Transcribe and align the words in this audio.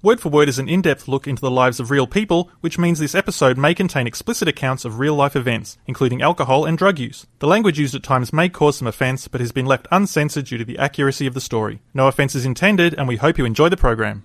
Word 0.00 0.20
for 0.20 0.28
Word 0.28 0.48
is 0.48 0.60
an 0.60 0.68
in 0.68 0.80
depth 0.80 1.08
look 1.08 1.26
into 1.26 1.40
the 1.40 1.50
lives 1.50 1.80
of 1.80 1.90
real 1.90 2.06
people, 2.06 2.52
which 2.60 2.78
means 2.78 3.00
this 3.00 3.16
episode 3.16 3.58
may 3.58 3.74
contain 3.74 4.06
explicit 4.06 4.46
accounts 4.46 4.84
of 4.84 5.00
real 5.00 5.16
life 5.16 5.34
events, 5.34 5.76
including 5.88 6.22
alcohol 6.22 6.64
and 6.64 6.78
drug 6.78 7.00
use. 7.00 7.26
The 7.40 7.48
language 7.48 7.80
used 7.80 7.96
at 7.96 8.04
times 8.04 8.32
may 8.32 8.48
cause 8.48 8.78
some 8.78 8.86
offence, 8.86 9.26
but 9.26 9.40
has 9.40 9.50
been 9.50 9.66
left 9.66 9.88
uncensored 9.90 10.44
due 10.44 10.58
to 10.58 10.64
the 10.64 10.78
accuracy 10.78 11.26
of 11.26 11.34
the 11.34 11.40
story. 11.40 11.80
No 11.94 12.06
offence 12.06 12.36
is 12.36 12.46
intended, 12.46 12.94
and 12.94 13.08
we 13.08 13.16
hope 13.16 13.38
you 13.38 13.44
enjoy 13.44 13.70
the 13.70 13.76
program. 13.76 14.22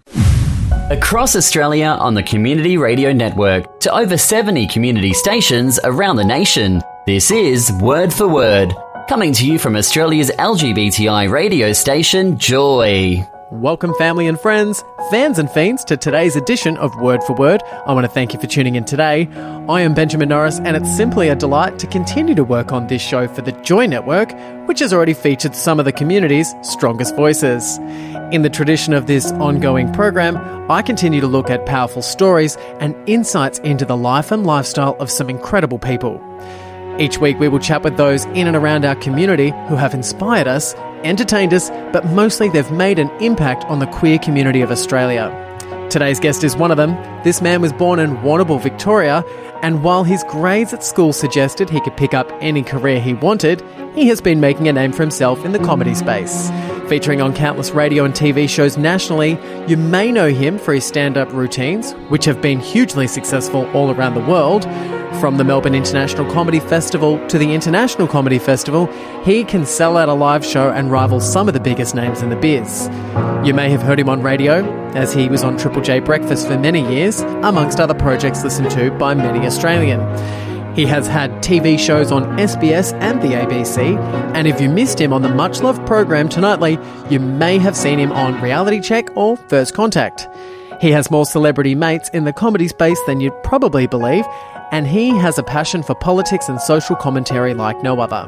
Across 0.91 1.35
Australia 1.35 1.87
on 1.87 2.13
the 2.13 2.21
Community 2.21 2.77
Radio 2.77 3.11
Network 3.11 3.79
to 3.79 3.91
over 3.91 4.15
70 4.15 4.67
community 4.67 5.13
stations 5.13 5.79
around 5.83 6.17
the 6.17 6.23
nation, 6.23 6.83
this 7.07 7.31
is 7.31 7.71
Word 7.81 8.13
for 8.13 8.27
Word, 8.27 8.75
coming 9.09 9.33
to 9.33 9.47
you 9.47 9.57
from 9.57 9.75
Australia's 9.75 10.29
LGBTI 10.29 11.31
radio 11.31 11.73
station, 11.73 12.37
Joy. 12.37 13.27
Welcome, 13.61 13.93
family 13.99 14.25
and 14.25 14.39
friends, 14.39 14.83
fans 15.11 15.37
and 15.37 15.47
fiends, 15.47 15.83
to 15.83 15.95
today's 15.95 16.35
edition 16.35 16.75
of 16.77 16.91
Word 16.99 17.23
for 17.23 17.33
Word. 17.33 17.61
I 17.85 17.93
want 17.93 18.03
to 18.03 18.11
thank 18.11 18.33
you 18.33 18.39
for 18.39 18.47
tuning 18.47 18.73
in 18.73 18.83
today. 18.83 19.29
I 19.69 19.81
am 19.81 19.93
Benjamin 19.93 20.29
Norris, 20.29 20.59
and 20.61 20.75
it's 20.75 20.97
simply 20.97 21.27
a 21.29 21.35
delight 21.35 21.77
to 21.77 21.85
continue 21.85 22.33
to 22.33 22.43
work 22.43 22.71
on 22.71 22.87
this 22.87 23.03
show 23.03 23.27
for 23.27 23.43
the 23.43 23.51
Joy 23.51 23.85
Network, 23.85 24.33
which 24.67 24.79
has 24.79 24.91
already 24.91 25.13
featured 25.13 25.55
some 25.55 25.77
of 25.77 25.85
the 25.85 25.91
community's 25.91 26.51
strongest 26.63 27.15
voices. 27.15 27.77
In 28.31 28.41
the 28.41 28.49
tradition 28.49 28.91
of 28.91 29.05
this 29.05 29.31
ongoing 29.33 29.93
program, 29.93 30.35
I 30.71 30.81
continue 30.81 31.21
to 31.21 31.27
look 31.27 31.51
at 31.51 31.67
powerful 31.67 32.01
stories 32.01 32.57
and 32.79 32.95
insights 33.07 33.59
into 33.59 33.85
the 33.85 33.95
life 33.95 34.31
and 34.31 34.47
lifestyle 34.47 34.95
of 34.99 35.11
some 35.11 35.29
incredible 35.29 35.77
people. 35.77 36.19
Each 36.97 37.19
week, 37.19 37.39
we 37.39 37.49
will 37.49 37.59
chat 37.59 37.83
with 37.83 37.97
those 37.97 38.25
in 38.25 38.47
and 38.47 38.55
around 38.55 38.83
our 38.83 38.95
community 38.95 39.51
who 39.67 39.75
have 39.75 39.93
inspired 39.93 40.47
us, 40.47 40.73
entertained 41.03 41.53
us, 41.53 41.69
but 41.91 42.05
mostly 42.05 42.49
they've 42.49 42.71
made 42.71 42.99
an 42.99 43.09
impact 43.21 43.65
on 43.65 43.79
the 43.79 43.87
queer 43.87 44.19
community 44.19 44.61
of 44.61 44.71
Australia. 44.71 45.31
Today's 45.89 46.19
guest 46.19 46.43
is 46.43 46.55
one 46.55 46.71
of 46.71 46.77
them. 46.77 46.95
This 47.23 47.41
man 47.41 47.61
was 47.61 47.71
born 47.71 47.99
in 47.99 48.17
Warrnambool, 48.17 48.61
Victoria, 48.61 49.23
and 49.63 49.81
while 49.81 50.03
his 50.03 50.25
grades 50.25 50.73
at 50.73 50.83
school 50.83 51.13
suggested 51.13 51.69
he 51.69 51.79
could 51.79 51.95
pick 51.95 52.13
up 52.13 52.29
any 52.41 52.61
career 52.61 52.99
he 52.99 53.13
wanted, 53.13 53.63
he 53.95 54.09
has 54.09 54.19
been 54.19 54.41
making 54.41 54.67
a 54.67 54.73
name 54.73 54.91
for 54.91 55.01
himself 55.01 55.45
in 55.45 55.53
the 55.53 55.59
comedy 55.59 55.95
space. 55.95 56.49
Featuring 56.89 57.21
on 57.21 57.33
countless 57.33 57.71
radio 57.71 58.03
and 58.03 58.13
TV 58.13 58.49
shows 58.49 58.77
nationally, 58.77 59.39
you 59.65 59.77
may 59.77 60.11
know 60.11 60.27
him 60.27 60.57
for 60.57 60.73
his 60.73 60.85
stand 60.85 61.17
up 61.17 61.31
routines, 61.31 61.93
which 62.09 62.25
have 62.25 62.41
been 62.41 62.59
hugely 62.59 63.07
successful 63.07 63.65
all 63.71 63.89
around 63.89 64.15
the 64.15 64.29
world. 64.29 64.65
From 65.21 65.37
the 65.37 65.45
Melbourne 65.45 65.75
International 65.75 66.29
Comedy 66.29 66.59
Festival 66.59 67.25
to 67.29 67.37
the 67.37 67.53
International 67.53 68.05
Comedy 68.05 68.39
Festival, 68.39 68.87
he 69.23 69.45
can 69.45 69.65
sell 69.65 69.95
out 69.95 70.09
a 70.09 70.13
live 70.13 70.45
show 70.45 70.71
and 70.71 70.91
rival 70.91 71.21
some 71.21 71.47
of 71.47 71.53
the 71.53 71.61
biggest 71.61 71.95
names 71.95 72.21
in 72.21 72.29
the 72.29 72.35
biz. 72.35 72.89
You 73.47 73.53
may 73.53 73.69
have 73.69 73.81
heard 73.81 73.99
him 73.99 74.09
on 74.09 74.21
radio, 74.21 74.82
as 74.95 75.13
he 75.13 75.29
was 75.29 75.43
on 75.43 75.57
Triple 75.57 75.81
J 75.81 75.99
Breakfast 75.99 76.47
for 76.47 76.57
many 76.57 76.81
years, 76.93 77.21
amongst 77.21 77.79
other 77.79 77.93
projects 77.93 78.43
listened 78.43 78.71
to 78.71 78.91
by 78.91 79.13
many 79.13 79.45
Australian. 79.45 79.99
He 80.75 80.85
has 80.87 81.07
had 81.07 81.31
TV 81.43 81.77
shows 81.77 82.11
on 82.11 82.23
SBS 82.37 82.93
and 82.93 83.21
the 83.21 83.35
ABC, 83.35 83.97
and 84.33 84.47
if 84.47 84.59
you 84.59 84.69
missed 84.69 84.99
him 84.99 85.13
on 85.13 85.21
the 85.21 85.29
much 85.29 85.61
loved 85.61 85.85
program 85.85 86.29
Tonightly, 86.29 86.79
you 87.09 87.19
may 87.19 87.59
have 87.59 87.77
seen 87.77 87.99
him 87.99 88.11
on 88.11 88.41
Reality 88.41 88.81
Check 88.81 89.15
or 89.15 89.37
First 89.37 89.75
Contact. 89.75 90.27
He 90.81 90.91
has 90.91 91.11
more 91.11 91.25
celebrity 91.25 91.75
mates 91.75 92.09
in 92.09 92.23
the 92.23 92.33
comedy 92.33 92.67
space 92.67 92.99
than 93.05 93.21
you'd 93.21 93.43
probably 93.43 93.85
believe, 93.85 94.25
and 94.71 94.87
he 94.87 95.09
has 95.09 95.37
a 95.37 95.43
passion 95.43 95.83
for 95.83 95.93
politics 95.93 96.49
and 96.49 96.59
social 96.59 96.95
commentary 96.95 97.53
like 97.53 97.83
no 97.83 97.99
other. 97.99 98.27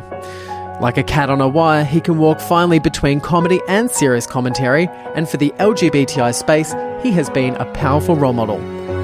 Like 0.82 0.98
a 0.98 1.04
cat 1.04 1.30
on 1.30 1.40
a 1.40 1.48
wire, 1.48 1.86
he 1.86 2.02
can 2.02 2.18
walk 2.18 2.42
finely 2.42 2.80
between 2.80 3.22
comedy 3.22 3.62
and 3.70 3.90
serious 3.90 4.28
commentary, 4.28 4.90
and 5.16 5.28
for 5.28 5.38
the 5.38 5.54
LGBTI 5.58 6.36
space, 6.36 6.74
he 7.02 7.12
has 7.12 7.30
been 7.30 7.56
a 7.56 7.72
powerful 7.72 8.18
role 8.18 8.34
model. 8.34 8.60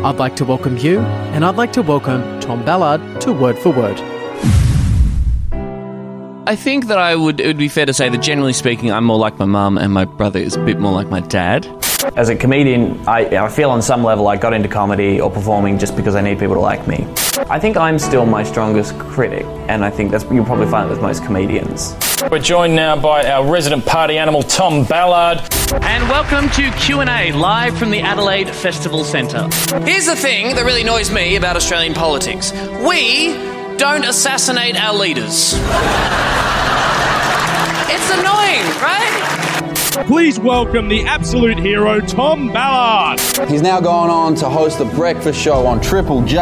I'd 0.05 0.17
like 0.17 0.35
to 0.35 0.45
welcome 0.45 0.77
you, 0.77 0.99
and 0.99 1.45
I'd 1.45 1.55
like 1.55 1.71
to 1.73 1.81
welcome 1.81 2.41
Tom 2.41 2.65
Ballard 2.65 3.21
to 3.21 3.31
Word 3.31 3.57
for 3.57 3.69
Word. 3.69 4.20
I 6.47 6.55
think 6.55 6.87
that 6.87 6.97
I 6.97 7.15
would. 7.15 7.39
It 7.39 7.45
would 7.45 7.57
be 7.57 7.67
fair 7.67 7.85
to 7.85 7.93
say 7.93 8.09
that 8.09 8.17
generally 8.17 8.53
speaking, 8.53 8.91
I'm 8.91 9.03
more 9.03 9.19
like 9.19 9.37
my 9.37 9.45
mum, 9.45 9.77
and 9.77 9.93
my 9.93 10.05
brother 10.05 10.39
is 10.39 10.55
a 10.55 10.65
bit 10.65 10.79
more 10.79 10.91
like 10.91 11.07
my 11.07 11.19
dad. 11.19 11.67
As 12.15 12.29
a 12.29 12.35
comedian, 12.35 12.99
I, 13.07 13.37
I 13.37 13.47
feel 13.47 13.69
on 13.69 13.83
some 13.83 14.03
level 14.03 14.27
I 14.27 14.37
got 14.37 14.51
into 14.51 14.67
comedy 14.67 15.21
or 15.21 15.29
performing 15.29 15.77
just 15.77 15.95
because 15.95 16.15
I 16.15 16.21
need 16.21 16.39
people 16.39 16.55
to 16.55 16.59
like 16.59 16.87
me. 16.87 17.05
I 17.47 17.59
think 17.59 17.77
I'm 17.77 17.99
still 17.99 18.25
my 18.25 18.43
strongest 18.43 18.97
critic, 18.97 19.45
and 19.69 19.85
I 19.85 19.91
think 19.91 20.09
that's 20.09 20.23
you'll 20.31 20.45
probably 20.45 20.65
find 20.65 20.87
it 20.87 20.89
with 20.89 20.99
most 20.99 21.23
comedians. 21.23 21.95
We're 22.31 22.39
joined 22.39 22.75
now 22.75 22.99
by 22.99 23.29
our 23.29 23.45
resident 23.45 23.85
party 23.85 24.17
animal, 24.17 24.41
Tom 24.41 24.83
Ballard. 24.85 25.41
And 25.83 26.09
welcome 26.09 26.49
to 26.51 26.71
Q&A 26.79 27.33
live 27.33 27.77
from 27.77 27.91
the 27.91 27.99
Adelaide 27.99 28.49
Festival 28.49 29.03
Centre. 29.03 29.47
Here's 29.83 30.07
the 30.07 30.15
thing 30.15 30.55
that 30.55 30.65
really 30.65 30.81
annoys 30.81 31.11
me 31.11 31.35
about 31.35 31.55
Australian 31.55 31.93
politics. 31.93 32.51
We 32.83 33.60
don't 33.81 34.05
assassinate 34.05 34.79
our 34.79 34.93
leaders. 34.93 35.55
it's 37.89 38.11
annoying, 38.11 38.61
right? 38.79 39.50
Please 39.91 40.39
welcome 40.39 40.87
the 40.87 41.03
absolute 41.03 41.59
hero, 41.59 41.99
Tom 41.99 42.47
Ballard. 42.47 43.19
He's 43.49 43.61
now 43.61 43.81
gone 43.81 44.09
on 44.09 44.35
to 44.35 44.49
host 44.49 44.77
the 44.77 44.85
breakfast 44.85 45.37
show 45.37 45.67
on 45.67 45.81
Triple 45.81 46.23
J. 46.23 46.37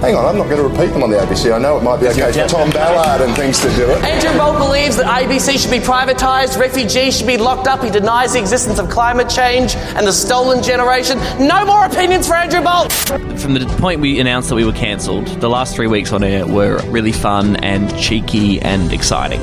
Hang 0.00 0.14
on, 0.14 0.24
I'm 0.24 0.38
not 0.38 0.48
going 0.48 0.56
to 0.56 0.62
repeat 0.66 0.90
them 0.90 1.02
on 1.02 1.10
the 1.10 1.18
ABC. 1.18 1.54
I 1.54 1.58
know 1.58 1.76
it 1.76 1.82
might 1.82 2.00
be 2.00 2.08
okay 2.08 2.32
for 2.32 2.48
Tom 2.48 2.70
Ballard 2.70 3.20
and 3.20 3.36
things 3.36 3.60
to 3.60 3.68
do 3.76 3.90
it. 3.90 4.02
Andrew 4.04 4.38
Bolt 4.38 4.56
believes 4.56 4.96
that 4.96 5.04
ABC 5.04 5.58
should 5.60 5.70
be 5.70 5.80
privatised, 5.80 6.58
refugees 6.58 7.18
should 7.18 7.26
be 7.26 7.36
locked 7.36 7.66
up. 7.66 7.84
He 7.84 7.90
denies 7.90 8.32
the 8.32 8.40
existence 8.40 8.78
of 8.78 8.88
climate 8.88 9.28
change 9.28 9.74
and 9.76 10.06
the 10.06 10.12
stolen 10.12 10.62
generation. 10.62 11.18
No 11.38 11.66
more 11.66 11.84
opinions 11.84 12.26
for 12.26 12.34
Andrew 12.34 12.62
Bolt. 12.62 12.90
From 13.38 13.52
the 13.52 13.66
point 13.80 14.00
we 14.00 14.18
announced 14.18 14.48
that 14.48 14.54
we 14.54 14.64
were 14.64 14.72
cancelled, 14.72 15.26
the 15.26 15.50
last 15.50 15.76
three 15.76 15.88
weeks 15.88 16.10
on 16.10 16.24
air 16.24 16.46
were 16.46 16.80
really 16.86 17.12
fun 17.12 17.56
and 17.56 17.94
cheeky 17.98 18.62
and 18.62 18.90
exciting. 18.94 19.42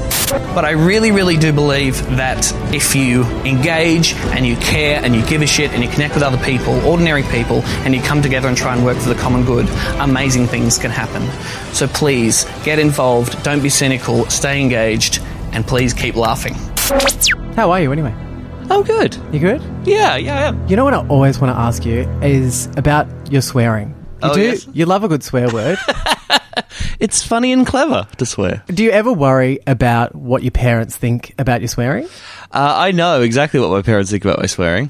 But 0.56 0.66
I 0.66 0.72
really, 0.72 1.12
really 1.12 1.38
do 1.38 1.54
believe 1.54 2.04
that 2.18 2.52
if 2.74 2.96
you 2.96 3.24
engage 3.52 4.14
and 4.36 4.46
you 4.46 4.56
care 4.58 5.00
and 5.04 5.16
you 5.16 5.24
give 5.26 5.42
a 5.42 5.48
shit 5.48 5.72
and 5.72 5.84
you 5.84 5.90
connect 5.90 6.14
with 6.16 6.24
other 6.24 6.38
people, 6.44 6.74
ordinary 6.86 7.24
people, 7.24 7.62
and 7.86 7.94
you 7.94 8.02
come 8.02 8.22
together 8.22 8.48
and 8.48 8.58
try 8.58 8.74
and 8.76 8.84
work 8.84 8.98
for 8.98 9.10
the 9.10 9.16
common 9.16 9.44
good, 9.46 9.68
amazing 10.00 10.48
things 10.48 10.78
can 10.78 10.90
happen. 10.92 11.22
So 11.74 11.88
please 11.88 12.46
get 12.64 12.80
involved, 12.80 13.42
don't 13.44 13.62
be 13.62 13.70
cynical, 13.70 14.26
stay 14.30 14.60
engaged, 14.62 15.20
and 15.52 15.66
please 15.68 15.94
keep 15.94 16.16
laughing. 16.16 16.54
How 17.56 17.72
are 17.72 17.82
you 17.82 17.92
anyway? 17.92 18.14
Oh, 18.70 18.84
good. 18.84 19.16
You 19.34 19.40
good? 19.40 19.62
Yeah, 19.86 20.16
yeah, 20.16 20.52
yeah. 20.52 20.68
You 20.68 20.76
know 20.78 20.86
what 20.86 20.94
I 20.94 21.06
always 21.08 21.40
want 21.40 21.54
to 21.54 21.60
ask 21.60 21.86
you 21.86 22.02
is 22.22 22.68
about 22.78 23.08
your 23.32 23.42
swearing. 23.42 23.90
You 24.24 24.30
Oh, 24.30 24.34
do 24.34 24.42
yes. 24.42 24.68
you 24.72 24.86
love 24.86 25.04
a 25.04 25.08
good 25.10 25.24
swear 25.24 25.50
word. 25.50 25.78
It's 27.00 27.24
funny 27.24 27.52
and 27.52 27.66
clever 27.66 28.08
to 28.18 28.26
swear. 28.28 28.64
do 28.68 28.84
you 28.84 28.92
ever 28.92 29.12
worry 29.12 29.58
about 29.66 30.14
what 30.14 30.44
your 30.44 30.52
parents 30.52 30.96
think 30.96 31.34
about 31.40 31.62
your 31.62 31.68
swearing? 31.68 32.08
Uh, 32.54 32.76
I 32.78 32.92
know 32.92 33.22
exactly 33.22 33.60
what 33.60 33.70
my 33.70 33.82
parents 33.82 34.12
think 34.12 34.26
about 34.26 34.40
my 34.40 34.46
swearing, 34.46 34.90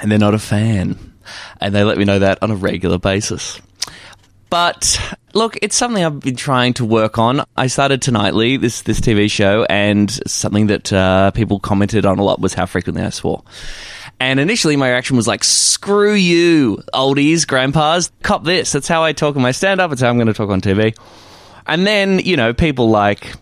and 0.00 0.10
they're 0.10 0.18
not 0.18 0.34
a 0.34 0.38
fan. 0.38 1.14
And 1.60 1.74
they 1.74 1.82
let 1.82 1.98
me 1.98 2.04
know 2.04 2.20
that 2.20 2.40
on 2.42 2.52
a 2.52 2.56
regular 2.56 2.98
basis. 2.98 3.60
But 4.48 5.00
look, 5.34 5.58
it's 5.60 5.76
something 5.76 6.04
I've 6.04 6.20
been 6.20 6.36
trying 6.36 6.74
to 6.74 6.84
work 6.84 7.18
on. 7.18 7.42
I 7.56 7.66
started 7.66 8.00
Tonightly, 8.00 8.56
this 8.56 8.82
this 8.82 9.00
TV 9.00 9.28
show, 9.28 9.66
and 9.68 10.10
something 10.28 10.68
that 10.68 10.92
uh, 10.92 11.32
people 11.32 11.58
commented 11.58 12.06
on 12.06 12.18
a 12.18 12.22
lot 12.22 12.40
was 12.40 12.54
how 12.54 12.66
frequently 12.66 13.02
I 13.02 13.10
swore. 13.10 13.42
And 14.20 14.38
initially, 14.38 14.76
my 14.76 14.88
reaction 14.88 15.16
was 15.16 15.26
like, 15.26 15.42
"Screw 15.42 16.14
you, 16.14 16.82
oldies, 16.94 17.46
grandpas, 17.46 18.12
cop 18.22 18.44
this." 18.44 18.70
That's 18.72 18.88
how 18.88 19.02
I 19.02 19.12
talk 19.12 19.34
in 19.34 19.42
my 19.42 19.50
stand-up. 19.52 19.90
It's 19.92 20.00
how 20.00 20.08
I'm 20.08 20.16
going 20.16 20.28
to 20.28 20.34
talk 20.34 20.50
on 20.50 20.60
TV. 20.60 20.96
And 21.66 21.84
then, 21.84 22.20
you 22.20 22.36
know, 22.36 22.54
people 22.54 22.88
like 22.88 23.34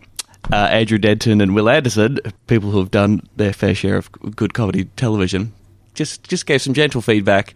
uh, 0.52 0.56
Andrew 0.56 0.99
Denton 0.99 1.41
and 1.41 1.55
Wil 1.55 1.69
Anderson, 1.69 2.19
people 2.46 2.70
who 2.70 2.79
have 2.79 2.91
done 2.91 3.23
their 3.37 3.52
fair 3.52 3.75
share 3.75 3.96
of 3.96 4.11
good 4.12 4.55
comedy 4.55 4.85
television, 4.96 5.52
just 5.94 6.25
just 6.25 6.46
gave 6.46 6.62
some 6.62 6.75
gentle 6.75 7.00
feedback. 7.00 7.55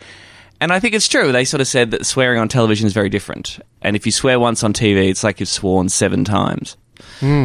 And 0.61 0.73
I 0.73 0.81
think 0.81 0.95
it's 0.95 1.07
true. 1.09 1.31
They 1.31 1.45
sort 1.45 1.61
of 1.61 1.69
said 1.69 1.93
that 1.93 2.05
swearing 2.05 2.41
on 2.41 2.49
television 2.49 2.87
is 2.87 2.93
very 2.93 3.09
different. 3.09 3.61
And 3.81 3.95
if 3.95 4.05
you 4.07 4.11
swear 4.11 4.41
once 4.41 4.65
on 4.65 4.73
TV, 4.73 5.09
it's 5.09 5.23
like 5.23 5.39
you've 5.39 5.49
sworn 5.49 5.89
seven 5.89 6.25
times. 6.25 6.77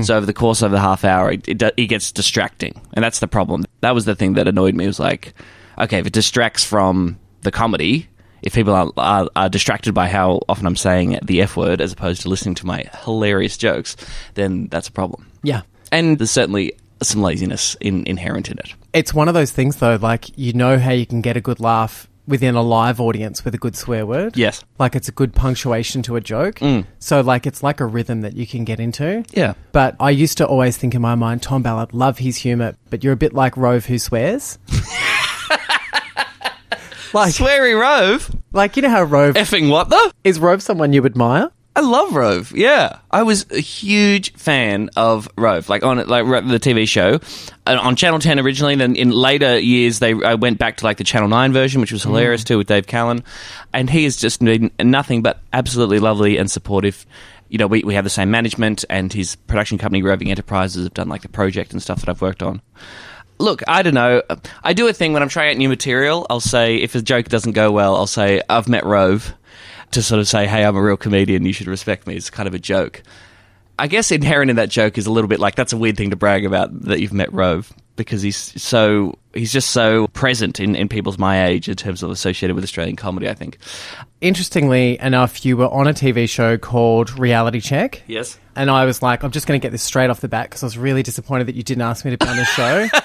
So 0.01 0.17
over 0.17 0.25
the 0.25 0.33
course 0.33 0.63
of 0.63 0.71
the 0.71 0.79
half 0.79 1.05
hour, 1.05 1.31
it, 1.31 1.47
it, 1.47 1.61
it 1.77 1.85
gets 1.85 2.11
distracting, 2.11 2.81
and 2.93 3.03
that's 3.03 3.19
the 3.19 3.27
problem. 3.27 3.65
That 3.81 3.93
was 3.93 4.05
the 4.05 4.15
thing 4.15 4.33
that 4.33 4.47
annoyed 4.47 4.73
me. 4.73 4.85
It 4.85 4.87
was 4.87 4.99
like, 4.99 5.35
okay, 5.77 5.99
if 5.99 6.07
it 6.07 6.13
distracts 6.13 6.63
from 6.63 7.19
the 7.41 7.51
comedy, 7.51 8.07
if 8.41 8.53
people 8.53 8.73
are, 8.73 8.91
are, 8.97 9.29
are 9.35 9.49
distracted 9.49 9.93
by 9.93 10.07
how 10.07 10.41
often 10.49 10.65
I'm 10.65 10.75
saying 10.75 11.19
the 11.23 11.41
F 11.41 11.55
word 11.55 11.81
as 11.81 11.93
opposed 11.93 12.23
to 12.23 12.29
listening 12.29 12.55
to 12.55 12.65
my 12.65 12.89
hilarious 13.03 13.57
jokes, 13.57 13.95
then 14.33 14.67
that's 14.67 14.87
a 14.87 14.91
problem. 14.91 15.27
Yeah. 15.43 15.61
And 15.91 16.17
there's 16.17 16.31
certainly 16.31 16.73
some 17.01 17.21
laziness 17.21 17.75
in, 17.79 18.05
inherent 18.07 18.49
in 18.49 18.57
it. 18.59 18.73
It's 18.93 19.13
one 19.13 19.27
of 19.27 19.33
those 19.33 19.51
things, 19.51 19.77
though, 19.77 19.97
like 20.01 20.35
you 20.37 20.53
know 20.53 20.79
how 20.79 20.91
you 20.91 21.05
can 21.05 21.21
get 21.21 21.37
a 21.37 21.41
good 21.41 21.59
laugh 21.59 22.07
within 22.25 22.55
a 22.55 22.61
live 22.61 23.01
audience 23.01 23.43
with 23.43 23.53
a 23.53 23.57
good 23.57 23.75
swear 23.75 24.05
word. 24.05 24.37
Yes. 24.37 24.63
Like 24.79 24.95
it's 24.95 25.09
a 25.09 25.11
good 25.11 25.33
punctuation 25.33 26.01
to 26.03 26.15
a 26.15 26.21
joke. 26.21 26.55
Mm. 26.55 26.85
So, 26.99 27.21
like, 27.21 27.45
it's 27.45 27.63
like 27.63 27.79
a 27.79 27.85
rhythm 27.85 28.21
that 28.21 28.35
you 28.35 28.47
can 28.47 28.63
get 28.63 28.79
into. 28.79 29.25
Yeah. 29.31 29.55
But 29.71 29.95
I 29.99 30.11
used 30.11 30.37
to 30.37 30.47
always 30.47 30.77
think 30.77 30.95
in 30.95 31.01
my 31.01 31.15
mind, 31.15 31.41
Tom 31.41 31.63
Ballard, 31.63 31.93
love 31.93 32.17
his 32.19 32.37
humour, 32.37 32.75
but 32.89 33.03
you're 33.03 33.13
a 33.13 33.17
bit 33.17 33.33
like 33.33 33.57
Rove 33.57 33.85
who 33.85 33.99
swears. 33.99 34.57
like 37.13 37.33
Sweary 37.33 37.79
Rove? 37.79 38.33
Like, 38.51 38.75
you 38.75 38.81
know 38.83 38.89
how 38.89 39.03
Rove. 39.03 39.35
Effing 39.35 39.69
what 39.69 39.89
though? 39.89 40.11
Is 40.23 40.39
Rove 40.39 40.61
someone 40.63 40.93
you 40.93 41.05
admire? 41.05 41.51
I 41.75 41.81
love 41.81 42.13
Rove. 42.13 42.51
Yeah, 42.51 42.99
I 43.09 43.23
was 43.23 43.47
a 43.49 43.59
huge 43.59 44.33
fan 44.33 44.91
of 44.95 45.27
Rove, 45.35 45.69
like 45.69 45.83
on 45.83 45.97
like 46.05 46.25
the 46.25 46.59
TV 46.59 46.87
show 46.87 47.19
uh, 47.65 47.79
on 47.81 47.95
Channel 47.95 48.19
Ten 48.19 48.39
originally. 48.39 48.75
Then 48.75 48.95
in 48.95 49.09
later 49.09 49.57
years, 49.57 49.97
they 49.97 50.13
I 50.13 50.35
went 50.35 50.59
back 50.59 50.77
to 50.77 50.85
like 50.85 50.97
the 50.97 51.03
Channel 51.03 51.29
Nine 51.29 51.51
version, 51.51 51.81
which 51.81 51.91
was 51.91 52.03
hilarious 52.03 52.43
too 52.43 52.59
with 52.59 52.67
Dave 52.67 52.85
Callan, 52.85 53.23
and 53.73 53.89
he 53.89 54.03
has 54.03 54.17
just 54.17 54.39
been 54.39 54.69
nothing 54.79 55.23
but 55.23 55.39
absolutely 55.51 55.97
lovely 55.97 56.37
and 56.37 56.49
supportive. 56.49 57.07
You 57.49 57.57
know, 57.57 57.67
we 57.67 57.81
we 57.83 57.95
have 57.95 58.03
the 58.03 58.09
same 58.11 58.29
management, 58.29 58.85
and 58.87 59.11
his 59.11 59.35
production 59.35 59.79
company 59.79 60.03
Roving 60.03 60.29
Enterprises 60.29 60.83
have 60.83 60.93
done 60.93 61.09
like 61.09 61.23
the 61.23 61.29
project 61.29 61.73
and 61.73 61.81
stuff 61.81 62.01
that 62.01 62.09
I've 62.09 62.21
worked 62.21 62.43
on. 62.43 62.61
Look, 63.39 63.63
I 63.67 63.81
don't 63.81 63.95
know. 63.95 64.21
I 64.63 64.73
do 64.73 64.87
a 64.87 64.93
thing 64.93 65.11
when 65.11 65.23
I'm 65.23 65.29
trying 65.29 65.49
out 65.49 65.57
new 65.57 65.69
material. 65.69 66.27
I'll 66.29 66.39
say 66.39 66.77
if 66.77 66.93
a 66.93 67.01
joke 67.01 67.29
doesn't 67.29 67.53
go 67.53 67.71
well, 67.71 67.95
I'll 67.95 68.05
say 68.05 68.43
I've 68.47 68.69
met 68.69 68.85
Rove 68.85 69.33
to 69.93 70.03
sort 70.03 70.19
of 70.19 70.27
say, 70.27 70.47
"Hey, 70.47 70.63
I'm 70.63 70.75
a 70.75 70.81
real 70.81 70.97
comedian. 70.97 71.45
You 71.45 71.53
should 71.53 71.67
respect 71.67 72.07
me." 72.07 72.15
It's 72.15 72.29
kind 72.29 72.47
of 72.47 72.53
a 72.53 72.59
joke. 72.59 73.03
I 73.79 73.87
guess 73.87 74.11
inherent 74.11 74.49
in 74.51 74.57
that 74.57 74.69
joke 74.69 74.97
is 74.97 75.07
a 75.07 75.11
little 75.11 75.27
bit 75.27 75.39
like 75.39 75.55
that's 75.55 75.73
a 75.73 75.77
weird 75.77 75.97
thing 75.97 76.11
to 76.11 76.15
brag 76.15 76.45
about 76.45 76.83
that 76.83 76.99
you've 76.99 77.13
met 77.13 77.33
Rove 77.33 77.73
because 77.95 78.21
he's 78.21 78.37
so 78.61 79.17
he's 79.33 79.51
just 79.51 79.71
so 79.71 80.07
present 80.09 80.59
in, 80.59 80.75
in 80.75 80.87
people's 80.87 81.17
my 81.17 81.45
age 81.45 81.67
in 81.67 81.75
terms 81.75 82.03
of 82.03 82.11
associated 82.11 82.55
with 82.55 82.63
Australian 82.63 82.95
comedy. 82.95 83.29
I 83.29 83.33
think. 83.33 83.57
Interestingly 84.21 84.99
enough, 84.99 85.45
you 85.45 85.57
were 85.57 85.67
on 85.67 85.87
a 85.87 85.93
TV 85.93 86.29
show 86.29 86.57
called 86.57 87.17
Reality 87.17 87.59
Check. 87.59 88.03
Yes. 88.07 88.39
And 88.55 88.69
I 88.69 88.85
was 88.85 89.01
like, 89.01 89.23
I'm 89.23 89.31
just 89.31 89.47
going 89.47 89.59
to 89.59 89.65
get 89.65 89.71
this 89.71 89.83
straight 89.83 90.09
off 90.09 90.21
the 90.21 90.27
bat 90.27 90.49
because 90.49 90.63
I 90.63 90.67
was 90.67 90.77
really 90.77 91.03
disappointed 91.03 91.47
that 91.47 91.55
you 91.55 91.63
didn't 91.63 91.81
ask 91.81 92.05
me 92.05 92.11
to 92.11 92.17
be 92.17 92.27
on 92.27 92.37
the 92.37 92.45
show. 92.45 92.87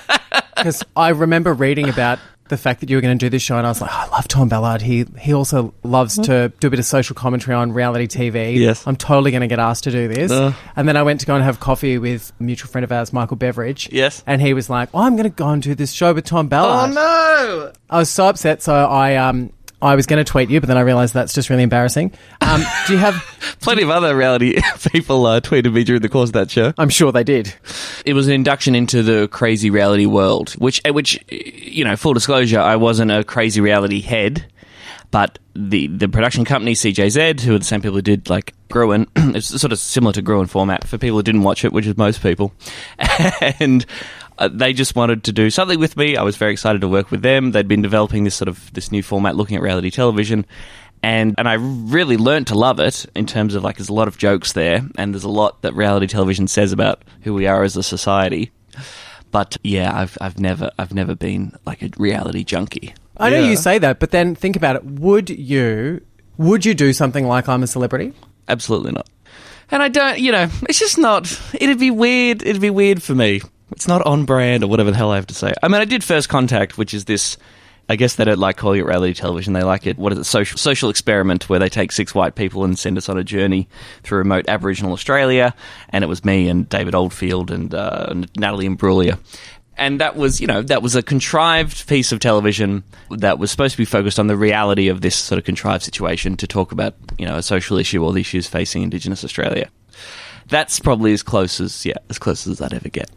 Because 0.58 0.84
I 0.96 1.10
remember 1.10 1.54
reading 1.54 1.88
about 1.88 2.18
the 2.48 2.56
fact 2.56 2.80
that 2.80 2.90
you 2.90 2.96
were 2.96 3.00
going 3.00 3.16
to 3.16 3.24
do 3.24 3.30
this 3.30 3.42
show, 3.42 3.56
and 3.56 3.66
I 3.66 3.70
was 3.70 3.80
like, 3.80 3.90
oh, 3.92 3.96
I 3.96 4.08
love 4.08 4.28
Tom 4.28 4.48
Ballard. 4.48 4.82
He 4.82 5.06
he 5.18 5.32
also 5.32 5.74
loves 5.82 6.16
to 6.18 6.52
do 6.60 6.66
a 6.66 6.70
bit 6.70 6.78
of 6.78 6.86
social 6.86 7.14
commentary 7.14 7.54
on 7.54 7.72
reality 7.72 8.06
TV. 8.06 8.56
Yes. 8.56 8.86
I'm 8.86 8.96
totally 8.96 9.30
going 9.30 9.42
to 9.42 9.46
get 9.46 9.58
asked 9.58 9.84
to 9.84 9.90
do 9.90 10.08
this. 10.08 10.30
Uh. 10.30 10.52
And 10.76 10.88
then 10.88 10.96
I 10.96 11.02
went 11.02 11.20
to 11.20 11.26
go 11.26 11.34
and 11.34 11.44
have 11.44 11.60
coffee 11.60 11.98
with 11.98 12.32
a 12.38 12.42
mutual 12.42 12.70
friend 12.70 12.84
of 12.84 12.92
ours, 12.92 13.12
Michael 13.12 13.36
Beveridge. 13.36 13.88
Yes. 13.92 14.22
And 14.26 14.40
he 14.40 14.54
was 14.54 14.68
like, 14.70 14.88
oh, 14.94 15.00
I'm 15.00 15.16
going 15.16 15.28
to 15.28 15.34
go 15.34 15.48
and 15.48 15.62
do 15.62 15.74
this 15.74 15.92
show 15.92 16.12
with 16.14 16.24
Tom 16.24 16.48
Ballard. 16.48 16.90
Oh 16.90 16.92
no! 16.92 17.72
I 17.90 17.98
was 17.98 18.10
so 18.10 18.28
upset, 18.28 18.62
so 18.62 18.74
I 18.74 19.16
um 19.16 19.52
I 19.80 19.94
was 19.94 20.06
going 20.06 20.22
to 20.22 20.30
tweet 20.30 20.50
you, 20.50 20.60
but 20.60 20.66
then 20.66 20.76
I 20.76 20.80
realised 20.80 21.14
that's 21.14 21.32
just 21.32 21.50
really 21.50 21.62
embarrassing. 21.62 22.12
Um, 22.40 22.62
do 22.86 22.94
you 22.94 22.98
have? 22.98 23.14
Plenty 23.60 23.82
of 23.82 23.90
other 23.90 24.16
reality 24.16 24.60
people 24.92 25.24
uh, 25.26 25.40
tweeted 25.40 25.72
me 25.72 25.84
during 25.84 26.02
the 26.02 26.08
course 26.08 26.30
of 26.30 26.34
that 26.34 26.50
show. 26.50 26.72
I'm 26.78 26.88
sure 26.88 27.12
they 27.12 27.24
did. 27.24 27.54
It 28.04 28.14
was 28.14 28.26
an 28.26 28.34
induction 28.34 28.74
into 28.74 29.02
the 29.02 29.28
crazy 29.28 29.70
reality 29.70 30.06
world, 30.06 30.50
which, 30.52 30.80
uh, 30.84 30.92
which, 30.92 31.22
you 31.30 31.84
know, 31.84 31.96
full 31.96 32.14
disclosure, 32.14 32.60
I 32.60 32.76
wasn't 32.76 33.10
a 33.10 33.22
crazy 33.22 33.60
reality 33.60 34.00
head, 34.00 34.46
but 35.10 35.38
the 35.54 35.86
the 35.88 36.08
production 36.08 36.44
company 36.44 36.74
CJZ, 36.74 37.40
who 37.40 37.54
are 37.54 37.58
the 37.58 37.64
same 37.64 37.80
people 37.80 37.96
who 37.96 38.02
did 38.02 38.28
like 38.28 38.54
Gruen, 38.70 39.06
it's 39.16 39.46
sort 39.60 39.72
of 39.72 39.78
similar 39.78 40.12
to 40.12 40.22
Gruen 40.22 40.46
format 40.46 40.86
for 40.86 40.98
people 40.98 41.18
who 41.18 41.22
didn't 41.22 41.42
watch 41.42 41.64
it, 41.64 41.72
which 41.72 41.86
is 41.86 41.96
most 41.96 42.22
people, 42.22 42.52
and. 43.60 43.86
Uh, 44.38 44.48
they 44.52 44.72
just 44.72 44.94
wanted 44.94 45.24
to 45.24 45.32
do 45.32 45.50
something 45.50 45.78
with 45.80 45.96
me. 45.96 46.16
I 46.16 46.22
was 46.22 46.36
very 46.36 46.52
excited 46.52 46.80
to 46.82 46.88
work 46.88 47.10
with 47.10 47.22
them. 47.22 47.50
They'd 47.50 47.66
been 47.68 47.82
developing 47.82 48.24
this 48.24 48.34
sort 48.36 48.48
of 48.48 48.72
this 48.72 48.92
new 48.92 49.02
format, 49.02 49.34
looking 49.36 49.56
at 49.56 49.62
reality 49.62 49.90
television, 49.90 50.46
and 51.02 51.34
and 51.38 51.48
I 51.48 51.54
really 51.54 52.16
learned 52.16 52.46
to 52.48 52.54
love 52.54 52.78
it 52.80 53.04
in 53.14 53.26
terms 53.26 53.54
of 53.54 53.64
like 53.64 53.76
there's 53.76 53.88
a 53.88 53.94
lot 53.94 54.08
of 54.08 54.16
jokes 54.18 54.52
there, 54.52 54.82
and 54.96 55.12
there's 55.12 55.24
a 55.24 55.28
lot 55.28 55.62
that 55.62 55.74
reality 55.74 56.06
television 56.06 56.46
says 56.48 56.72
about 56.72 57.02
who 57.22 57.34
we 57.34 57.46
are 57.46 57.62
as 57.64 57.76
a 57.76 57.82
society. 57.82 58.50
But 59.30 59.56
yeah, 59.62 59.94
I've 59.94 60.16
I've 60.20 60.38
never 60.38 60.70
I've 60.78 60.94
never 60.94 61.14
been 61.14 61.52
like 61.66 61.82
a 61.82 61.90
reality 61.98 62.44
junkie. 62.44 62.94
I 63.16 63.30
know 63.30 63.40
Yeah. 63.40 63.50
you 63.50 63.56
say 63.56 63.78
that, 63.78 63.98
but 63.98 64.10
then 64.12 64.34
think 64.34 64.56
about 64.56 64.76
it. 64.76 64.84
Would 64.84 65.30
you 65.30 66.00
would 66.36 66.64
you 66.64 66.72
do 66.74 66.92
something 66.92 67.26
like 67.26 67.48
I'm 67.48 67.62
a 67.62 67.66
celebrity? 67.66 68.12
Absolutely 68.46 68.92
not. 68.92 69.08
And 69.70 69.82
I 69.82 69.88
don't, 69.88 70.18
you 70.18 70.32
know, 70.32 70.48
it's 70.62 70.78
just 70.78 70.96
not. 70.96 71.28
It'd 71.60 71.78
be 71.78 71.90
weird. 71.90 72.42
It'd 72.42 72.62
be 72.62 72.70
weird 72.70 73.02
for 73.02 73.14
me. 73.14 73.42
It's 73.72 73.88
not 73.88 74.04
on 74.06 74.24
brand 74.24 74.64
or 74.64 74.66
whatever 74.66 74.90
the 74.90 74.96
hell 74.96 75.10
I 75.10 75.16
have 75.16 75.26
to 75.28 75.34
say. 75.34 75.52
I 75.62 75.68
mean, 75.68 75.80
I 75.80 75.84
did 75.84 76.02
First 76.02 76.28
Contact, 76.28 76.78
which 76.78 76.94
is 76.94 77.04
this. 77.04 77.36
I 77.90 77.96
guess 77.96 78.16
they 78.16 78.24
don't 78.24 78.38
like 78.38 78.58
calling 78.58 78.80
it 78.80 78.84
reality 78.84 79.14
television. 79.14 79.54
They 79.54 79.62
like 79.62 79.86
it. 79.86 79.96
What 79.96 80.12
is 80.12 80.18
it? 80.18 80.24
Social 80.24 80.58
social 80.58 80.90
experiment 80.90 81.48
where 81.48 81.58
they 81.58 81.70
take 81.70 81.90
six 81.90 82.14
white 82.14 82.34
people 82.34 82.64
and 82.64 82.78
send 82.78 82.98
us 82.98 83.08
on 83.08 83.16
a 83.16 83.24
journey 83.24 83.66
through 84.02 84.18
remote 84.18 84.46
Aboriginal 84.46 84.92
Australia. 84.92 85.54
And 85.88 86.04
it 86.04 86.06
was 86.06 86.22
me 86.22 86.48
and 86.48 86.68
David 86.68 86.94
Oldfield 86.94 87.50
and 87.50 87.74
uh, 87.74 88.12
Natalie 88.36 88.68
Imbruglia. 88.68 89.18
And 89.78 90.00
that 90.00 90.16
was, 90.16 90.40
you 90.40 90.46
know, 90.46 90.60
that 90.62 90.82
was 90.82 90.96
a 90.96 91.02
contrived 91.02 91.86
piece 91.86 92.10
of 92.10 92.18
television 92.18 92.82
that 93.10 93.38
was 93.38 93.50
supposed 93.50 93.72
to 93.72 93.78
be 93.78 93.84
focused 93.84 94.18
on 94.18 94.26
the 94.26 94.36
reality 94.36 94.88
of 94.88 95.00
this 95.00 95.14
sort 95.14 95.38
of 95.38 95.44
contrived 95.44 95.84
situation 95.84 96.36
to 96.38 96.48
talk 96.48 96.72
about, 96.72 96.94
you 97.16 97.24
know, 97.24 97.36
a 97.36 97.42
social 97.42 97.78
issue 97.78 98.04
or 98.04 98.12
the 98.12 98.20
issues 98.20 98.48
facing 98.48 98.82
Indigenous 98.82 99.24
Australia. 99.24 99.70
That's 100.48 100.80
probably 100.80 101.12
as 101.12 101.22
close 101.22 101.60
as, 101.60 101.86
yeah, 101.86 101.94
as 102.10 102.18
close 102.18 102.46
as 102.46 102.60
I'd 102.60 102.74
ever 102.74 102.88
get. 102.88 103.08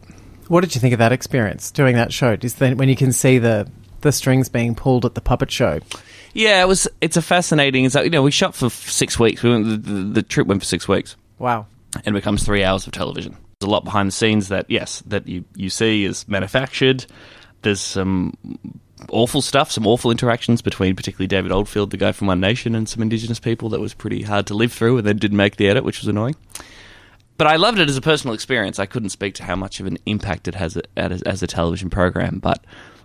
What 0.52 0.60
did 0.60 0.74
you 0.74 0.82
think 0.82 0.92
of 0.92 0.98
that 0.98 1.12
experience 1.12 1.70
doing 1.70 1.96
that 1.96 2.12
show? 2.12 2.36
Is 2.38 2.56
then 2.56 2.76
when 2.76 2.90
you 2.90 2.94
can 2.94 3.10
see 3.10 3.38
the 3.38 3.66
the 4.02 4.12
strings 4.12 4.50
being 4.50 4.74
pulled 4.74 5.06
at 5.06 5.14
the 5.14 5.22
puppet 5.22 5.50
show? 5.50 5.80
Yeah, 6.34 6.60
it 6.60 6.68
was. 6.68 6.86
It's 7.00 7.16
a 7.16 7.22
fascinating. 7.22 7.86
It's 7.86 7.94
like, 7.94 8.04
you 8.04 8.10
know, 8.10 8.20
we 8.22 8.30
shot 8.32 8.54
for 8.54 8.68
six 8.68 9.18
weeks. 9.18 9.42
We 9.42 9.48
went, 9.48 9.64
the, 9.64 9.76
the, 9.78 10.02
the 10.02 10.22
trip 10.22 10.46
went 10.46 10.60
for 10.60 10.66
six 10.66 10.86
weeks, 10.86 11.16
Wow. 11.38 11.68
and 12.04 12.08
it 12.08 12.12
becomes 12.20 12.44
three 12.44 12.62
hours 12.64 12.86
of 12.86 12.92
television. 12.92 13.32
There's 13.60 13.68
a 13.68 13.70
lot 13.70 13.84
behind 13.84 14.08
the 14.08 14.12
scenes 14.12 14.48
that, 14.48 14.66
yes, 14.68 15.02
that 15.06 15.26
you 15.26 15.46
you 15.56 15.70
see 15.70 16.04
is 16.04 16.28
manufactured. 16.28 17.06
There's 17.62 17.80
some 17.80 18.36
awful 19.08 19.40
stuff, 19.40 19.70
some 19.72 19.86
awful 19.86 20.10
interactions 20.10 20.60
between 20.60 20.96
particularly 20.96 21.28
David 21.28 21.50
Oldfield, 21.50 21.92
the 21.92 21.96
guy 21.96 22.12
from 22.12 22.26
One 22.26 22.40
Nation, 22.40 22.74
and 22.74 22.86
some 22.86 23.00
Indigenous 23.02 23.40
people 23.40 23.70
that 23.70 23.80
was 23.80 23.94
pretty 23.94 24.20
hard 24.20 24.48
to 24.48 24.54
live 24.54 24.74
through, 24.74 24.98
and 24.98 25.06
then 25.06 25.16
didn't 25.16 25.38
make 25.38 25.56
the 25.56 25.68
edit, 25.68 25.82
which 25.82 26.00
was 26.02 26.08
annoying. 26.08 26.36
But 27.38 27.46
I 27.46 27.56
loved 27.56 27.78
it 27.78 27.88
as 27.88 27.96
a 27.96 28.00
personal 28.00 28.34
experience. 28.34 28.78
I 28.78 28.86
couldn't 28.86 29.10
speak 29.10 29.34
to 29.34 29.44
how 29.44 29.56
much 29.56 29.80
of 29.80 29.86
an 29.86 29.98
impact 30.06 30.48
it 30.48 30.54
has 30.54 30.78
as, 30.96 31.22
as 31.22 31.42
a 31.42 31.46
television 31.46 31.90
program, 31.90 32.38
but 32.38 32.64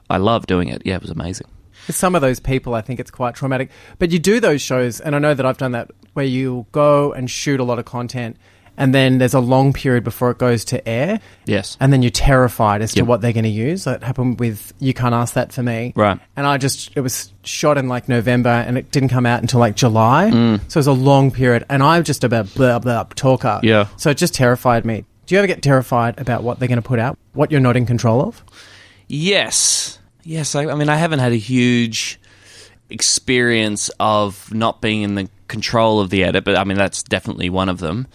I 0.09 0.17
love 0.17 0.47
doing 0.47 0.67
it. 0.67 0.81
Yeah, 0.85 0.95
it 0.95 1.01
was 1.01 1.11
amazing. 1.11 1.47
For 1.85 1.93
some 1.93 2.15
of 2.15 2.21
those 2.21 2.39
people, 2.39 2.75
I 2.75 2.81
think 2.81 2.99
it's 2.99 3.11
quite 3.11 3.35
traumatic. 3.35 3.69
But 3.99 4.11
you 4.11 4.19
do 4.19 4.39
those 4.39 4.61
shows, 4.61 4.99
and 4.99 5.15
I 5.15 5.19
know 5.19 5.33
that 5.33 5.45
I've 5.45 5.57
done 5.57 5.71
that 5.71 5.91
where 6.13 6.25
you 6.25 6.65
go 6.71 7.13
and 7.13 7.29
shoot 7.29 7.59
a 7.59 7.63
lot 7.63 7.79
of 7.79 7.85
content, 7.85 8.37
and 8.77 8.93
then 8.93 9.17
there's 9.17 9.33
a 9.33 9.39
long 9.39 9.73
period 9.73 10.03
before 10.03 10.29
it 10.29 10.37
goes 10.37 10.63
to 10.65 10.87
air. 10.87 11.19
Yes. 11.45 11.75
And 11.79 11.91
then 11.91 12.03
you're 12.03 12.11
terrified 12.11 12.83
as 12.83 12.93
to 12.93 13.01
what 13.01 13.21
they're 13.21 13.33
going 13.33 13.43
to 13.43 13.49
use. 13.49 13.85
That 13.85 14.03
happened 14.03 14.39
with 14.39 14.71
You 14.79 14.93
Can't 14.93 15.15
Ask 15.15 15.33
That 15.33 15.51
for 15.51 15.63
Me. 15.63 15.93
Right. 15.95 16.19
And 16.35 16.45
I 16.45 16.57
just, 16.57 16.91
it 16.95 17.01
was 17.01 17.33
shot 17.43 17.79
in 17.79 17.87
like 17.87 18.07
November 18.07 18.49
and 18.49 18.77
it 18.77 18.91
didn't 18.91 19.09
come 19.09 19.25
out 19.25 19.41
until 19.41 19.59
like 19.59 19.75
July. 19.75 20.29
Mm. 20.31 20.59
So 20.71 20.77
it 20.77 20.81
was 20.81 20.87
a 20.87 20.93
long 20.93 21.31
period. 21.31 21.65
And 21.69 21.81
I'm 21.81 22.03
just 22.03 22.23
a 22.23 22.29
blah, 22.29 22.43
blah, 22.43 22.79
blah 22.79 23.03
talker. 23.15 23.59
Yeah. 23.63 23.87
So 23.97 24.11
it 24.11 24.17
just 24.17 24.35
terrified 24.35 24.85
me. 24.85 25.05
Do 25.25 25.33
you 25.35 25.39
ever 25.39 25.47
get 25.47 25.63
terrified 25.63 26.19
about 26.19 26.43
what 26.43 26.59
they're 26.59 26.69
going 26.69 26.81
to 26.81 26.87
put 26.87 26.99
out? 26.99 27.17
What 27.33 27.51
you're 27.51 27.59
not 27.59 27.75
in 27.75 27.87
control 27.87 28.21
of? 28.21 28.43
Yes. 29.07 29.97
Yes. 30.23 30.53
I, 30.53 30.67
I 30.67 30.75
mean, 30.75 30.89
I 30.89 30.97
haven't 30.97 31.19
had 31.19 31.31
a 31.31 31.37
huge 31.37 32.19
experience 32.89 33.89
of 33.99 34.53
not 34.53 34.81
being 34.81 35.01
in 35.01 35.15
the 35.15 35.29
control 35.47 35.99
of 35.99 36.09
the 36.09 36.23
edit, 36.23 36.43
but 36.43 36.55
I 36.55 36.63
mean, 36.63 36.77
that's 36.77 37.01
definitely 37.03 37.49
one 37.49 37.69
of 37.69 37.79
them. 37.79 38.07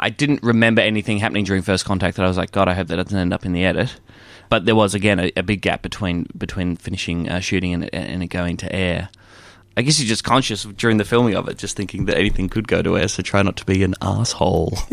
I 0.00 0.10
didn't 0.10 0.42
remember 0.42 0.80
anything 0.80 1.18
happening 1.18 1.44
during 1.44 1.62
First 1.62 1.84
Contact 1.84 2.16
that 2.16 2.24
I 2.24 2.28
was 2.28 2.36
like, 2.36 2.52
God, 2.52 2.68
I 2.68 2.74
hope 2.74 2.88
that 2.88 2.96
doesn't 2.96 3.16
end 3.16 3.32
up 3.32 3.44
in 3.44 3.52
the 3.52 3.64
edit. 3.64 4.00
But 4.48 4.64
there 4.64 4.74
was 4.74 4.94
again 4.94 5.20
a, 5.20 5.30
a 5.36 5.42
big 5.42 5.60
gap 5.60 5.82
between 5.82 6.26
between 6.36 6.74
finishing 6.76 7.28
uh, 7.28 7.38
shooting 7.40 7.72
and, 7.74 7.94
and 7.94 8.22
it 8.22 8.26
going 8.28 8.56
to 8.58 8.74
air. 8.74 9.10
I 9.76 9.82
guess 9.82 10.00
you're 10.00 10.08
just 10.08 10.24
conscious 10.24 10.64
during 10.64 10.96
the 10.96 11.04
filming 11.04 11.36
of 11.36 11.48
it, 11.48 11.56
just 11.56 11.76
thinking 11.76 12.06
that 12.06 12.18
anything 12.18 12.48
could 12.48 12.66
go 12.66 12.82
to 12.82 12.98
air, 12.98 13.06
so 13.06 13.22
try 13.22 13.40
not 13.42 13.56
to 13.58 13.64
be 13.64 13.84
an 13.84 13.94
asshole. 14.02 14.76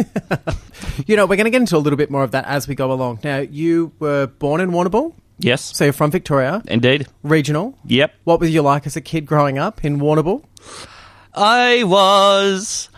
You 1.08 1.16
know, 1.16 1.26
we're 1.26 1.36
going 1.36 1.46
to 1.46 1.52
get 1.52 1.62
into 1.62 1.76
a 1.76 1.80
little 1.80 1.98
bit 1.98 2.10
more 2.12 2.24
of 2.24 2.32
that 2.32 2.46
as 2.46 2.68
we 2.68 2.76
go 2.76 2.92
along. 2.92 3.20
Now, 3.24 3.40
you 3.40 3.92
were 4.00 4.28
born 4.28 4.62
in 4.62 4.70
Warrnambool, 4.72 5.14
yes, 5.40 5.76
so 5.76 5.84
you're 5.86 5.94
from 5.94 6.12
Victoria, 6.12 6.62
indeed. 6.68 7.08
regional. 7.24 7.78
Yep. 7.86 8.14
What 8.24 8.40
were 8.40 8.46
you 8.46 8.62
like 8.62 8.86
as 8.86 8.96
a 8.96 9.02
kid 9.02 9.26
growing 9.26 9.58
up 9.58 9.84
in 9.84 10.00
Warrnambool? 10.00 10.44
I 11.34 11.84
was 11.84 12.90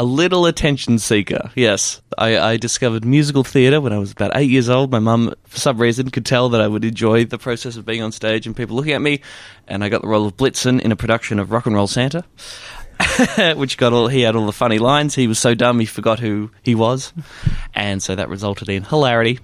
a 0.00 0.04
little 0.04 0.44
attention 0.44 0.98
seeker. 0.98 1.50
Yes, 1.54 2.02
I, 2.18 2.38
I 2.38 2.56
discovered 2.58 3.04
musical 3.04 3.44
theatre 3.44 3.80
when 3.80 3.94
I 3.94 3.98
was 3.98 4.12
about 4.12 4.32
eight 4.34 4.50
years 4.50 4.68
old. 4.68 4.90
My 4.90 4.98
mum, 4.98 5.34
for 5.44 5.58
some 5.58 5.78
reason, 5.78 6.10
could 6.10 6.26
tell 6.26 6.50
that 6.50 6.60
I 6.60 6.68
would 6.68 6.84
enjoy 6.84 7.24
the 7.24 7.38
process 7.38 7.76
of 7.76 7.86
being 7.86 8.02
on 8.02 8.12
stage 8.12 8.46
and 8.46 8.54
people 8.54 8.76
looking 8.76 8.92
at 8.92 9.00
me, 9.00 9.22
and 9.66 9.82
I 9.82 9.88
got 9.88 10.02
the 10.02 10.08
role 10.08 10.26
of 10.26 10.36
Blitzen 10.36 10.80
in 10.80 10.92
a 10.92 10.96
production 10.96 11.38
of 11.38 11.50
Rock 11.50 11.66
and 11.66 11.74
Roll 11.74 11.86
Santa. 11.86 12.24
which 13.56 13.76
got 13.76 13.92
all 13.92 14.08
he 14.08 14.22
had 14.22 14.34
all 14.34 14.46
the 14.46 14.52
funny 14.52 14.78
lines. 14.78 15.14
He 15.14 15.26
was 15.26 15.38
so 15.38 15.54
dumb 15.54 15.78
he 15.78 15.84
forgot 15.84 16.18
who 16.18 16.50
he 16.62 16.74
was, 16.74 17.12
and 17.74 18.02
so 18.02 18.14
that 18.14 18.30
resulted 18.30 18.70
in 18.70 18.84
hilarity. 18.84 19.38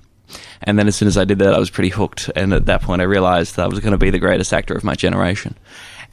And 0.63 0.79
then 0.79 0.89
as 0.89 0.97
soon 0.97 1.09
as 1.09 1.19
I 1.19 1.25
did 1.25 1.39
that, 1.41 1.53
I 1.53 1.59
was 1.59 1.69
pretty 1.69 1.91
hooked. 1.91 2.31
And 2.35 2.55
at 2.55 2.67
that 2.67 2.81
point, 2.81 3.03
I 3.03 3.05
realized 3.05 3.57
that 3.57 3.65
I 3.65 3.69
was 3.69 3.81
going 3.81 3.93
to 3.93 3.99
be 3.99 4.09
the 4.09 4.19
greatest 4.19 4.53
actor 4.55 4.75
of 4.75 4.85
my 4.85 4.95
generation. 4.95 5.55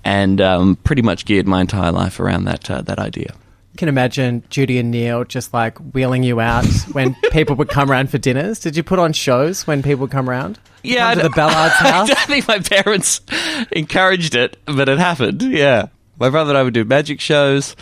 And 0.03 0.41
um, 0.41 0.75
pretty 0.77 1.01
much 1.01 1.25
geared 1.25 1.48
my 1.48 1.62
entire 1.62 1.93
life 1.93 2.19
around 2.19 2.46
that, 2.46 2.69
uh, 2.69 2.81
that 2.81 3.00
idea. 3.00 3.36
Can 3.79 3.89
imagine 3.89 4.43
Judy 4.50 4.77
and 4.77 4.91
Neil 4.91 5.24
just 5.24 5.53
like 5.53 5.77
wheeling 5.79 6.21
you 6.21 6.39
out 6.39 6.65
when 6.91 7.15
people 7.31 7.55
would 7.55 7.69
come 7.69 7.89
around 7.89 8.12
for 8.12 8.17
dinners. 8.17 8.59
Did 8.59 8.75
you 8.77 8.83
put 8.83 9.00
on 9.00 9.13
shows 9.13 9.65
when 9.65 9.81
people 9.81 10.01
would 10.01 10.12
come 10.12 10.29
around? 10.29 10.59
Yeah, 10.83 11.00
come 11.00 11.12
I 11.12 11.15
to 11.15 11.21
the 11.24 11.29
Ballard's 11.29 11.75
I 11.79 12.05
don't 12.05 12.19
think 12.19 12.48
my 12.48 12.59
parents 12.59 13.21
encouraged 13.71 14.36
it, 14.36 14.57
but 14.65 14.89
it 14.89 15.00
happened. 15.00 15.41
Yeah, 15.41 15.88
my 16.19 16.29
brother 16.29 16.51
and 16.51 16.57
I 16.57 16.63
would 16.63 16.74
do 16.74 16.83
magic 16.83 17.21
shows. 17.21 17.75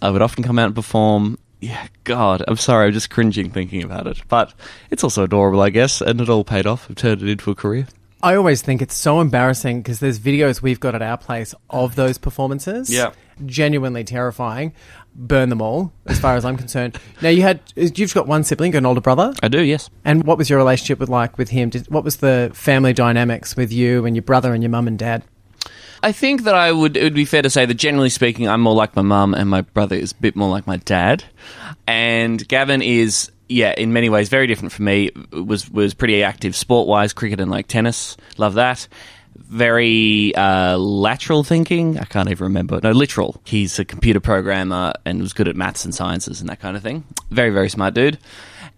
I 0.00 0.10
would 0.10 0.22
often 0.22 0.44
come 0.44 0.58
out 0.58 0.66
and 0.66 0.74
perform. 0.74 1.36
Yeah, 1.60 1.88
God, 2.04 2.42
I'm 2.48 2.56
sorry, 2.56 2.86
I'm 2.86 2.92
just 2.92 3.10
cringing 3.10 3.50
thinking 3.50 3.82
about 3.82 4.06
it. 4.06 4.22
But 4.28 4.54
it's 4.90 5.04
also 5.04 5.24
adorable, 5.24 5.60
I 5.60 5.70
guess, 5.70 6.00
and 6.00 6.20
it 6.20 6.30
all 6.30 6.44
paid 6.44 6.66
off. 6.66 6.86
I've 6.88 6.96
turned 6.96 7.22
it 7.22 7.28
into 7.28 7.50
a 7.50 7.54
career. 7.54 7.86
I 8.22 8.36
always 8.36 8.62
think 8.62 8.82
it's 8.82 8.94
so 8.94 9.20
embarrassing 9.20 9.82
because 9.82 9.98
there's 9.98 10.18
videos 10.18 10.62
we've 10.62 10.80
got 10.80 10.94
at 10.94 11.02
our 11.02 11.16
place 11.16 11.54
of 11.70 11.96
those 11.96 12.18
performances. 12.18 12.90
Yeah. 12.90 13.12
Genuinely 13.46 14.04
terrifying. 14.04 14.72
Burn 15.14 15.48
them 15.48 15.60
all, 15.60 15.92
as 16.06 16.20
far 16.20 16.36
as 16.36 16.44
I'm 16.44 16.56
concerned. 16.56 16.98
Now 17.20 17.30
you 17.30 17.42
had 17.42 17.60
you've 17.74 18.14
got 18.14 18.28
one 18.28 18.44
sibling, 18.44 18.74
an 18.76 18.86
older 18.86 19.00
brother. 19.00 19.34
I 19.42 19.48
do, 19.48 19.62
yes. 19.62 19.90
And 20.04 20.24
what 20.24 20.38
was 20.38 20.48
your 20.48 20.58
relationship 20.58 21.00
with 21.00 21.08
like 21.08 21.36
with 21.36 21.48
him? 21.50 21.70
Did, 21.70 21.88
what 21.90 22.04
was 22.04 22.18
the 22.18 22.50
family 22.54 22.92
dynamics 22.92 23.56
with 23.56 23.72
you 23.72 24.06
and 24.06 24.14
your 24.14 24.22
brother 24.22 24.54
and 24.54 24.62
your 24.62 24.70
mum 24.70 24.86
and 24.86 24.98
dad? 24.98 25.24
I 26.02 26.12
think 26.12 26.44
that 26.44 26.54
I 26.54 26.72
would. 26.72 26.96
It 26.96 27.02
would 27.02 27.14
be 27.14 27.24
fair 27.24 27.42
to 27.42 27.50
say 27.50 27.66
that 27.66 27.74
generally 27.74 28.08
speaking, 28.08 28.48
I'm 28.48 28.60
more 28.60 28.74
like 28.74 28.96
my 28.96 29.02
mum, 29.02 29.34
and 29.34 29.50
my 29.50 29.62
brother 29.62 29.96
is 29.96 30.12
a 30.12 30.16
bit 30.16 30.36
more 30.36 30.48
like 30.48 30.66
my 30.66 30.78
dad. 30.78 31.24
And 31.86 32.46
Gavin 32.46 32.80
is, 32.80 33.30
yeah, 33.48 33.74
in 33.76 33.92
many 33.92 34.08
ways 34.08 34.28
very 34.28 34.46
different 34.46 34.72
from 34.72 34.86
me. 34.86 35.10
Was 35.32 35.68
was 35.70 35.92
pretty 35.92 36.22
active 36.22 36.56
sport 36.56 36.88
wise, 36.88 37.12
cricket 37.12 37.40
and 37.40 37.50
like 37.50 37.66
tennis. 37.66 38.16
Love 38.38 38.54
that. 38.54 38.88
Very 39.40 40.34
uh, 40.34 40.76
lateral 40.78 41.42
thinking. 41.42 41.98
I 41.98 42.04
can't 42.04 42.30
even 42.30 42.44
remember. 42.44 42.80
No, 42.82 42.92
literal. 42.92 43.40
He's 43.44 43.78
a 43.78 43.84
computer 43.84 44.20
programmer 44.20 44.92
and 45.04 45.20
was 45.20 45.32
good 45.32 45.48
at 45.48 45.56
maths 45.56 45.84
and 45.84 45.94
sciences 45.94 46.40
and 46.40 46.48
that 46.50 46.60
kind 46.60 46.76
of 46.76 46.82
thing. 46.82 47.04
Very 47.30 47.50
very 47.50 47.68
smart 47.68 47.94
dude. 47.94 48.18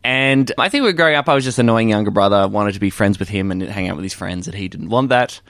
And 0.05 0.51
I 0.59 0.69
think 0.69 0.83
we 0.83 0.89
were 0.89 0.95
growing 0.95 1.15
up. 1.15 1.29
I 1.29 1.35
was 1.35 1.45
just 1.45 1.59
an 1.59 1.67
annoying 1.67 1.89
younger 1.89 2.11
brother. 2.11 2.49
Wanted 2.49 2.73
to 2.75 2.81
be 2.81 2.91
friends 2.91 3.19
with 3.19 3.29
him 3.29 3.51
and 3.51 3.63
hang 3.63 3.89
out 3.89 3.97
with 3.97 4.03
his 4.03 4.15
friends, 4.15 4.49
and 4.49 4.57
he 4.57 4.69
didn't 4.69 4.89
want 4.89 5.11
that. 5.11 5.41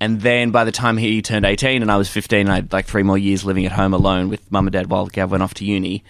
And 0.00 0.22
then 0.22 0.50
by 0.50 0.64
the 0.64 0.72
time 0.72 0.96
he 0.96 1.20
turned 1.20 1.44
18 1.44 1.82
and 1.82 1.92
I 1.92 1.98
was 1.98 2.08
15, 2.08 2.48
I 2.48 2.54
had 2.54 2.72
like 2.72 2.86
three 2.86 3.02
more 3.02 3.18
years 3.18 3.44
living 3.44 3.66
at 3.66 3.72
home 3.72 3.92
alone 3.92 4.30
with 4.30 4.50
mum 4.50 4.66
and 4.66 4.72
dad 4.72 4.90
while 4.90 5.06
Gav 5.06 5.30
went 5.30 5.42
off 5.42 5.52
to 5.54 5.64
uni. 5.66 6.02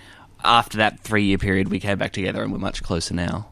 After 0.45 0.78
that 0.78 1.00
three 1.00 1.25
year 1.25 1.38
period, 1.38 1.69
we 1.69 1.80
came 1.80 1.99
back 1.99 2.12
together 2.12 2.42
and 2.42 2.52
we're 2.52 2.59
much 2.59 2.85
closer 2.85 3.14
now. 3.14 3.49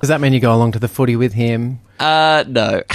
Does 0.00 0.08
that 0.08 0.20
mean 0.20 0.32
you 0.32 0.40
go 0.40 0.54
along 0.54 0.72
to 0.72 0.78
the 0.78 0.88
footy 0.88 1.16
with 1.16 1.32
him? 1.32 1.80
Uh, 1.98 2.44
no. 2.46 2.82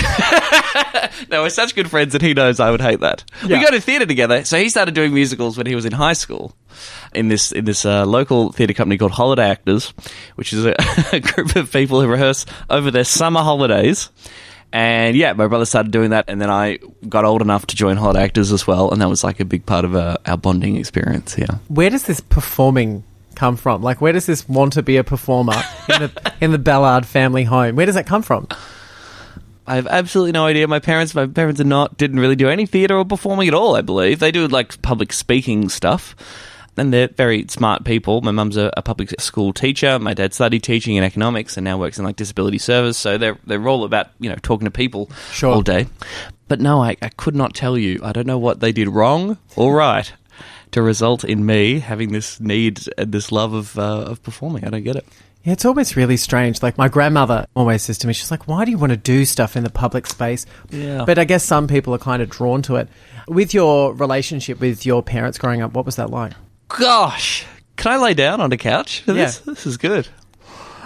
no, 1.30 1.44
we're 1.44 1.50
such 1.50 1.76
good 1.76 1.90
friends 1.90 2.14
that 2.14 2.22
he 2.22 2.34
knows 2.34 2.60
I 2.60 2.72
would 2.72 2.82
hate 2.82 3.00
that. 3.02 3.24
Yeah. 3.46 3.60
We 3.60 3.66
go 3.66 3.72
to 3.72 3.82
theatre 3.82 4.06
together. 4.06 4.44
So 4.46 4.58
he 4.58 4.70
started 4.70 4.94
doing 4.94 5.14
musicals 5.14 5.58
when 5.58 5.68
he 5.68 5.76
was 5.76 5.86
in 5.86 5.92
high 5.92 6.14
school 6.14 6.56
in 7.14 7.28
this 7.28 7.52
in 7.52 7.66
this 7.66 7.86
uh, 7.86 8.06
local 8.06 8.52
theatre 8.52 8.74
company 8.74 8.98
called 8.98 9.12
Holiday 9.12 9.50
Actors, 9.50 9.94
which 10.36 10.54
is 10.54 10.66
a, 10.66 10.76
a 11.14 11.20
group 11.20 11.56
of 11.56 11.72
people 11.72 12.02
who 12.02 12.08
rehearse 12.08 12.46
over 12.70 12.92
their 12.92 13.04
summer 13.04 13.42
holidays. 13.42 14.10
And 14.72 15.16
yeah, 15.16 15.34
my 15.34 15.48
brother 15.48 15.66
started 15.66 15.92
doing 15.92 16.12
that, 16.12 16.26
and 16.28 16.40
then 16.40 16.52
I 16.52 16.78
got 17.08 17.26
old 17.26 17.42
enough 17.42 17.66
to 17.68 17.76
join 17.76 17.98
Holiday 17.98 18.24
Actors 18.24 18.52
as 18.52 18.68
well, 18.68 18.92
and 18.92 19.02
that 19.02 19.10
was 19.10 19.24
like 19.24 19.40
a 19.40 19.46
big 19.46 19.66
part 19.66 19.84
of 19.84 19.96
uh, 19.96 20.18
our 20.28 20.38
bonding 20.38 20.76
experience. 20.76 21.36
Yeah. 21.40 21.58
Where 21.70 21.90
does 21.90 22.04
this 22.04 22.20
performing 22.20 23.04
come 23.34 23.58
from? 23.58 23.82
Like, 23.82 24.00
where 24.00 24.14
does 24.14 24.28
this 24.28 24.48
want 24.48 24.74
to 24.74 24.84
be 24.84 24.98
a 24.98 25.04
performer 25.04 25.56
in 25.88 26.02
the 26.02 26.34
in 26.40 26.52
the 26.52 26.60
Ballard 26.60 27.08
family 27.08 27.46
home? 27.46 27.76
Where 27.76 27.88
does 27.88 27.96
that 27.96 28.06
come 28.06 28.22
from? 28.22 28.48
I 29.70 29.76
have 29.76 29.88
absolutely 29.88 30.32
no 30.32 30.46
idea. 30.46 30.68
My 30.68 30.80
parents, 30.80 31.14
my 31.14 31.28
parents 31.28 31.62
are 31.62 31.66
not 31.66 31.96
didn't 31.98 32.20
really 32.20 32.36
do 32.36 32.50
any 32.50 32.66
theatre 32.66 32.98
or 32.98 33.06
performing 33.06 33.48
at 33.48 33.54
all. 33.54 33.76
I 33.76 33.82
believe 33.82 34.20
they 34.20 34.32
do 34.32 34.48
like 34.48 34.82
public 34.82 35.14
speaking 35.14 35.70
stuff, 35.70 36.16
and 36.76 36.92
they're 36.92 37.08
very 37.08 37.46
smart 37.50 37.84
people. 37.86 38.22
My 38.22 38.32
mum's 38.32 38.58
a, 38.58 38.74
a 38.76 38.82
public 38.82 39.14
school 39.22 39.54
teacher. 39.54 40.00
My 40.00 40.14
dad 40.16 40.34
studied 40.34 40.64
teaching 40.64 40.98
and 40.98 41.06
economics, 41.06 41.56
and 41.56 41.64
now 41.64 41.78
works 41.78 42.00
in 42.00 42.06
like 42.06 42.16
disability 42.16 42.58
service. 42.58 42.98
So 42.98 43.18
they're 43.20 43.38
they're 43.46 43.68
all 43.68 43.84
about 43.84 44.08
you 44.20 44.30
know 44.30 44.38
talking 44.42 44.66
to 44.66 44.72
people 44.72 45.10
Sure. 45.32 45.54
all 45.54 45.62
day. 45.62 45.86
But 46.48 46.60
no, 46.60 46.82
I, 46.82 46.98
I 47.02 47.10
could 47.10 47.36
not 47.36 47.54
tell 47.54 47.78
you. 47.78 48.00
I 48.04 48.12
don't 48.12 48.26
know 48.26 48.40
what 48.40 48.60
they 48.60 48.72
did 48.72 48.88
wrong 48.90 49.38
or 49.56 49.76
right 49.76 50.12
to 50.72 50.82
result 50.82 51.24
in 51.24 51.46
me 51.46 51.80
having 51.80 52.12
this 52.12 52.40
need 52.40 52.80
and 52.98 53.12
this 53.12 53.32
love 53.32 53.54
of 53.54 53.78
uh, 53.78 54.06
of 54.12 54.24
performing. 54.24 54.66
I 54.66 54.70
don't 54.72 54.84
get 54.84 54.96
it. 54.96 55.06
Yeah, 55.44 55.54
it's 55.54 55.64
always 55.66 55.96
really 55.96 56.18
strange. 56.18 56.62
Like 56.62 56.78
my 56.78 56.90
grandmother 56.90 57.46
always 57.56 57.84
says 57.84 57.98
to 58.00 58.08
me, 58.08 58.14
she's 58.14 58.30
like, 58.32 58.48
"Why 58.48 58.66
do 58.66 58.72
you 58.72 58.78
want 58.78 58.92
to 58.92 58.98
do 58.98 59.24
stuff 59.26 59.56
in 59.56 59.64
the 59.64 59.70
public 59.70 60.06
space?" 60.06 60.46
Yeah. 60.70 61.06
But 61.06 61.18
I 61.18 61.24
guess 61.24 61.44
some 61.46 61.68
people 61.68 61.94
are 61.96 62.00
kind 62.00 62.22
of 62.22 62.30
drawn 62.30 62.62
to 62.64 62.76
it. 62.76 62.90
With 63.28 63.54
your 63.54 63.94
relationship 63.94 64.60
with 64.60 64.86
your 64.86 65.02
parents 65.02 65.38
growing 65.38 65.62
up, 65.62 65.74
what 65.74 65.86
was 65.86 65.96
that 65.96 66.10
like? 66.10 66.34
Gosh, 66.68 67.46
can 67.78 67.92
I 67.94 67.98
lay 67.98 68.14
down 68.14 68.42
on 68.42 68.50
the 68.50 68.58
couch 68.58 69.02
for 69.02 69.14
this? 69.14 69.42
Yeah. 69.46 69.54
This 69.54 69.66
is 69.66 69.78
good. 69.78 70.08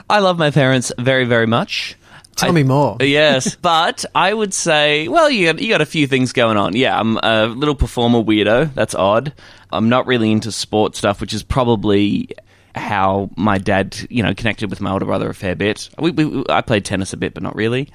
I 0.10 0.20
love 0.20 0.38
my 0.38 0.52
parents 0.52 0.92
very, 1.00 1.26
very 1.26 1.48
much. 1.48 1.96
Tell 2.36 2.50
I- 2.50 2.54
me 2.54 2.64
more. 2.64 2.98
yes, 3.00 3.56
but 3.62 4.06
I 4.14 4.34
would 4.34 4.54
say, 4.54 5.08
well, 5.08 5.30
you 5.30 5.52
got, 5.52 5.62
you 5.62 5.70
got 5.70 5.82
a 5.82 5.86
few 5.86 6.08
things 6.08 6.32
going 6.34 6.58
on. 6.58 6.76
Yeah, 6.76 7.00
I'm 7.00 7.18
a 7.18 7.48
little 7.48 7.76
performer 7.76 8.20
weirdo. 8.20 8.74
That's 8.74 8.96
odd. 8.96 9.34
I'm 9.72 9.90
not 9.90 10.06
really 10.08 10.32
into 10.32 10.52
sport 10.52 10.96
stuff, 10.96 11.22
which 11.22 11.34
is 11.34 11.44
probably 11.44 12.30
how 12.76 13.30
my 13.36 13.58
dad, 13.58 13.98
you 14.10 14.24
know, 14.24 14.34
connected 14.34 14.70
with 14.70 14.82
my 14.82 14.92
older 14.92 15.06
brother 15.06 15.30
a 15.30 15.34
fair 15.34 15.56
bit. 15.56 15.90
We, 16.00 16.12
we, 16.12 16.44
I 16.50 16.62
played 16.62 16.86
tennis 16.86 17.14
a 17.14 17.18
bit, 17.18 17.34
but 17.34 17.44
not 17.44 17.56
really. 17.56 17.90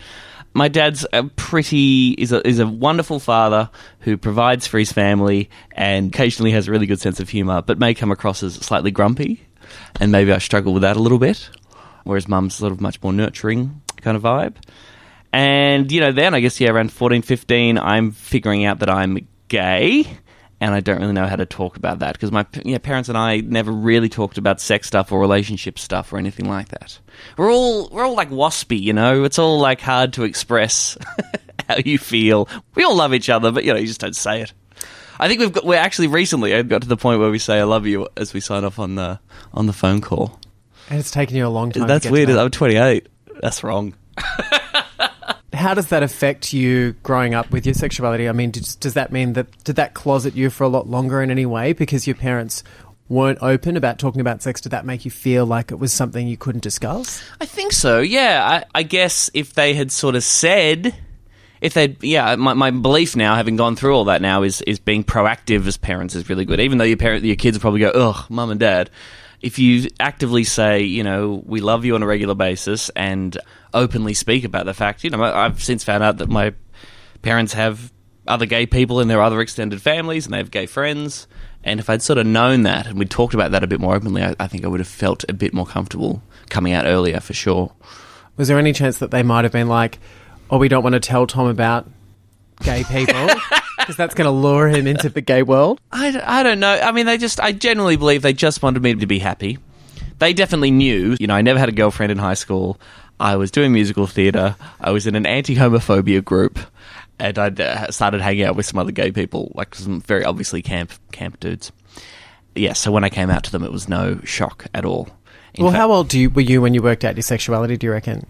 My 0.55 0.69
dad's 0.69 1.07
a 1.13 1.25
pretty 1.25 2.13
is 2.13 2.33
a 2.33 2.47
is 2.47 2.59
a 2.59 2.67
wonderful 2.67 3.21
father 3.21 3.71
who 4.01 4.17
provides 4.17 4.67
for 4.67 4.79
his 4.79 4.91
family 4.91 5.51
and 5.73 6.09
occasionally 6.09 6.53
has 6.53 6.69
a 6.69 6.71
really 6.71 6.87
good 6.87 7.01
sense 7.01 7.21
of 7.21 7.29
humor, 7.29 7.63
but 7.63 7.79
may 7.79 7.95
come 7.95 8.11
across 8.11 8.43
as 8.43 8.55
slightly 8.55 8.91
grumpy, 8.91 9.47
and 10.01 10.11
maybe 10.11 10.33
I 10.33 10.39
struggle 10.39 10.73
with 10.73 10.83
that 10.83 10.97
a 10.97 11.01
little 11.01 11.19
bit. 11.19 11.51
Whereas 12.05 12.27
mum's 12.27 12.55
sort 12.55 12.73
of 12.73 12.81
much 12.81 13.03
more 13.03 13.13
nurturing 13.13 13.83
kind 14.01 14.17
of 14.17 14.23
vibe. 14.23 14.57
And, 15.33 15.93
you 15.93 16.01
know, 16.01 16.13
then 16.13 16.35
I 16.35 16.41
guess, 16.41 16.59
yeah, 16.61 16.71
around 16.71 16.93
14, 16.93 17.23
15, 17.23 17.79
I'm 17.79 18.13
figuring 18.13 18.65
out 18.65 18.79
that 18.79 18.89
I'm 18.89 19.29
gay. 19.49 20.07
And 20.61 20.75
I 20.75 20.81
don't 20.81 21.01
really 21.01 21.13
know 21.13 21.27
how 21.27 21.37
to 21.37 21.47
talk 21.47 21.77
about 21.77 22.01
that 22.01 22.15
because 22.15 22.33
my 22.33 22.45
yeah, 22.65 22.79
parents 22.79 23.09
and 23.09 23.17
I 23.17 23.39
never 23.41 23.71
really 23.71 24.09
talked 24.09 24.39
about 24.39 24.61
sex 24.61 24.89
stuff 24.89 25.13
or 25.13 25.21
relationship 25.21 25.79
stuff 25.79 26.13
or 26.13 26.19
anything 26.19 26.49
like 26.49 26.69
that. 26.71 26.99
We're 27.37 27.53
all 27.53 27.89
we're 27.91 28.05
all 28.05 28.17
like 28.17 28.31
waspy, 28.31 28.81
you 28.81 28.93
know. 28.93 29.23
It's 29.23 29.39
all 29.39 29.61
like 29.61 29.81
hard 29.81 30.15
to 30.15 30.25
express 30.25 30.99
how 31.69 31.77
you 31.77 31.97
feel. 31.97 32.49
We 32.75 32.83
all 32.83 32.97
love 32.97 33.15
each 33.15 33.31
other, 33.31 33.53
but 33.53 33.65
you 33.65 33.73
know, 33.73 33.79
you 33.79 33.87
just 33.87 34.01
don't 34.01 34.17
say 34.17 34.43
it. 34.43 34.53
I 35.21 35.29
think 35.29 35.41
we've 35.41 35.53
got 35.53 35.65
we're 35.65 35.77
actually 35.79 36.09
recently 36.09 36.55
I 36.55 36.63
got 36.63 36.83
to 36.83 36.89
the 36.89 36.97
point 36.97 37.21
where 37.21 37.31
we 37.31 37.39
say 37.39 37.59
I 37.61 37.65
love 37.65 37.87
you 37.87 38.09
as 38.17 38.35
we 38.35 38.41
sign 38.41 38.65
off 38.65 38.81
on 38.81 38.97
the 38.97 39.21
on 39.53 39.67
the 39.67 39.73
phone 39.73 40.01
call. 40.01 40.41
And 40.91 40.99
it's 40.99 41.11
taken 41.11 41.37
you 41.37 41.47
a 41.47 41.49
long 41.49 41.71
time. 41.71 41.87
That's 41.87 42.03
to 42.03 42.09
get 42.09 42.13
weird. 42.13 42.29
That. 42.31 42.39
I'm 42.39 42.51
28. 42.51 43.09
That's 43.43 43.63
wrong. 43.63 43.95
How 45.59 45.75
does 45.75 45.89
that 45.89 46.05
affect 46.05 46.53
you 46.53 46.93
growing 47.03 47.35
up 47.35 47.51
with 47.51 47.67
your 47.67 47.75
sexuality? 47.75 48.29
I 48.29 48.33
mean, 48.33 48.53
does, 48.53 48.77
does 48.77 48.95
that 48.95 49.11
mean 49.11 49.33
that 49.33 49.65
did 49.65 49.77
that 49.77 49.93
closet 49.93 50.37
you 50.37 50.51
for 50.51 50.63
a 50.63 50.69
lot 50.69 50.87
longer 50.87 51.21
in 51.21 51.31
any 51.33 51.47
way 51.47 51.73
because 51.73 52.07
your 52.07 52.15
parents 52.15 52.63
weren't 53.09 53.39
open 53.43 53.77
about 53.77 53.99
talking 53.99 54.21
about 54.21 54.41
sex? 54.41 54.61
Did 54.61 54.71
that 54.71 54.87
make 54.87 55.05
you 55.05 55.11
feel 55.11 55.47
like 55.47 55.73
it 55.73 55.77
was 55.81 55.93
something 55.93 56.29
you 56.29 56.37
couldn't 56.37 56.63
discuss? 56.63 57.23
I 57.41 57.47
think 57.47 57.73
so. 57.73 58.01
Yeah, 58.01 58.47
I, 58.49 58.79
I 58.79 58.83
guess 58.85 59.31
if 59.35 59.55
they 59.55 59.75
had 59.75 59.91
sort 59.91 60.15
of 60.15 60.23
said, 60.23 60.95
if 61.61 61.75
they, 61.75 61.97
yeah, 62.03 62.37
my, 62.37 62.55
my 62.55 62.71
belief 62.71 63.17
now, 63.17 63.35
having 63.35 63.57
gone 63.57 63.75
through 63.75 63.97
all 63.97 64.05
that 64.05 64.23
now, 64.23 64.45
is 64.45 64.61
is 64.63 64.79
being 64.79 65.03
proactive 65.03 65.67
as 65.67 65.77
parents 65.77 66.15
is 66.15 66.29
really 66.29 66.45
good. 66.45 66.61
Even 66.61 66.79
though 66.79 66.85
your 66.85 66.97
parent, 66.97 67.25
your 67.25 67.37
kids 67.37 67.57
will 67.57 67.63
probably 67.63 67.81
go, 67.81 67.91
ugh, 67.91 68.31
mum 68.31 68.51
and 68.51 68.61
dad. 68.61 68.91
If 69.41 69.59
you 69.59 69.89
actively 70.01 70.45
say, 70.45 70.83
you 70.83 71.05
know, 71.05 71.43
we 71.47 71.61
love 71.61 71.85
you 71.85 71.95
on 71.95 72.03
a 72.03 72.07
regular 72.07 72.35
basis 72.35 72.89
and 72.91 73.37
openly 73.73 74.15
speak 74.15 74.45
about 74.45 74.67
the 74.67 74.75
fact, 74.75 75.05
you 75.05 75.11
know, 75.11 75.23
I've 75.23 75.63
since 75.63 75.85
found 75.85 76.03
out 76.03 76.19
that 76.19 76.29
my 76.29 76.55
parents 77.23 77.53
have 77.53 77.93
other 78.27 78.47
gay 78.47 78.67
people 78.67 79.01
in 79.01 79.09
their 79.09 79.23
other 79.23 79.41
extended 79.41 79.81
families 79.81 80.27
and 80.27 80.35
they 80.35 80.39
have 80.39 80.51
gay 80.51 80.67
friends. 80.67 81.27
And 81.65 81.81
if 81.81 81.89
I'd 81.91 82.03
sort 82.03 82.19
of 82.19 82.27
known 82.27 82.63
that 82.65 82.87
and 82.87 82.99
we'd 82.99 83.11
talked 83.11 83.35
about 83.35 83.53
that 83.53 83.63
a 83.63 83.67
bit 83.67 83.81
more 83.81 83.95
openly, 83.95 84.23
I, 84.23 84.35
I 84.39 84.47
think 84.49 84.65
I 84.65 84.69
would 84.69 84.81
have 84.81 84.89
felt 84.89 85.25
a 85.29 85.33
bit 85.33 85.55
more 85.55 85.67
comfortable 85.67 86.23
coming 86.51 86.73
out 86.73 86.85
earlier 86.87 87.21
for 87.21 87.35
sure. 87.35 87.73
Was 88.37 88.49
there 88.49 88.59
any 88.59 88.73
chance 88.73 88.99
that 88.99 89.11
they 89.11 89.23
might 89.23 89.45
have 89.45 89.53
been 89.53 89.69
like, 89.69 89.99
"Oh, 90.51 90.59
we 90.59 90.69
don't 90.69 90.85
want 90.85 90.95
to 90.95 91.01
tell 91.01 91.27
Tom 91.27 91.49
about 91.49 91.89
gay 92.63 92.85
people 92.85 93.29
because 93.79 93.97
that's 93.97 94.15
going 94.15 94.27
to 94.27 94.31
lure 94.31 94.69
him 94.69 94.87
into 94.87 95.09
the 95.09 95.21
gay 95.21 95.43
world"? 95.43 95.81
I, 95.93 96.21
I 96.25 96.43
don't 96.43 96.61
know. 96.61 96.73
I 96.73 96.93
mean, 96.93 97.07
they 97.07 97.19
just, 97.19 97.41
I 97.41 97.53
generally 97.53 97.97
believe 97.97 98.23
they 98.23 98.33
just 98.33 98.63
wanted 98.63 98.83
me 98.83 98.95
to 98.95 99.07
be 99.07 99.19
happy. 99.19 99.59
They 100.19 100.33
definitely 100.33 100.73
knew, 100.73 101.17
you 101.21 101.27
know, 101.27 101.35
I 101.35 101.43
never 101.43 101.59
had 101.59 101.69
a 101.69 101.73
girlfriend 101.73 102.11
in 102.13 102.19
high 102.19 102.35
school. 102.35 102.81
I 103.21 103.37
was 103.37 103.51
doing 103.51 103.73
musical 103.73 104.07
theatre. 104.07 104.57
I 104.81 104.91
was 104.91 105.07
in 105.07 105.15
an 105.15 105.27
anti 105.27 105.55
homophobia 105.55 106.25
group. 106.25 106.59
And 107.21 107.37
I 107.37 107.49
uh, 107.49 107.91
started 107.91 108.21
hanging 108.21 108.45
out 108.45 108.55
with 108.55 108.65
some 108.65 108.79
other 108.79 108.93
gay 108.93 109.11
people, 109.11 109.51
like 109.57 109.75
some 109.75 110.01
very 110.01 110.25
obviously 110.25 110.63
camp 110.63 110.93
camp 111.11 111.41
dudes. 111.41 111.73
Yeah, 112.55 112.75
so 112.75 112.93
when 112.93 113.03
I 113.03 113.09
came 113.09 113.29
out 113.29 113.43
to 113.45 113.51
them, 113.51 113.65
it 113.65 113.73
was 113.73 113.89
no 113.89 114.21
shock 114.23 114.67
at 114.73 114.85
all. 114.85 115.09
In 115.55 115.65
well, 115.65 115.73
fact- 115.73 115.81
how 115.81 115.91
old 115.91 116.09
do 116.09 116.19
you, 116.21 116.31
were 116.31 116.43
you 116.43 116.63
when 116.63 116.75
you 116.75 116.83
worked 116.83 117.05
out 117.05 117.17
your 117.17 117.23
sexuality? 117.23 117.77
Do 117.77 117.89
you 117.89 117.93
reckon? 117.93 118.25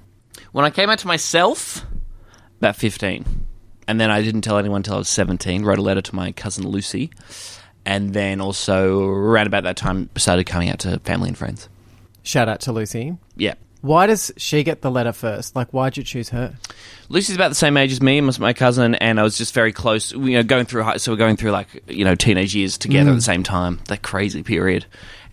When 0.52 0.64
I 0.64 0.70
came 0.70 0.88
out 0.88 0.98
to 1.00 1.06
myself, 1.06 1.84
about 2.58 2.76
15. 2.76 3.26
And 3.88 4.00
then 4.00 4.10
I 4.10 4.22
didn't 4.22 4.42
tell 4.42 4.58
anyone 4.58 4.80
until 4.80 4.94
I 4.94 4.98
was 4.98 5.08
17. 5.08 5.64
Wrote 5.64 5.78
a 5.78 5.82
letter 5.82 6.02
to 6.02 6.14
my 6.14 6.30
cousin 6.32 6.68
Lucy. 6.68 7.10
And 7.86 8.12
then 8.12 8.40
also, 8.40 9.02
around 9.08 9.46
about 9.46 9.64
that 9.64 9.76
time, 9.78 10.10
started 10.16 10.44
coming 10.44 10.68
out 10.68 10.80
to 10.80 10.98
family 11.00 11.28
and 11.28 11.38
friends. 11.38 11.68
Shout 12.22 12.48
out 12.48 12.60
to 12.60 12.72
Lucy. 12.72 13.16
Yeah. 13.34 13.54
Why 13.80 14.06
does 14.06 14.30
she 14.36 14.62
get 14.64 14.82
the 14.82 14.90
letter 14.90 15.12
first? 15.12 15.56
Like, 15.56 15.70
why'd 15.70 15.96
you 15.96 16.02
choose 16.02 16.28
her? 16.30 16.54
Lucy's 17.08 17.36
about 17.36 17.48
the 17.48 17.54
same 17.54 17.76
age 17.76 17.92
as 17.92 18.02
me, 18.02 18.20
was 18.20 18.38
my 18.38 18.52
cousin, 18.52 18.94
and 18.96 19.18
I 19.18 19.22
was 19.22 19.38
just 19.38 19.54
very 19.54 19.72
close. 19.72 20.12
You 20.12 20.32
know, 20.32 20.42
going 20.42 20.66
through 20.66 20.82
high, 20.82 20.96
so 20.98 21.12
we're 21.12 21.16
going 21.16 21.36
through 21.36 21.52
like 21.52 21.84
you 21.88 22.04
know 22.04 22.14
teenage 22.16 22.54
years 22.54 22.76
together 22.76 23.08
Mm. 23.08 23.12
at 23.12 23.16
the 23.16 23.22
same 23.22 23.42
time. 23.44 23.78
That 23.86 24.02
crazy 24.02 24.42
period, 24.42 24.84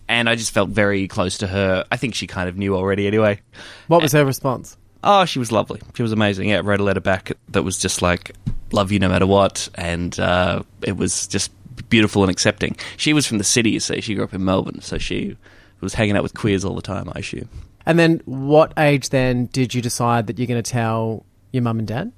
and 0.07 0.29
I 0.29 0.35
just 0.35 0.51
felt 0.51 0.69
very 0.69 1.07
close 1.07 1.39
to 1.39 1.47
her. 1.47 1.83
I 1.91 1.97
think 1.97 2.13
she 2.13 2.27
kind 2.27 2.47
of 2.47 2.55
knew 2.55 2.75
already, 2.75 3.07
anyway. 3.07 3.41
What 3.87 4.01
was 4.03 4.11
her 4.13 4.23
response? 4.23 4.77
Oh, 5.05 5.23
she 5.25 5.39
was 5.39 5.51
lovely. 5.51 5.81
She 5.93 6.01
was 6.01 6.11
amazing. 6.11 6.49
Yeah, 6.49 6.61
wrote 6.63 6.79
a 6.79 6.83
letter 6.83 6.99
back 6.99 7.31
that 7.49 7.63
was 7.63 7.77
just 7.77 8.01
like, 8.01 8.31
"Love 8.71 8.91
you 8.91 8.99
no 8.99 9.07
matter 9.07 9.27
what," 9.27 9.69
and 9.75 10.19
uh, 10.19 10.63
it 10.81 10.97
was 10.97 11.27
just 11.27 11.51
beautiful 11.89 12.23
and 12.23 12.31
accepting. 12.31 12.75
She 12.97 13.13
was 13.13 13.27
from 13.27 13.37
the 13.37 13.43
city, 13.43 13.71
you 13.71 13.79
see. 13.79 14.01
She 14.01 14.15
grew 14.15 14.23
up 14.23 14.33
in 14.33 14.43
Melbourne, 14.43 14.81
so 14.81 14.97
she 14.97 15.37
was 15.79 15.93
hanging 15.93 16.17
out 16.17 16.23
with 16.23 16.33
queers 16.33 16.65
all 16.65 16.75
the 16.75 16.81
time. 16.81 17.09
I 17.15 17.19
assume. 17.19 17.47
And 17.85 17.99
then, 17.99 18.21
what 18.25 18.73
age 18.77 19.09
then 19.09 19.45
did 19.45 19.75
you 19.75 19.81
decide 19.81 20.27
that 20.27 20.39
you're 20.39 20.47
going 20.47 20.61
to 20.61 20.69
tell 20.69 21.23
your 21.51 21.61
mum 21.61 21.79
and 21.79 21.87
dad? 21.87 22.11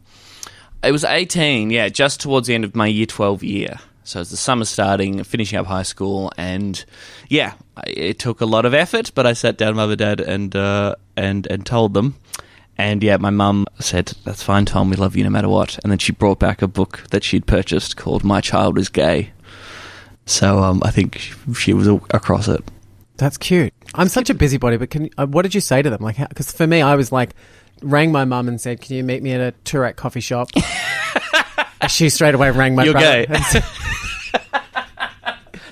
It 0.83 0.91
was 0.91 1.03
18, 1.03 1.71
yeah, 1.71 1.89
just 1.89 2.21
towards 2.21 2.47
the 2.47 2.53
end 2.53 2.63
of 2.63 2.75
my 2.75 2.87
year 2.87 3.05
12 3.05 3.43
year. 3.43 3.79
So 4.03 4.21
it's 4.21 4.29
the 4.29 4.37
summer 4.37 4.63
starting, 4.63 5.21
finishing 5.25 5.59
up 5.59 5.65
high 5.65 5.83
school, 5.83 6.31
and 6.37 6.83
yeah, 7.27 7.55
it 7.85 8.19
took 8.19 8.39
a 8.39 8.45
lot 8.45 8.63
of 8.63 8.73
effort, 8.73 9.11
but 9.13 9.27
I 9.27 9.33
sat 9.33 9.57
down 9.57 9.69
with 9.69 9.77
mum 9.77 9.89
and 9.89 9.99
dad 9.99 10.21
and, 10.21 10.55
uh, 10.55 10.95
and, 11.17 11.45
and 11.47 11.65
told 11.65 11.93
them. 11.93 12.15
And 12.77 13.01
yeah, 13.01 13.17
my 13.17 13.29
mum 13.29 13.65
said, 13.79 14.13
That's 14.23 14.43
fine, 14.43 14.65
Tom, 14.65 14.89
we 14.89 14.95
love 14.95 15.15
you 15.15 15.23
no 15.23 15.29
matter 15.29 15.49
what. 15.49 15.79
And 15.83 15.91
then 15.91 15.99
she 15.99 16.11
brought 16.11 16.39
back 16.39 16.61
a 16.61 16.67
book 16.67 17.03
that 17.11 17.23
she'd 17.23 17.47
purchased 17.47 17.97
called 17.97 18.23
My 18.23 18.41
Child 18.41 18.77
is 18.77 18.89
Gay. 18.89 19.31
So 20.25 20.59
um, 20.59 20.81
I 20.83 20.91
think 20.91 21.33
she, 21.55 21.73
was 21.73 21.87
across 21.87 22.47
it. 22.47 22.63
That's 23.15 23.37
cute. 23.37 23.73
I'm 23.95 24.09
such 24.09 24.29
a 24.29 24.33
busybody, 24.33 24.77
but 24.77 24.89
can 24.89 25.09
uh, 25.17 25.25
what 25.25 25.41
did 25.43 25.55
you 25.55 25.61
say 25.61 25.81
to 25.81 25.89
them? 25.89 26.01
Like, 26.01 26.17
because 26.29 26.51
for 26.51 26.67
me, 26.67 26.81
I 26.81 26.95
was 26.95 27.11
like, 27.11 27.31
rang 27.81 28.11
my 28.11 28.25
mum 28.25 28.47
and 28.47 28.61
said, 28.61 28.81
"Can 28.81 28.95
you 28.95 29.03
meet 29.03 29.23
me 29.23 29.31
at 29.31 29.41
a 29.41 29.51
Tourette 29.63 29.95
coffee 29.95 30.19
shop?" 30.19 30.49
She 31.87 32.09
straight 32.09 32.35
away 32.35 32.51
rang 32.51 32.75
my 32.75 32.83
You're 32.83 32.93
brother. 32.93 33.25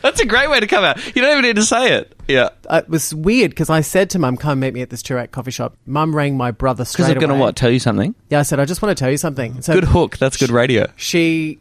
That's 0.06 0.22
a 0.22 0.26
great 0.26 0.50
way 0.52 0.60
to 0.60 0.68
come 0.68 0.84
out. 0.84 1.04
You 1.16 1.22
don't 1.22 1.32
even 1.32 1.42
need 1.42 1.56
to 1.56 1.64
say 1.64 1.96
it. 1.96 2.16
Yeah. 2.28 2.50
Uh, 2.68 2.82
it 2.84 2.90
was 2.90 3.14
weird 3.14 3.50
because 3.52 3.72
I 3.72 3.82
said 3.82 4.12
to 4.12 4.20
mum, 4.20 4.38
"Come 4.38 4.60
meet 4.60 4.74
me 4.74 4.82
at 4.82 4.92
this 4.92 5.02
Tourette 5.02 5.32
coffee 5.32 5.50
shop." 5.52 5.76
Mum 5.88 6.16
rang 6.16 6.38
my 6.38 6.52
brother 6.52 6.86
straight 6.86 7.06
Because 7.06 7.08
they're 7.08 7.28
going 7.28 7.38
to 7.38 7.44
what? 7.44 7.56
Tell 7.56 7.72
you 7.72 7.80
something? 7.80 8.14
Yeah, 8.30 8.40
I 8.40 8.44
said, 8.44 8.60
"I 8.60 8.66
just 8.66 8.82
want 8.84 8.96
to 8.96 9.02
tell 9.04 9.10
you 9.10 9.18
something." 9.18 9.62
So 9.64 9.74
Good 9.74 9.86
hook. 9.86 10.18
That's 10.18 10.38
good 10.38 10.52
radio. 10.52 10.86
She 10.96 11.58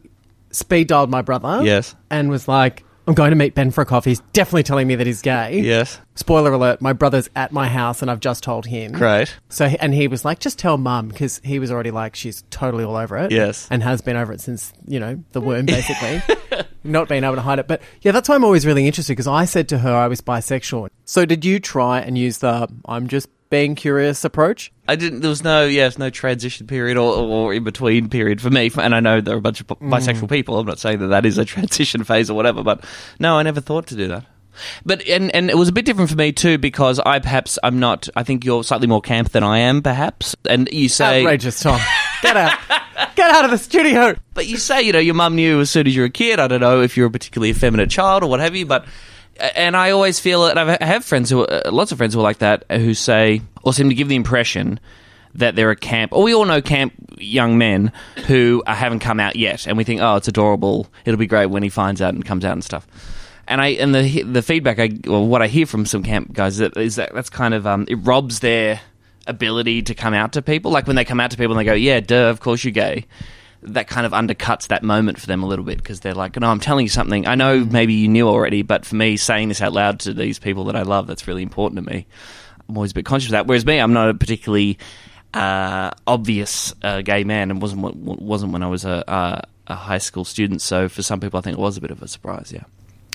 speed 0.51 0.87
dialed 0.87 1.09
my 1.09 1.21
brother. 1.21 1.61
Yes. 1.63 1.95
and 2.09 2.29
was 2.29 2.47
like, 2.47 2.83
"I'm 3.07 3.13
going 3.13 3.31
to 3.31 3.35
meet 3.35 3.55
Ben 3.55 3.71
for 3.71 3.81
a 3.81 3.85
coffee." 3.85 4.11
He's 4.11 4.21
definitely 4.33 4.63
telling 4.63 4.87
me 4.87 4.95
that 4.95 5.07
he's 5.07 5.21
gay. 5.21 5.59
Yes. 5.59 5.99
Spoiler 6.15 6.53
alert: 6.53 6.81
my 6.81 6.93
brother's 6.93 7.29
at 7.35 7.51
my 7.51 7.67
house, 7.67 8.01
and 8.01 8.09
I've 8.09 8.19
just 8.19 8.43
told 8.43 8.65
him. 8.65 8.91
Great. 8.93 9.35
So, 9.49 9.65
and 9.65 9.93
he 9.93 10.07
was 10.07 10.23
like, 10.25 10.39
"Just 10.39 10.59
tell 10.59 10.77
mum," 10.77 11.09
because 11.09 11.41
he 11.43 11.59
was 11.59 11.71
already 11.71 11.91
like, 11.91 12.15
"She's 12.15 12.43
totally 12.49 12.83
all 12.83 12.95
over 12.95 13.17
it." 13.17 13.31
Yes. 13.31 13.67
and 13.69 13.83
has 13.83 14.01
been 14.01 14.15
over 14.15 14.33
it 14.33 14.41
since 14.41 14.73
you 14.87 14.99
know 14.99 15.23
the 15.33 15.41
womb, 15.41 15.65
basically, 15.65 16.21
not 16.83 17.09
being 17.09 17.23
able 17.23 17.35
to 17.35 17.41
hide 17.41 17.59
it. 17.59 17.67
But 17.67 17.81
yeah, 18.01 18.11
that's 18.11 18.29
why 18.29 18.35
I'm 18.35 18.43
always 18.43 18.65
really 18.65 18.87
interested 18.87 19.13
because 19.13 19.27
I 19.27 19.45
said 19.45 19.69
to 19.69 19.79
her 19.79 19.93
I 19.93 20.07
was 20.07 20.21
bisexual. 20.21 20.89
So, 21.05 21.25
did 21.25 21.43
you 21.45 21.59
try 21.59 21.99
and 21.99 22.17
use 22.17 22.39
the 22.39 22.67
"I'm 22.85 23.07
just 23.07 23.27
being 23.49 23.75
curious" 23.75 24.23
approach? 24.23 24.71
I 24.87 24.95
didn't. 24.95 25.21
There 25.21 25.29
was 25.29 25.43
no, 25.43 25.65
yes, 25.65 25.97
no 25.97 26.09
transition 26.09 26.67
period 26.67 26.97
or, 26.97 27.15
or 27.15 27.53
in 27.53 27.63
between 27.63 28.09
period 28.09 28.39
for 28.41 28.49
me. 28.49 28.69
And 28.77 28.93
I 28.93 28.99
know 28.99 29.19
there 29.21 29.35
are 29.35 29.39
a 29.39 29.41
bunch 29.41 29.61
of 29.61 29.67
Mm. 29.67 29.89
bisexual 29.89 30.29
people. 30.29 30.59
I'm 30.59 30.65
not 30.67 30.79
saying 30.79 30.99
that 30.99 31.07
that 31.07 31.25
is 31.25 31.37
a 31.37 31.45
transition 31.53 32.03
phase 32.03 32.29
or 32.29 32.35
whatever, 32.35 32.63
but 32.63 32.83
no, 33.19 33.37
I 33.37 33.43
never 33.43 33.61
thought 33.61 33.87
to 33.87 33.95
do 33.95 34.07
that. 34.09 34.25
But 34.85 35.05
and 35.07 35.33
and 35.35 35.49
it 35.49 35.57
was 35.57 35.67
a 35.67 35.73
bit 35.73 35.83
different 35.85 36.09
for 36.09 36.15
me 36.15 36.31
too 36.31 36.57
because 36.57 36.99
I 36.99 37.19
perhaps 37.19 37.59
I'm 37.61 37.79
not. 37.79 38.07
I 38.15 38.23
think 38.23 38.45
you're 38.45 38.63
slightly 38.63 38.87
more 38.87 39.01
camp 39.01 39.31
than 39.31 39.43
I 39.43 39.59
am, 39.59 39.81
perhaps. 39.81 40.35
And 40.47 40.69
you 40.71 40.87
say 40.87 41.21
Outrageous, 41.23 41.59
Tom. 41.59 41.81
Get 42.21 42.37
out. 42.37 42.57
Get 43.15 43.31
out 43.31 43.43
of 43.45 43.51
the 43.51 43.57
studio. 43.57 44.15
But 44.33 44.47
you 44.47 44.55
say, 44.57 44.81
you 44.83 44.93
know, 44.93 44.99
your 44.99 45.13
mum 45.15 45.35
knew 45.35 45.59
as 45.59 45.69
soon 45.69 45.87
as 45.87 45.95
you 45.95 46.03
were 46.03 46.07
a 46.07 46.09
kid. 46.09 46.39
I 46.39 46.47
don't 46.47 46.61
know 46.61 46.81
if 46.81 46.95
you're 46.95 47.07
a 47.07 47.11
particularly 47.11 47.49
effeminate 47.49 47.89
child 47.89 48.23
or 48.23 48.29
what 48.29 48.39
have 48.39 48.55
you, 48.55 48.65
but. 48.65 48.85
And 49.55 49.75
I 49.75 49.91
always 49.91 50.19
feel, 50.19 50.45
and 50.45 50.59
I've- 50.59 51.03
friends 51.05 51.29
who, 51.29 51.45
are, 51.45 51.63
lots 51.71 51.91
of 51.91 51.97
friends 51.97 52.13
who 52.13 52.19
are 52.21 52.23
like 52.23 52.37
that, 52.39 52.63
who 52.71 52.93
say, 52.93 53.41
or 53.63 53.73
seem 53.73 53.89
to 53.89 53.95
give 53.95 54.07
the 54.07 54.15
impression 54.15 54.79
that 55.35 55.55
they're 55.55 55.71
a 55.71 55.75
camp, 55.75 56.13
or 56.13 56.23
we 56.23 56.33
all 56.33 56.45
know 56.45 56.61
camp 56.61 56.93
young 57.17 57.57
men 57.57 57.91
who 58.27 58.63
uh, 58.65 58.73
haven't 58.73 58.99
come 58.99 59.19
out 59.19 59.35
yet, 59.35 59.67
and 59.67 59.77
we 59.77 59.83
think, 59.83 60.01
oh, 60.01 60.15
it's 60.15 60.29
adorable. 60.29 60.87
It'll 61.03 61.17
be 61.17 61.27
great 61.27 61.47
when 61.47 61.63
he 61.63 61.69
finds 61.69 62.01
out 62.01 62.13
and 62.13 62.23
comes 62.25 62.45
out 62.45 62.53
and 62.53 62.63
stuff. 62.63 62.87
And 63.47 63.61
I 63.61 63.67
and 63.67 63.93
the 63.93 64.23
the 64.23 64.41
feedback 64.41 64.79
I 64.79 64.91
or 65.07 65.27
what 65.27 65.41
I 65.41 65.47
hear 65.47 65.65
from 65.67 65.85
some 65.85 66.01
camp 66.01 66.33
guys 66.33 66.53
is 66.53 66.59
that, 66.59 66.77
is 66.77 66.95
that 66.95 67.13
that's 67.13 67.29
kind 67.29 67.53
of 67.53 67.67
um, 67.67 67.85
it 67.87 67.95
robs 67.95 68.39
their 68.39 68.79
ability 69.27 69.83
to 69.83 69.93
come 69.93 70.13
out 70.15 70.33
to 70.33 70.41
people. 70.41 70.71
Like 70.71 70.87
when 70.87 70.95
they 70.95 71.05
come 71.05 71.19
out 71.19 71.29
to 71.31 71.37
people 71.37 71.51
and 71.55 71.59
they 71.59 71.69
go, 71.69 71.75
"Yeah, 71.75 71.99
duh, 71.99 72.29
of 72.29 72.39
course 72.39 72.63
you're 72.63 72.71
gay." 72.71 73.05
That 73.63 73.87
kind 73.87 74.05
of 74.05 74.11
undercuts 74.11 74.67
that 74.67 74.83
moment 74.83 75.19
for 75.19 75.25
them 75.27 75.41
a 75.41 75.47
little 75.47 75.65
bit 75.65 75.77
because 75.77 75.99
they're 76.01 76.13
like, 76.13 76.39
"No, 76.39 76.47
I'm 76.49 76.59
telling 76.59 76.85
you 76.85 76.89
something. 76.89 77.25
I 77.27 77.35
know 77.35 77.65
maybe 77.65 77.93
you 77.95 78.07
knew 78.07 78.27
already, 78.27 78.61
but 78.61 78.85
for 78.85 78.95
me, 78.95 79.17
saying 79.17 79.47
this 79.49 79.61
out 79.61 79.73
loud 79.73 79.99
to 80.01 80.13
these 80.13 80.37
people 80.39 80.65
that 80.65 80.75
I 80.75 80.83
love, 80.83 81.07
that's 81.07 81.27
really 81.27 81.41
important 81.43 81.83
to 81.83 81.91
me." 81.93 82.05
I'm 82.69 82.77
always 82.77 82.91
a 82.91 82.95
bit 82.95 83.05
conscious 83.05 83.29
of 83.29 83.31
that. 83.31 83.47
Whereas 83.47 83.65
me, 83.65 83.79
I'm 83.79 83.93
not 83.93 84.09
a 84.09 84.13
particularly 84.13 84.77
uh, 85.33 85.91
obvious 86.07 86.73
uh, 86.83 87.01
gay 87.01 87.23
man, 87.23 87.51
and 87.51 87.61
wasn't 87.61 87.81
when- 87.81 87.95
wasn't 88.19 88.51
when 88.53 88.63
I 88.63 88.67
was 88.67 88.85
a, 88.85 89.03
a 89.07 89.41
a 89.67 89.75
high 89.75 89.97
school 89.97 90.25
student. 90.25 90.61
So 90.61 90.87
for 90.87 91.01
some 91.01 91.19
people, 91.19 91.39
I 91.39 91.41
think 91.41 91.57
it 91.57 91.61
was 91.61 91.75
a 91.77 91.81
bit 91.81 91.89
of 91.91 92.01
a 92.03 92.07
surprise. 92.07 92.51
Yeah. 92.53 92.63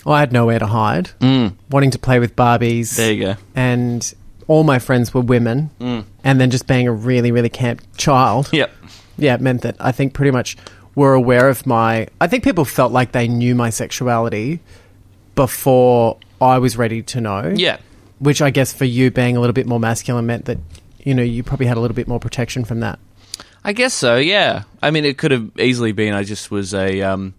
Well, 0.05 0.14
I 0.16 0.20
had 0.20 0.33
nowhere 0.33 0.59
to 0.59 0.66
hide, 0.66 1.11
Mm. 1.20 1.55
wanting 1.70 1.90
to 1.92 1.98
play 1.98 2.18
with 2.18 2.35
Barbies. 2.35 2.96
There 2.96 3.12
you 3.12 3.24
go. 3.24 3.35
And 3.55 4.14
all 4.48 4.64
my 4.64 4.79
friends 4.81 5.14
were 5.14 5.20
women. 5.20 5.70
Mm. 5.81 6.05
And 6.24 6.40
then 6.40 6.50
just 6.50 6.66
being 6.66 6.88
a 6.88 6.92
really, 6.92 7.31
really 7.33 7.50
camp 7.50 7.83
child. 7.96 8.48
Yep. 8.53 8.72
Yeah, 9.16 9.35
it 9.35 9.40
meant 9.40 9.62
that 9.62 9.77
I 9.81 9.92
think 9.92 10.14
pretty 10.14 10.31
much 10.31 10.57
were 10.94 11.14
aware 11.14 11.49
of 11.49 11.66
my. 11.66 12.09
I 12.20 12.27
think 12.27 12.44
people 12.44 12.64
felt 12.64 12.92
like 12.92 13.12
they 13.12 13.29
knew 13.29 13.55
my 13.55 13.70
sexuality 13.70 14.61
before 15.35 16.18
I 16.40 16.59
was 16.59 16.77
ready 16.77 17.03
to 17.03 17.20
know. 17.20 17.53
Yeah. 17.55 17.79
Which 18.18 18.42
I 18.42 18.51
guess 18.51 18.73
for 18.73 18.85
you 18.85 19.11
being 19.11 19.37
a 19.37 19.40
little 19.40 19.55
bit 19.55 19.66
more 19.66 19.81
masculine 19.81 20.27
meant 20.27 20.44
that, 20.46 20.59
you 21.03 21.14
know, 21.14 21.23
you 21.23 21.42
probably 21.42 21.66
had 21.66 21.77
a 21.77 21.81
little 21.81 21.94
bit 21.94 22.09
more 22.09 22.20
protection 22.20 22.64
from 22.64 22.81
that. 22.81 22.99
I 23.64 23.73
guess 23.73 23.94
so. 23.94 24.16
Yeah. 24.16 24.64
I 24.83 24.90
mean, 24.90 25.05
it 25.05 25.18
could 25.18 25.31
have 25.31 25.51
easily 25.59 25.92
been 25.92 26.14
I 26.14 26.25
just 26.25 26.51
was 26.51 26.75
a 26.75 27.03
um, 27.03 27.35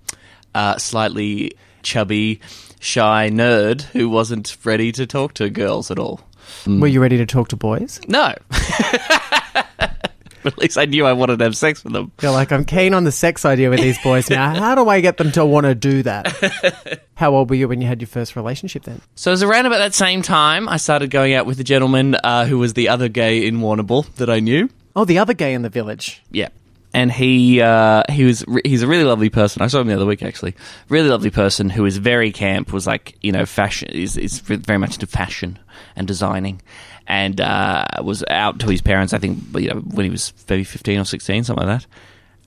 uh, 0.55 0.77
slightly 0.77 1.53
chubby, 1.83 2.41
shy 2.79 3.29
nerd 3.31 3.81
who 3.81 4.09
wasn't 4.09 4.57
ready 4.63 4.91
to 4.93 5.05
talk 5.05 5.33
to 5.35 5.49
girls 5.49 5.91
at 5.91 5.99
all. 5.99 6.21
Were 6.67 6.87
you 6.87 7.01
ready 7.01 7.17
to 7.17 7.25
talk 7.25 7.47
to 7.49 7.55
boys? 7.55 7.99
No. 8.07 8.33
At 10.45 10.57
least 10.57 10.77
I 10.77 10.85
knew 10.85 11.05
I 11.05 11.13
wanted 11.13 11.39
to 11.39 11.45
have 11.45 11.55
sex 11.55 11.83
with 11.83 11.93
them. 11.93 12.11
You're 12.21 12.31
like, 12.31 12.51
I'm 12.51 12.65
keen 12.65 12.93
on 12.93 13.03
the 13.03 13.11
sex 13.11 13.45
idea 13.45 13.69
with 13.69 13.79
these 13.79 13.99
boys 13.99 14.29
now. 14.29 14.53
How 14.59 14.75
do 14.75 14.89
I 14.89 15.01
get 15.01 15.17
them 15.17 15.31
to 15.33 15.45
want 15.45 15.65
to 15.65 15.75
do 15.75 16.03
that? 16.03 17.01
How 17.15 17.35
old 17.35 17.49
were 17.49 17.55
you 17.55 17.67
when 17.67 17.81
you 17.81 17.87
had 17.87 18.01
your 18.01 18.07
first 18.07 18.35
relationship 18.35 18.83
then? 18.83 19.01
So 19.15 19.31
it 19.31 19.33
was 19.33 19.43
around 19.43 19.67
about 19.67 19.77
that 19.77 19.93
same 19.93 20.21
time 20.21 20.67
I 20.67 20.77
started 20.77 21.11
going 21.11 21.33
out 21.33 21.45
with 21.45 21.59
a 21.59 21.63
gentleman 21.63 22.15
uh, 22.15 22.45
who 22.45 22.57
was 22.57 22.73
the 22.73 22.89
other 22.89 23.09
gay 23.09 23.45
in 23.45 23.59
Warrnambool 23.59 24.13
that 24.15 24.29
I 24.29 24.39
knew. 24.39 24.69
Oh, 24.95 25.05
the 25.05 25.19
other 25.19 25.33
gay 25.33 25.53
in 25.53 25.61
the 25.61 25.69
village. 25.69 26.21
Yeah. 26.31 26.49
And 26.93 27.09
he 27.09 27.61
uh, 27.61 28.03
he 28.09 28.25
was 28.25 28.43
re- 28.47 28.63
he's 28.65 28.81
a 28.81 28.87
really 28.87 29.05
lovely 29.05 29.29
person. 29.29 29.61
I 29.61 29.67
saw 29.67 29.79
him 29.79 29.87
the 29.87 29.93
other 29.95 30.05
week 30.05 30.21
actually. 30.21 30.55
Really 30.89 31.07
lovely 31.07 31.29
person 31.29 31.69
who 31.69 31.85
is 31.85 31.95
very 31.95 32.33
camp. 32.33 32.73
Was 32.73 32.85
like 32.85 33.17
you 33.21 33.31
know 33.31 33.45
fashion 33.45 33.87
is 33.87 34.17
is 34.17 34.39
very 34.41 34.77
much 34.77 34.95
into 34.95 35.07
fashion 35.07 35.57
and 35.95 36.05
designing, 36.05 36.61
and 37.07 37.39
uh, 37.41 37.85
was 38.03 38.23
out 38.29 38.59
to 38.59 38.67
his 38.67 38.81
parents. 38.81 39.13
I 39.13 39.17
think 39.17 39.39
you 39.55 39.69
know 39.69 39.79
when 39.79 40.05
he 40.05 40.09
was 40.09 40.33
maybe 40.49 40.63
fifteen 40.63 40.99
or 40.99 41.05
sixteen, 41.05 41.43
something 41.43 41.67
like 41.67 41.81
that. 41.81 41.87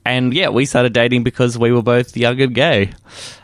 And 0.07 0.35
yeah, 0.35 0.51
we 0.51 0.67
started 0.67 0.93
dating 0.93 1.25
because 1.25 1.57
we 1.57 1.73
were 1.73 1.83
both 1.83 2.17
young 2.17 2.41
and 2.41 2.55
gay, 2.55 2.93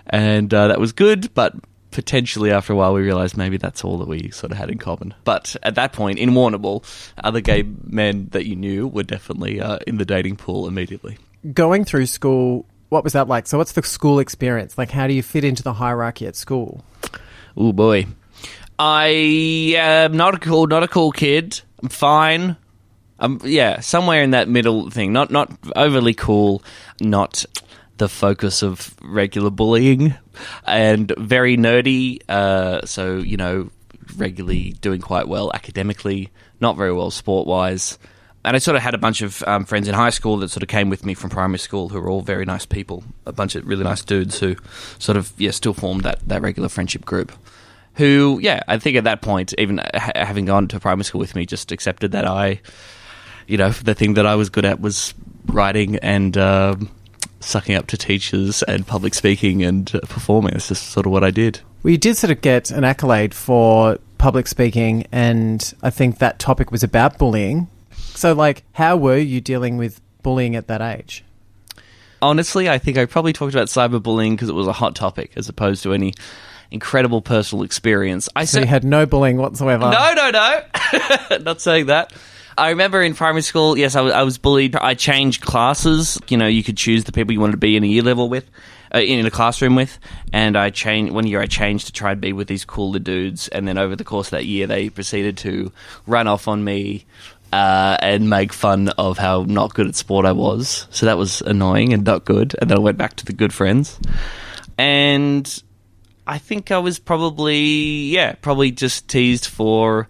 and 0.06 0.52
uh, 0.52 0.68
that 0.68 0.80
was 0.80 0.92
good. 0.92 1.32
But 1.34 1.54
potentially 1.90 2.50
after 2.50 2.72
a 2.72 2.76
while, 2.76 2.94
we 2.94 3.02
realised 3.02 3.36
maybe 3.36 3.56
that's 3.56 3.84
all 3.84 3.98
that 3.98 4.08
we 4.08 4.30
sort 4.30 4.52
of 4.52 4.58
had 4.58 4.70
in 4.70 4.78
common. 4.78 5.14
But 5.24 5.56
at 5.62 5.74
that 5.74 5.92
point, 5.92 6.18
in 6.18 6.30
Warrnambool, 6.30 6.84
other 7.22 7.40
gay 7.40 7.62
men 7.62 8.28
that 8.32 8.46
you 8.46 8.56
knew 8.56 8.86
were 8.86 9.02
definitely 9.02 9.60
uh, 9.60 9.78
in 9.86 9.98
the 9.98 10.04
dating 10.04 10.36
pool 10.36 10.68
immediately. 10.68 11.18
Going 11.52 11.84
through 11.84 12.06
school, 12.06 12.66
what 12.90 13.04
was 13.04 13.14
that 13.14 13.28
like? 13.28 13.46
So, 13.46 13.58
what's 13.58 13.72
the 13.72 13.82
school 13.82 14.18
experience? 14.18 14.76
Like, 14.76 14.90
how 14.90 15.06
do 15.06 15.14
you 15.14 15.22
fit 15.22 15.44
into 15.44 15.62
the 15.62 15.74
hierarchy 15.74 16.26
at 16.26 16.36
school? 16.36 16.84
Oh 17.56 17.72
boy, 17.72 18.06
I 18.82 19.08
am 19.76 20.16
not 20.16 20.34
a 20.34 20.38
cool, 20.38 20.66
not 20.66 20.82
a 20.82 20.88
cool 20.88 21.12
kid. 21.12 21.60
I'm 21.82 21.90
fine. 21.90 22.56
Um, 23.18 23.38
yeah, 23.44 23.80
somewhere 23.80 24.22
in 24.22 24.30
that 24.30 24.48
middle 24.48 24.88
thing. 24.88 25.12
Not 25.12 25.30
not 25.30 25.52
overly 25.76 26.14
cool. 26.14 26.62
Not 26.98 27.44
the 27.98 28.08
focus 28.08 28.62
of 28.62 28.94
regular 29.02 29.50
bullying, 29.50 30.14
and 30.64 31.12
very 31.18 31.58
nerdy. 31.58 32.22
Uh, 32.26 32.86
so 32.86 33.18
you 33.18 33.36
know, 33.36 33.68
regularly 34.16 34.70
doing 34.80 35.02
quite 35.02 35.28
well 35.28 35.52
academically. 35.52 36.30
Not 36.58 36.78
very 36.78 36.94
well 36.94 37.10
sport 37.10 37.46
wise. 37.46 37.98
and 38.46 38.56
I 38.56 38.60
sort 38.60 38.76
of 38.76 38.82
had 38.82 38.94
a 38.94 38.98
bunch 38.98 39.20
of 39.20 39.42
um, 39.46 39.66
friends 39.66 39.88
in 39.88 39.94
high 39.94 40.08
school 40.08 40.38
that 40.38 40.48
sort 40.48 40.62
of 40.62 40.70
came 40.70 40.88
with 40.88 41.04
me 41.04 41.12
from 41.12 41.28
primary 41.28 41.58
school 41.58 41.90
who 41.90 42.00
were 42.00 42.08
all 42.08 42.22
very 42.22 42.46
nice 42.46 42.64
people, 42.64 43.04
a 43.26 43.32
bunch 43.32 43.56
of 43.56 43.66
really 43.66 43.84
nice 43.84 44.02
dudes 44.02 44.38
who 44.38 44.56
sort 44.98 45.18
of 45.18 45.34
yeah 45.36 45.50
still 45.50 45.74
formed 45.74 46.04
that 46.04 46.26
that 46.26 46.40
regular 46.40 46.70
friendship 46.70 47.04
group. 47.04 47.30
Who 47.94 48.38
yeah, 48.42 48.62
I 48.68 48.78
think 48.78 48.96
at 48.96 49.04
that 49.04 49.22
point, 49.22 49.54
even 49.58 49.78
ha- 49.78 50.12
having 50.14 50.46
gone 50.46 50.68
to 50.68 50.80
primary 50.80 51.04
school 51.04 51.18
with 51.18 51.34
me, 51.34 51.46
just 51.46 51.72
accepted 51.72 52.12
that 52.12 52.26
I, 52.26 52.60
you 53.46 53.56
know, 53.58 53.70
the 53.70 53.94
thing 53.94 54.14
that 54.14 54.26
I 54.26 54.36
was 54.36 54.50
good 54.50 54.64
at 54.64 54.80
was 54.80 55.14
writing 55.46 55.96
and. 55.96 56.36
Um, 56.36 56.90
sucking 57.40 57.74
up 57.74 57.86
to 57.88 57.96
teachers 57.96 58.62
and 58.64 58.86
public 58.86 59.14
speaking 59.14 59.62
and 59.62 59.94
uh, 59.94 60.00
performing. 60.00 60.54
It's 60.54 60.68
just 60.68 60.88
sort 60.90 61.06
of 61.06 61.12
what 61.12 61.24
I 61.24 61.30
did. 61.30 61.60
Well, 61.82 61.92
you 61.92 61.98
did 61.98 62.16
sort 62.16 62.30
of 62.30 62.42
get 62.42 62.70
an 62.70 62.84
accolade 62.84 63.34
for 63.34 63.98
public 64.18 64.46
speaking, 64.46 65.06
and 65.10 65.72
I 65.82 65.90
think 65.90 66.18
that 66.18 66.38
topic 66.38 66.70
was 66.70 66.82
about 66.82 67.18
bullying. 67.18 67.68
So, 67.92 68.34
like, 68.34 68.64
how 68.72 68.96
were 68.96 69.16
you 69.16 69.40
dealing 69.40 69.78
with 69.78 70.00
bullying 70.22 70.54
at 70.54 70.66
that 70.68 70.82
age? 70.82 71.24
Honestly, 72.22 72.68
I 72.68 72.76
think 72.76 72.98
I 72.98 73.06
probably 73.06 73.32
talked 73.32 73.54
about 73.54 73.68
cyberbullying 73.68 74.32
because 74.32 74.50
it 74.50 74.54
was 74.54 74.66
a 74.66 74.72
hot 74.72 74.94
topic 74.94 75.32
as 75.36 75.48
opposed 75.48 75.82
to 75.84 75.94
any 75.94 76.12
incredible 76.70 77.22
personal 77.22 77.64
experience. 77.64 78.28
I 78.36 78.44
so 78.44 78.60
you 78.60 78.66
had 78.66 78.84
no 78.84 79.06
bullying 79.06 79.36
whatsoever. 79.36 79.90
No, 79.90 80.14
no, 80.14 80.30
no. 80.30 81.38
Not 81.40 81.60
saying 81.60 81.86
that. 81.86 82.12
I 82.60 82.70
remember 82.70 83.00
in 83.00 83.14
primary 83.14 83.42
school, 83.42 83.78
yes, 83.78 83.96
I 83.96 84.02
was, 84.02 84.12
I 84.12 84.22
was 84.22 84.36
bullied. 84.36 84.76
I 84.76 84.94
changed 84.94 85.40
classes. 85.40 86.18
You 86.28 86.36
know, 86.36 86.46
you 86.46 86.62
could 86.62 86.76
choose 86.76 87.04
the 87.04 87.12
people 87.12 87.32
you 87.32 87.40
wanted 87.40 87.52
to 87.52 87.58
be 87.58 87.76
in 87.76 87.84
a 87.84 87.86
year 87.86 88.02
level 88.02 88.28
with, 88.28 88.50
uh, 88.94 88.98
in 88.98 89.24
a 89.24 89.30
classroom 89.30 89.76
with. 89.76 89.98
And 90.32 90.58
I 90.58 90.68
changed 90.70 91.12
one 91.12 91.26
year. 91.26 91.40
I 91.40 91.46
changed 91.46 91.86
to 91.86 91.92
try 91.92 92.12
and 92.12 92.20
be 92.20 92.32
with 92.32 92.48
these 92.48 92.64
cooler 92.64 92.98
dudes. 92.98 93.48
And 93.48 93.66
then 93.66 93.78
over 93.78 93.96
the 93.96 94.04
course 94.04 94.26
of 94.28 94.32
that 94.32 94.44
year, 94.44 94.66
they 94.66 94.90
proceeded 94.90 95.38
to 95.38 95.72
run 96.06 96.26
off 96.26 96.48
on 96.48 96.62
me. 96.62 97.06
Uh, 97.52 97.96
and 98.00 98.30
make 98.30 98.52
fun 98.52 98.90
of 98.90 99.18
how 99.18 99.42
not 99.42 99.74
good 99.74 99.88
at 99.88 99.96
sport 99.96 100.24
I 100.24 100.30
was. 100.30 100.86
So 100.90 101.06
that 101.06 101.18
was 101.18 101.40
annoying 101.40 101.92
and 101.92 102.04
not 102.04 102.24
good. 102.24 102.54
And 102.60 102.70
then 102.70 102.78
I 102.78 102.80
went 102.80 102.96
back 102.96 103.16
to 103.16 103.24
the 103.24 103.32
good 103.32 103.52
friends. 103.52 103.98
And 104.78 105.62
I 106.26 106.38
think 106.38 106.70
I 106.70 106.78
was 106.78 106.98
probably, 106.98 107.58
yeah, 107.58 108.34
probably 108.34 108.70
just 108.70 109.08
teased 109.08 109.46
for 109.46 110.08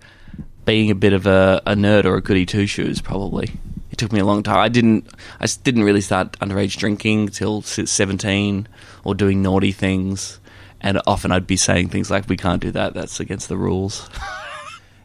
being 0.64 0.90
a 0.90 0.94
bit 0.94 1.12
of 1.12 1.27
a, 1.27 1.62
a 1.66 1.75
nerd 1.75 2.05
or 2.05 2.16
a 2.16 2.23
goody 2.23 2.46
two 2.46 2.66
shoes. 2.66 3.01
Probably 3.01 3.49
it 3.90 3.99
took 3.99 4.12
me 4.12 4.20
a 4.20 4.25
long 4.25 4.42
time. 4.42 4.59
I 4.59 4.68
didn't 4.68 5.09
I 5.40 5.46
didn't 5.62 5.85
really 5.85 6.01
start 6.01 6.38
underage 6.40 6.77
drinking 6.77 7.29
till 7.29 7.62
seventeen 7.62 8.68
or 9.05 9.14
doing 9.14 9.42
naughty 9.42 9.73
things. 9.73 10.38
And 10.81 11.01
often 11.07 11.31
I'd 11.33 11.46
be 11.46 11.57
saying 11.57 11.88
things 11.88 12.11
like, 12.11 12.29
"We 12.29 12.37
can't 12.37 12.62
do 12.62 12.70
that. 12.70 12.94
That's 12.94 13.20
against 13.20 13.49
the 13.49 13.57
rules." 13.57 14.09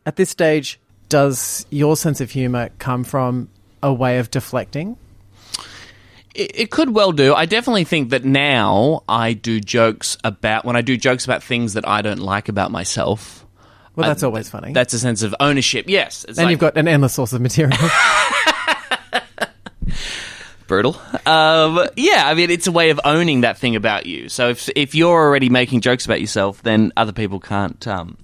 At 0.06 0.16
this 0.16 0.30
stage, 0.30 0.80
does 1.10 1.66
your 1.70 1.98
sense 1.98 2.22
of 2.22 2.32
humor 2.32 2.70
come 2.78 3.04
from 3.04 3.50
a 3.82 3.94
way 3.94 4.20
of 4.20 4.30
deflecting? 4.30 4.98
It, 6.36 6.52
it 6.54 6.72
could 6.72 6.94
well 6.94 7.12
do. 7.12 7.34
I 7.34 7.46
definitely 7.46 7.86
think 7.86 8.10
that 8.10 8.26
now 8.26 9.04
I 9.08 9.34
do 9.34 9.60
jokes 9.60 10.18
about 10.24 10.66
when 10.66 10.76
I 10.76 10.82
do 10.82 10.98
jokes 10.98 11.26
about 11.26 11.44
things 11.44 11.74
that 11.74 11.88
I 11.88 12.02
don't 12.02 12.20
like 12.20 12.50
about 12.50 12.72
myself. 12.72 13.46
Well, 13.96 14.08
that's 14.10 14.24
always 14.24 14.50
funny. 14.50 14.74
That's 14.74 14.94
a 14.94 15.00
sense 15.00 15.24
of 15.24 15.34
ownership. 15.40 15.86
Yes, 15.88 16.26
it's 16.28 16.38
and 16.38 16.46
like, 16.46 16.52
you've 16.52 16.60
got 16.60 16.78
an 16.78 16.88
endless 16.88 17.14
source 17.14 17.32
of 17.32 17.40
material. 17.42 17.78
brutal. 20.68 21.00
Um, 21.26 21.88
yeah, 21.96 22.24
I 22.26 22.34
mean, 22.34 22.50
it's 22.50 22.68
a 22.68 22.72
way 22.72 22.90
of 22.90 23.00
owning 23.06 23.42
that 23.42 23.58
thing 23.58 23.76
about 23.76 24.06
you. 24.06 24.30
So 24.30 24.50
if 24.50 24.70
if 24.76 24.96
you're 24.96 25.14
already 25.14 25.50
making 25.50 25.82
jokes 25.82 26.06
about 26.06 26.20
yourself, 26.20 26.62
then 26.64 26.92
other 26.98 27.14
people 27.14 27.40
can't 27.40 27.88
um, 27.88 28.18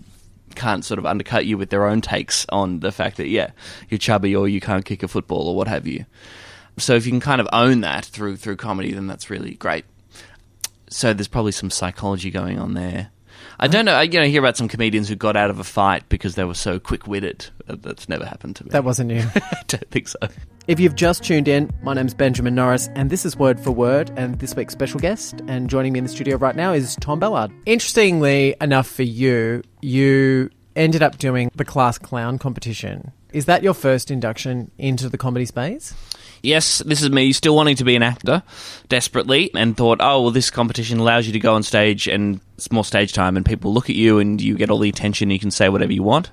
can't 0.56 0.84
sort 0.84 1.00
of 1.00 1.06
undercut 1.06 1.46
you 1.46 1.58
with 1.58 1.70
their 1.70 1.88
own 1.88 2.02
takes 2.02 2.46
on 2.50 2.80
the 2.80 2.92
fact 2.92 3.18
that 3.18 3.28
yeah, 3.28 3.52
you're 3.90 3.98
chubby 3.98 4.36
or 4.36 4.48
you 4.48 4.60
can't 4.60 4.86
kick 4.86 5.04
a 5.04 5.08
football 5.08 5.48
or 5.48 5.56
what 5.56 5.68
have 5.68 5.88
you. 5.88 6.06
So 6.78 6.96
if 6.96 7.06
you 7.06 7.12
can 7.12 7.20
kind 7.20 7.42
of 7.42 7.48
own 7.54 7.82
that 7.82 8.06
through 8.06 8.38
through 8.38 8.58
comedy, 8.58 8.94
then 8.94 9.08
that's 9.08 9.30
really 9.30 9.56
great. 9.56 9.86
So 10.90 11.14
there's 11.14 11.28
probably 11.28 11.52
some 11.52 11.70
psychology 11.70 12.32
going 12.32 12.60
on 12.60 12.74
there. 12.74 13.12
I 13.60 13.68
don't 13.68 13.86
know. 13.86 13.94
I, 13.94 14.04
you 14.04 14.20
know, 14.20 14.26
hear 14.26 14.42
about 14.42 14.58
some 14.58 14.68
comedians 14.68 15.08
who 15.08 15.16
got 15.16 15.36
out 15.36 15.50
of 15.50 15.60
a 15.60 15.64
fight 15.64 16.10
because 16.10 16.36
they 16.36 16.44
were 16.44 16.56
so 16.56 16.80
quick-witted. 16.80 17.46
Uh, 17.68 17.76
that's 17.80 18.10
never 18.10 18.26
happened 18.26 18.56
to 18.58 18.64
me. 18.64 18.72
That 18.72 18.84
wasn't 18.84 19.12
you. 19.12 19.24
I 19.36 19.62
don't 19.68 19.90
think 19.92 20.08
so. 20.08 20.18
If 20.68 20.80
you've 20.80 20.96
just 20.96 21.24
tuned 21.24 21.48
in, 21.48 21.72
my 21.84 21.94
name's 21.94 22.14
Benjamin 22.14 22.56
Norris, 22.56 22.90
and 22.96 23.10
this 23.10 23.26
is 23.26 23.38
Word 23.38 23.60
for 23.60 23.72
Word, 23.72 24.12
and 24.16 24.40
this 24.40 24.56
week's 24.56 24.74
special 24.74 25.00
guest. 25.00 25.42
And 25.48 25.70
joining 25.70 25.94
me 25.94 26.00
in 26.00 26.06
the 26.06 26.10
studio 26.10 26.38
right 26.38 26.56
now 26.56 26.74
is 26.74 26.96
Tom 27.02 27.20
Ballard. 27.20 27.52
Interestingly 27.66 28.56
enough 28.62 28.88
for 28.88 29.04
you, 29.04 29.64
you 29.82 30.50
ended 30.76 31.04
up 31.04 31.18
doing 31.18 31.52
the 31.56 31.66
class 31.66 31.98
clown 31.98 32.40
competition. 32.40 33.12
Is 33.34 33.46
that 33.46 33.64
your 33.64 33.74
first 33.74 34.12
induction 34.12 34.72
into 34.78 35.08
the 35.08 35.18
comedy 35.18 35.46
space? 35.46 35.94
Yes, 36.42 36.80
this 36.80 37.02
is 37.02 37.10
me 37.10 37.32
still 37.34 37.56
wanting 37.56 37.76
to 37.78 37.84
be 37.84 37.96
an 37.96 38.04
actor 38.04 38.44
desperately 38.90 39.52
and 39.56 39.76
thought, 39.76 40.00
oh, 40.02 40.24
well, 40.24 40.32
this 40.32 40.50
competition 40.50 41.00
allows 41.00 41.28
you 41.28 41.34
to 41.34 41.40
go 41.40 41.54
on 41.54 41.64
stage 41.64 42.08
and 42.08 42.40
it's 42.58 42.72
more 42.72 42.86
stage 42.86 43.14
time 43.14 43.38
and 43.38 43.46
people 43.46 43.74
look 43.74 43.90
at 43.90 43.96
you 43.96 44.20
and 44.20 44.42
you 44.42 44.56
get 44.56 44.70
all 44.70 44.80
the 44.80 44.90
attention 44.90 45.26
and 45.26 45.34
you 45.34 45.40
can 45.40 45.52
say 45.52 45.70
whatever 45.70 45.94
you 45.94 46.04
want. 46.04 46.32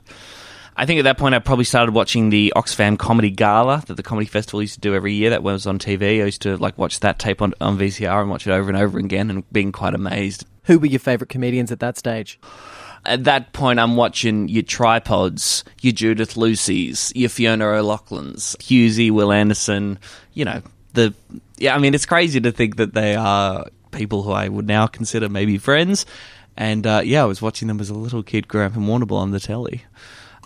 I 0.76 0.86
think 0.86 1.00
at 1.00 1.02
that 1.02 1.18
point 1.18 1.34
I 1.34 1.40
probably 1.40 1.64
started 1.64 1.92
watching 1.92 2.30
the 2.30 2.52
Oxfam 2.54 2.96
Comedy 2.96 3.30
Gala 3.30 3.82
that 3.88 3.94
the 3.94 4.02
Comedy 4.02 4.28
Festival 4.28 4.60
used 4.60 4.74
to 4.74 4.80
do 4.80 4.94
every 4.94 5.12
year. 5.12 5.30
That 5.30 5.42
was 5.42 5.66
on 5.66 5.80
TV. 5.80 6.22
I 6.22 6.26
used 6.26 6.42
to 6.42 6.56
like 6.56 6.78
watch 6.78 7.00
that 7.00 7.18
tape 7.18 7.42
on, 7.42 7.52
on 7.60 7.76
VCR 7.76 8.20
and 8.20 8.30
watch 8.30 8.46
it 8.46 8.52
over 8.52 8.68
and 8.68 8.78
over 8.78 8.96
again 8.96 9.28
and 9.28 9.50
being 9.50 9.72
quite 9.72 9.94
amazed. 9.94 10.46
Who 10.64 10.78
were 10.78 10.86
your 10.86 11.00
favourite 11.00 11.30
comedians 11.30 11.72
at 11.72 11.80
that 11.80 11.98
stage? 11.98 12.38
At 13.04 13.24
that 13.24 13.52
point, 13.52 13.78
I'm 13.78 13.96
watching 13.96 14.48
your 14.48 14.62
tripods, 14.62 15.64
your 15.80 15.92
Judith 15.92 16.36
Lucy's, 16.36 17.12
your 17.14 17.28
Fiona 17.30 17.66
O'Loughlin's, 17.66 18.56
Hughesy, 18.56 19.10
Wil 19.10 19.32
Anderson. 19.32 19.98
You 20.34 20.44
know 20.44 20.62
the 20.94 21.14
yeah. 21.56 21.74
I 21.74 21.78
mean, 21.78 21.94
it's 21.94 22.06
crazy 22.06 22.40
to 22.40 22.52
think 22.52 22.76
that 22.76 22.94
they 22.94 23.14
are 23.14 23.66
people 23.90 24.22
who 24.22 24.32
I 24.32 24.48
would 24.48 24.66
now 24.66 24.86
consider 24.86 25.28
maybe 25.28 25.58
friends. 25.58 26.06
And 26.56 26.86
uh, 26.86 27.02
yeah, 27.04 27.22
I 27.22 27.26
was 27.26 27.40
watching 27.40 27.68
them 27.68 27.80
as 27.80 27.90
a 27.90 27.94
little 27.94 28.22
kid 28.22 28.48
growing 28.48 28.72
up 28.72 28.76
in 28.76 28.82
Warrnambool 28.82 29.18
on 29.18 29.30
the 29.30 29.40
telly. 29.40 29.84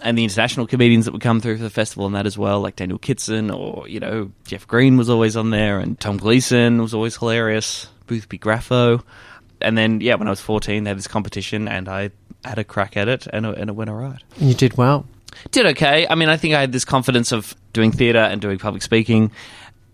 And 0.02 0.18
the 0.18 0.24
international 0.24 0.66
comedians 0.66 1.04
that 1.04 1.12
would 1.12 1.22
come 1.22 1.40
through 1.40 1.58
for 1.58 1.62
the 1.62 1.70
festival 1.70 2.06
and 2.06 2.14
that 2.16 2.26
as 2.26 2.36
well, 2.36 2.60
like 2.60 2.76
Daniel 2.76 2.98
Kitson 2.98 3.50
or, 3.50 3.88
you 3.88 4.00
know, 4.00 4.32
Jeff 4.44 4.66
Green 4.66 4.96
was 4.96 5.08
always 5.08 5.36
on 5.36 5.50
there 5.50 5.78
and 5.78 5.98
Tom 5.98 6.16
Gleeson 6.16 6.82
was 6.82 6.92
always 6.92 7.16
hilarious, 7.16 7.86
Boothby 8.08 8.38
Graffoe. 8.38 9.02
And 9.60 9.78
then, 9.78 10.00
yeah, 10.00 10.16
when 10.16 10.26
I 10.26 10.30
was 10.30 10.40
14, 10.40 10.82
they 10.82 10.90
had 10.90 10.98
this 10.98 11.06
competition 11.06 11.68
and 11.68 11.88
I 11.88 12.10
had 12.44 12.58
a 12.58 12.64
crack 12.64 12.96
at 12.96 13.08
it, 13.08 13.26
and 13.26 13.46
it, 13.46 13.58
and 13.58 13.70
it 13.70 13.72
went 13.74 13.90
all 13.90 13.96
right. 13.96 14.22
And 14.38 14.48
you 14.48 14.54
did 14.54 14.76
well. 14.76 15.06
Did 15.50 15.66
okay. 15.66 16.06
I 16.08 16.14
mean, 16.14 16.28
I 16.28 16.36
think 16.36 16.54
I 16.54 16.60
had 16.60 16.72
this 16.72 16.84
confidence 16.84 17.32
of 17.32 17.54
doing 17.72 17.92
theatre 17.92 18.18
and 18.18 18.40
doing 18.40 18.58
public 18.58 18.82
speaking. 18.82 19.30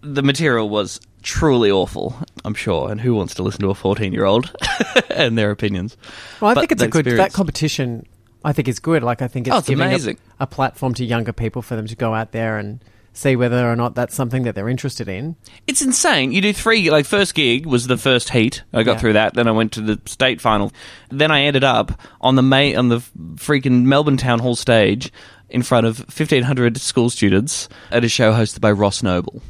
The 0.01 0.23
material 0.23 0.69
was 0.69 1.01
truly 1.23 1.71
awful, 1.71 2.17
I'm 2.45 2.55
sure. 2.55 2.91
And 2.91 3.01
who 3.01 3.15
wants 3.15 3.35
to 3.35 3.43
listen 3.43 3.61
to 3.63 3.71
a 3.71 3.75
14 3.75 4.13
year 4.13 4.25
old 4.25 4.53
and 5.11 5.37
their 5.37 5.51
opinions? 5.51 5.97
Well, 6.41 6.51
I 6.51 6.55
but 6.55 6.61
think 6.61 6.73
it's 6.73 6.83
a 6.83 6.89
good 6.89 7.07
experience. 7.07 7.33
that 7.33 7.37
competition. 7.37 8.07
I 8.45 8.53
think 8.53 8.69
is 8.69 8.79
good. 8.79 9.03
Like 9.03 9.23
I 9.23 9.29
think 9.29 9.49
it's, 9.49 9.55
oh, 9.55 9.59
it's 9.59 9.69
giving 9.69 9.91
a, 9.91 10.17
a, 10.41 10.47
platform 10.47 10.95
to 10.95 11.05
younger 11.05 11.33
people 11.33 11.61
for 11.61 11.75
them 11.75 11.87
to 11.87 11.97
go 11.97 12.15
out 12.15 12.31
there 12.31 12.57
and 12.57 12.81
see 13.19 13.35
whether 13.35 13.71
or 13.71 13.75
not 13.75 13.95
that's 13.95 14.15
something 14.15 14.45
that 14.45 14.55
they're 14.55 14.69
interested 14.69 15.09
in. 15.09 15.37
It's 15.67 15.83
insane. 15.83 16.33
You 16.33 16.41
do 16.41 16.53
three, 16.53 16.89
like, 16.91 17.05
first 17.05 17.35
gig 17.35 17.67
was 17.67 17.87
the 17.87 17.97
first 17.97 18.31
heat. 18.31 18.63
I 18.73 18.85
got 18.85 18.93
yeah. 18.93 18.99
through 18.99 19.13
that. 19.15 19.35
Then 19.35 19.49
I 19.49 19.51
went 19.51 19.73
to 19.73 19.81
the 19.81 20.01
state 20.07 20.41
final. 20.41 20.73
Then 21.11 21.31
I 21.31 21.43
ended 21.43 21.65
up 21.65 22.01
on 22.21 22.37
the 22.37 22.43
May, 22.43 22.75
on 22.75 22.89
the 22.89 23.01
freaking 23.35 23.85
Melbourne 23.85 24.17
Town 24.17 24.39
Hall 24.39 24.55
stage 24.55 25.13
in 25.51 25.63
front 25.63 25.87
of 25.87 25.99
1,500 25.99 26.79
school 26.79 27.11
students 27.11 27.69
at 27.91 28.05
a 28.05 28.09
show 28.09 28.33
hosted 28.33 28.61
by 28.61 28.71
Ross 28.71 29.03
Noble. 29.03 29.43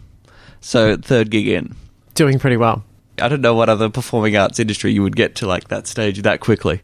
So, 0.60 0.96
third 0.96 1.30
gig 1.30 1.48
in. 1.48 1.76
Doing 2.14 2.38
pretty 2.38 2.56
well. 2.56 2.84
I 3.20 3.28
don't 3.28 3.40
know 3.42 3.54
what 3.54 3.68
other 3.68 3.90
performing 3.90 4.36
arts 4.36 4.58
industry 4.58 4.92
you 4.92 5.02
would 5.02 5.16
get 5.16 5.34
to 5.36 5.46
like 5.46 5.68
that 5.68 5.86
stage 5.86 6.22
that 6.22 6.40
quickly 6.40 6.82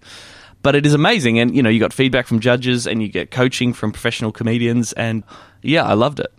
but 0.63 0.75
it 0.75 0.87
is 0.87 0.95
amazing 0.95 1.39
and 1.39 1.55
you 1.55 1.63
know 1.63 1.69
you 1.69 1.79
got 1.79 1.93
feedback 1.93 2.27
from 2.27 2.41
judges 2.41 2.89
and 2.89 3.01
you 3.03 3.09
get 3.09 3.31
coaching 3.31 3.73
from 3.73 3.93
professional 3.93 4.33
comedians 4.33 4.93
and 4.95 5.23
yeah 5.63 5.85
i 5.85 5.93
loved 5.93 6.19
it 6.19 6.33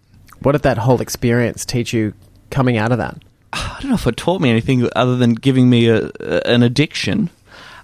what 0.45 0.51
did 0.51 0.61
that 0.61 0.77
whole 0.77 1.01
experience 1.01 1.65
teach 1.65 1.91
you 1.91 2.13
coming 2.51 2.77
out 2.77 2.91
of 2.91 2.99
that? 2.99 3.17
I 3.51 3.77
don't 3.81 3.89
know 3.89 3.95
if 3.95 4.05
it 4.05 4.15
taught 4.15 4.41
me 4.41 4.51
anything 4.51 4.87
other 4.95 5.17
than 5.17 5.33
giving 5.33 5.69
me 5.69 5.87
a, 5.87 6.11
a, 6.19 6.47
an 6.47 6.61
addiction. 6.61 7.31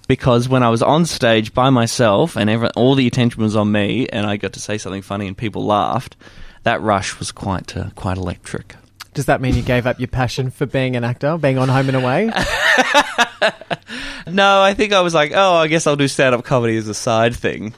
Because 0.06 0.48
when 0.48 0.62
I 0.62 0.68
was 0.68 0.82
on 0.82 1.06
stage 1.06 1.54
by 1.54 1.70
myself 1.70 2.36
and 2.36 2.50
all 2.76 2.94
the 2.94 3.06
attention 3.06 3.42
was 3.42 3.56
on 3.56 3.72
me, 3.72 4.06
and 4.08 4.26
I 4.26 4.36
got 4.36 4.52
to 4.52 4.60
say 4.60 4.78
something 4.78 5.02
funny 5.02 5.26
and 5.26 5.36
people 5.36 5.64
laughed, 5.64 6.16
that 6.62 6.80
rush 6.80 7.18
was 7.18 7.32
quite 7.32 7.76
uh, 7.76 7.90
quite 7.96 8.16
electric. 8.16 8.76
Does 9.14 9.26
that 9.26 9.40
mean 9.40 9.54
you 9.54 9.62
gave 9.62 9.86
up 9.86 9.98
your 9.98 10.08
passion 10.08 10.50
for 10.50 10.66
being 10.66 10.96
an 10.96 11.04
actor, 11.04 11.36
being 11.38 11.58
on 11.58 11.68
Home 11.68 11.88
and 11.88 11.96
Away? 11.96 12.26
no, 14.26 14.62
I 14.62 14.74
think 14.74 14.92
I 14.92 15.00
was 15.00 15.14
like, 15.14 15.32
oh, 15.34 15.54
I 15.54 15.66
guess 15.66 15.86
I'll 15.86 15.96
do 15.96 16.08
stand 16.08 16.34
up 16.34 16.44
comedy 16.44 16.76
as 16.76 16.88
a 16.88 16.94
side 16.94 17.34
thing 17.34 17.74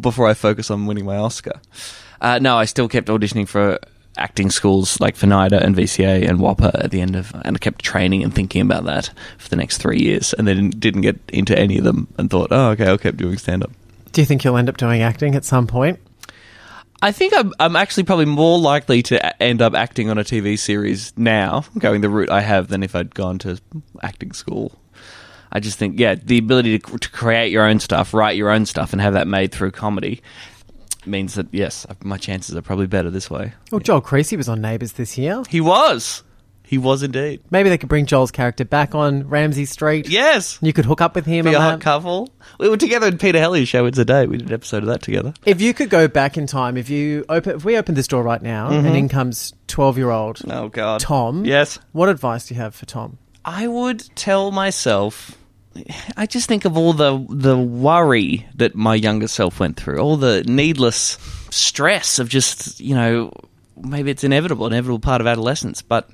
before 0.00 0.28
I 0.28 0.34
focus 0.34 0.70
on 0.70 0.86
winning 0.86 1.04
my 1.04 1.16
Oscar. 1.16 1.60
Uh, 2.20 2.38
no, 2.40 2.56
I 2.56 2.64
still 2.64 2.88
kept 2.88 3.08
auditioning 3.08 3.48
for 3.48 3.78
acting 4.18 4.50
schools 4.50 5.00
like 5.00 5.16
for 5.16 5.26
NIDA 5.26 5.62
and 5.62 5.74
VCA 5.74 6.28
and 6.28 6.38
WAAPA 6.38 6.84
at 6.84 6.90
the 6.90 7.00
end 7.00 7.16
of, 7.16 7.32
and 7.44 7.56
I 7.56 7.58
kept 7.58 7.84
training 7.84 8.22
and 8.22 8.34
thinking 8.34 8.62
about 8.62 8.84
that 8.84 9.10
for 9.38 9.48
the 9.48 9.56
next 9.56 9.78
three 9.78 9.98
years, 9.98 10.32
and 10.32 10.46
then 10.46 10.70
didn't 10.70 11.02
get 11.02 11.18
into 11.28 11.58
any 11.58 11.78
of 11.78 11.84
them, 11.84 12.08
and 12.18 12.30
thought, 12.30 12.48
oh, 12.50 12.70
okay, 12.70 12.86
I'll 12.86 12.98
keep 12.98 13.16
doing 13.16 13.38
stand 13.38 13.62
up. 13.62 13.72
Do 14.12 14.20
you 14.20 14.26
think 14.26 14.44
you'll 14.44 14.56
end 14.56 14.68
up 14.68 14.76
doing 14.76 15.02
acting 15.02 15.34
at 15.34 15.44
some 15.44 15.66
point? 15.66 16.00
I 17.02 17.12
think 17.12 17.34
I'm, 17.36 17.52
I'm 17.60 17.76
actually 17.76 18.04
probably 18.04 18.24
more 18.24 18.58
likely 18.58 19.02
to 19.04 19.42
end 19.42 19.60
up 19.60 19.74
acting 19.74 20.08
on 20.08 20.16
a 20.16 20.24
TV 20.24 20.58
series 20.58 21.12
now, 21.16 21.64
going 21.78 22.00
the 22.00 22.08
route 22.08 22.30
I 22.30 22.40
have, 22.40 22.68
than 22.68 22.82
if 22.82 22.96
I'd 22.96 23.14
gone 23.14 23.38
to 23.40 23.60
acting 24.02 24.32
school. 24.32 24.72
I 25.52 25.60
just 25.60 25.78
think, 25.78 26.00
yeah, 26.00 26.14
the 26.14 26.38
ability 26.38 26.78
to, 26.78 26.98
to 26.98 27.10
create 27.10 27.52
your 27.52 27.64
own 27.64 27.80
stuff, 27.80 28.14
write 28.14 28.36
your 28.36 28.50
own 28.50 28.66
stuff, 28.66 28.92
and 28.92 29.00
have 29.00 29.14
that 29.14 29.28
made 29.28 29.52
through 29.52 29.72
comedy 29.72 30.22
means 31.06 31.34
that, 31.34 31.46
yes, 31.52 31.86
my 32.02 32.18
chances 32.18 32.56
are 32.56 32.62
probably 32.62 32.86
better 32.86 33.10
this 33.10 33.30
way. 33.30 33.52
Well, 33.70 33.80
Joel 33.80 34.00
Creasy 34.00 34.36
was 34.36 34.48
on 34.48 34.60
Neighbours 34.60 34.92
this 34.92 35.16
year. 35.16 35.42
He 35.48 35.60
was. 35.60 36.22
He 36.68 36.78
was 36.78 37.04
indeed. 37.04 37.42
Maybe 37.48 37.68
they 37.68 37.78
could 37.78 37.88
bring 37.88 38.06
Joel's 38.06 38.32
character 38.32 38.64
back 38.64 38.96
on 38.96 39.28
Ramsay 39.28 39.66
Street. 39.66 40.08
Yes. 40.08 40.58
You 40.60 40.72
could 40.72 40.84
hook 40.84 41.00
up 41.00 41.14
with 41.14 41.24
him. 41.24 41.44
Be 41.44 41.50
a 41.50 41.52
that. 41.52 41.60
hot 41.60 41.80
couple. 41.80 42.28
We 42.58 42.68
were 42.68 42.76
together 42.76 43.06
in 43.06 43.18
Peter 43.18 43.38
Helliar's 43.38 43.68
show. 43.68 43.86
It's 43.86 43.98
a 43.98 44.04
day. 44.04 44.26
We 44.26 44.38
did 44.38 44.48
an 44.48 44.54
episode 44.54 44.82
of 44.82 44.88
that 44.88 45.00
together. 45.00 45.32
If 45.44 45.60
you 45.60 45.72
could 45.72 45.90
go 45.90 46.08
back 46.08 46.36
in 46.36 46.48
time, 46.48 46.76
if 46.76 46.90
you 46.90 47.24
open, 47.28 47.54
if 47.54 47.64
we 47.64 47.76
open 47.76 47.94
this 47.94 48.08
door 48.08 48.24
right 48.24 48.42
now, 48.42 48.70
and 48.70 48.84
mm-hmm. 48.84 48.96
in 48.96 49.08
comes 49.08 49.54
twelve-year-old 49.68 50.40
Oh 50.50 50.68
God, 50.68 51.00
Tom. 51.00 51.44
Yes. 51.44 51.78
What 51.92 52.08
advice 52.08 52.48
do 52.48 52.54
you 52.54 52.60
have 52.60 52.74
for 52.74 52.84
Tom? 52.84 53.18
I 53.44 53.68
would 53.68 54.00
tell 54.16 54.50
myself. 54.50 55.38
I 56.16 56.26
just 56.26 56.48
think 56.48 56.64
of 56.64 56.76
all 56.76 56.92
the 56.92 57.24
the 57.28 57.56
worry 57.56 58.46
that 58.54 58.74
my 58.74 58.94
younger 58.94 59.28
self 59.28 59.60
went 59.60 59.76
through, 59.76 59.98
all 59.98 60.16
the 60.16 60.42
needless 60.44 61.18
stress 61.50 62.18
of 62.18 62.28
just 62.28 62.80
you 62.80 62.94
know 62.94 63.32
maybe 63.76 64.10
it's 64.10 64.24
inevitable, 64.24 64.66
inevitable 64.66 64.98
part 64.98 65.20
of 65.20 65.26
adolescence, 65.26 65.82
but 65.82 66.10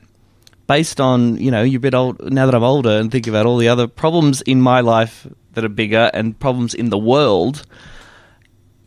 based 0.66 1.00
on 1.00 1.36
you 1.36 1.50
know 1.50 1.62
you're 1.62 1.78
a 1.78 1.80
bit 1.80 1.94
old 1.94 2.32
now 2.32 2.46
that 2.46 2.54
I'm 2.54 2.62
older 2.62 2.90
and 2.90 3.10
think 3.10 3.26
about 3.26 3.46
all 3.46 3.56
the 3.56 3.68
other 3.68 3.86
problems 3.86 4.42
in 4.42 4.60
my 4.60 4.80
life 4.80 5.26
that 5.54 5.64
are 5.64 5.68
bigger 5.68 6.10
and 6.14 6.38
problems 6.38 6.74
in 6.74 6.90
the 6.90 6.98
world. 6.98 7.66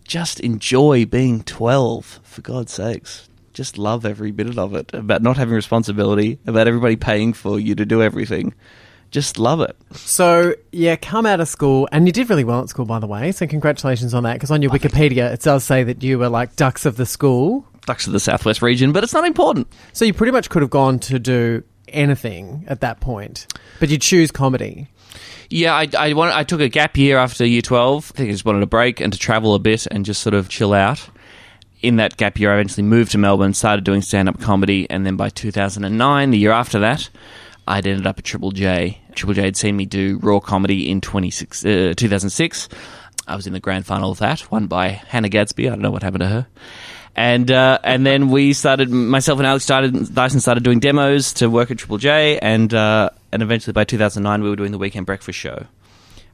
Just 0.04 0.40
enjoy 0.40 1.06
being 1.06 1.42
12, 1.44 2.20
for 2.22 2.42
God's 2.42 2.74
sakes. 2.74 3.28
Just 3.54 3.78
love 3.78 4.06
every 4.06 4.32
bit 4.32 4.56
of 4.58 4.76
it. 4.76 4.94
About 4.94 5.24
not 5.24 5.38
having 5.38 5.56
responsibility, 5.56 6.38
about 6.46 6.68
everybody 6.68 6.96
paying 6.96 7.34
for 7.34 7.60
you 7.60 7.74
to 7.74 7.86
do 7.86 8.04
everything. 8.04 8.54
Just 9.12 9.40
love 9.40 9.62
it. 9.62 9.76
So 9.94 10.56
yeah, 10.72 10.96
come 10.96 11.26
out 11.26 11.40
of 11.40 11.48
school, 11.48 11.88
and 11.92 12.06
you 12.06 12.12
did 12.12 12.30
really 12.30 12.44
well 12.44 12.62
at 12.62 12.70
school, 12.70 12.86
by 12.86 13.00
the 13.00 13.08
way. 13.08 13.32
So 13.32 13.48
congratulations 13.48 14.14
on 14.14 14.24
that. 14.24 14.34
Because 14.34 14.52
on 14.52 14.62
your 14.62 14.72
Wikipedia, 14.72 15.32
it 15.34 15.42
does 15.42 15.64
say 15.64 15.84
that 15.84 16.04
you 16.04 16.20
were 16.20 16.30
like 16.30 16.56
dux 16.56 16.86
of 16.86 16.98
the 16.98 17.06
school. 17.06 17.66
Dux 17.86 18.08
of 18.08 18.14
the 18.14 18.20
Southwest 18.20 18.62
region, 18.62 18.92
but 18.92 19.04
it's 19.04 19.14
not 19.14 19.26
important. 19.26 19.68
So 19.94 20.06
you 20.06 20.14
pretty 20.14 20.32
much 20.32 20.50
could 20.50 20.62
have 20.62 20.72
gone 20.72 21.00
to 21.00 21.20
do 21.20 21.64
anything 21.90 22.66
at 22.68 22.82
that 22.82 23.00
point, 23.00 23.48
but 23.80 23.90
you 23.90 23.98
choose 23.98 24.32
comedy. 24.32 24.88
Yeah, 25.50 25.74
I, 25.76 25.88
I, 25.98 26.14
want, 26.14 26.36
I 26.36 26.44
took 26.44 26.60
a 26.60 26.70
gap 26.70 26.98
year 26.98 27.18
after 27.18 27.46
year 27.46 27.62
12. 27.62 28.12
I 28.14 28.18
think 28.18 28.30
I 28.30 28.32
just 28.32 28.46
wanted 28.46 28.64
a 28.64 28.68
break 28.68 29.00
and 29.00 29.14
to 29.14 29.20
travel 29.20 29.54
a 29.54 29.60
bit 29.60 29.86
and 29.88 30.06
just 30.06 30.22
sort 30.22 30.34
of 30.34 30.50
chill 30.50 30.74
out. 30.74 31.08
In 31.82 31.98
that 31.98 32.18
gap 32.18 32.40
year, 32.40 32.52
I 32.52 32.56
eventually 32.56 32.84
moved 32.84 33.12
to 33.12 33.18
Melbourne, 33.20 33.54
started 33.54 33.86
doing 33.86 34.02
stand 34.02 34.28
up 34.28 34.40
comedy, 34.40 34.90
and 34.90 35.06
then 35.06 35.18
by 35.18 35.30
2009, 35.30 36.32
the 36.32 36.38
year 36.38 36.52
after 36.52 36.80
that, 36.80 37.10
I'd 37.68 37.88
ended 37.88 38.06
up 38.06 38.20
at 38.20 38.26
Triple 38.26 38.52
J. 38.52 39.02
Triple 39.16 39.34
J 39.34 39.44
had 39.44 39.58
seen 39.58 39.76
me 39.76 39.86
do 39.86 40.20
raw 40.22 40.40
comedy 40.40 40.90
in 40.90 41.02
26, 41.02 41.66
uh, 41.66 41.94
2006. 41.98 42.70
I 43.28 43.36
was 43.36 43.48
in 43.48 43.54
the 43.54 43.60
grand 43.60 43.86
final 43.86 44.12
of 44.12 44.20
that, 44.20 44.50
won 44.52 44.68
by 44.68 44.90
Hannah 44.90 45.30
Gadsby. 45.30 45.68
I 45.68 45.70
don't 45.72 45.82
know 45.82 45.92
what 45.92 46.04
happened 46.04 46.22
to 46.22 46.28
her. 46.28 46.48
And 47.16 47.50
uh, 47.50 47.80
and 47.84 48.06
then 48.06 48.30
we 48.30 48.52
started, 48.54 48.90
myself 48.92 49.40
and 49.40 49.48
Alex 49.48 49.64
started, 49.64 50.14
Dyson 50.14 50.42
started 50.42 50.64
doing 50.64 50.80
demos 50.80 51.34
to 51.36 51.50
work 51.50 51.72
at 51.72 51.78
Triple 51.78 51.98
J, 51.98 52.38
and 52.40 52.74
uh, 52.74 53.10
and 53.32 53.42
eventually 53.42 53.72
by 53.72 53.86
2009 53.86 54.44
we 54.44 54.50
were 54.50 54.58
doing 54.58 54.74
the 54.74 54.78
weekend 54.78 55.06
breakfast 55.06 55.40
show. 55.40 55.66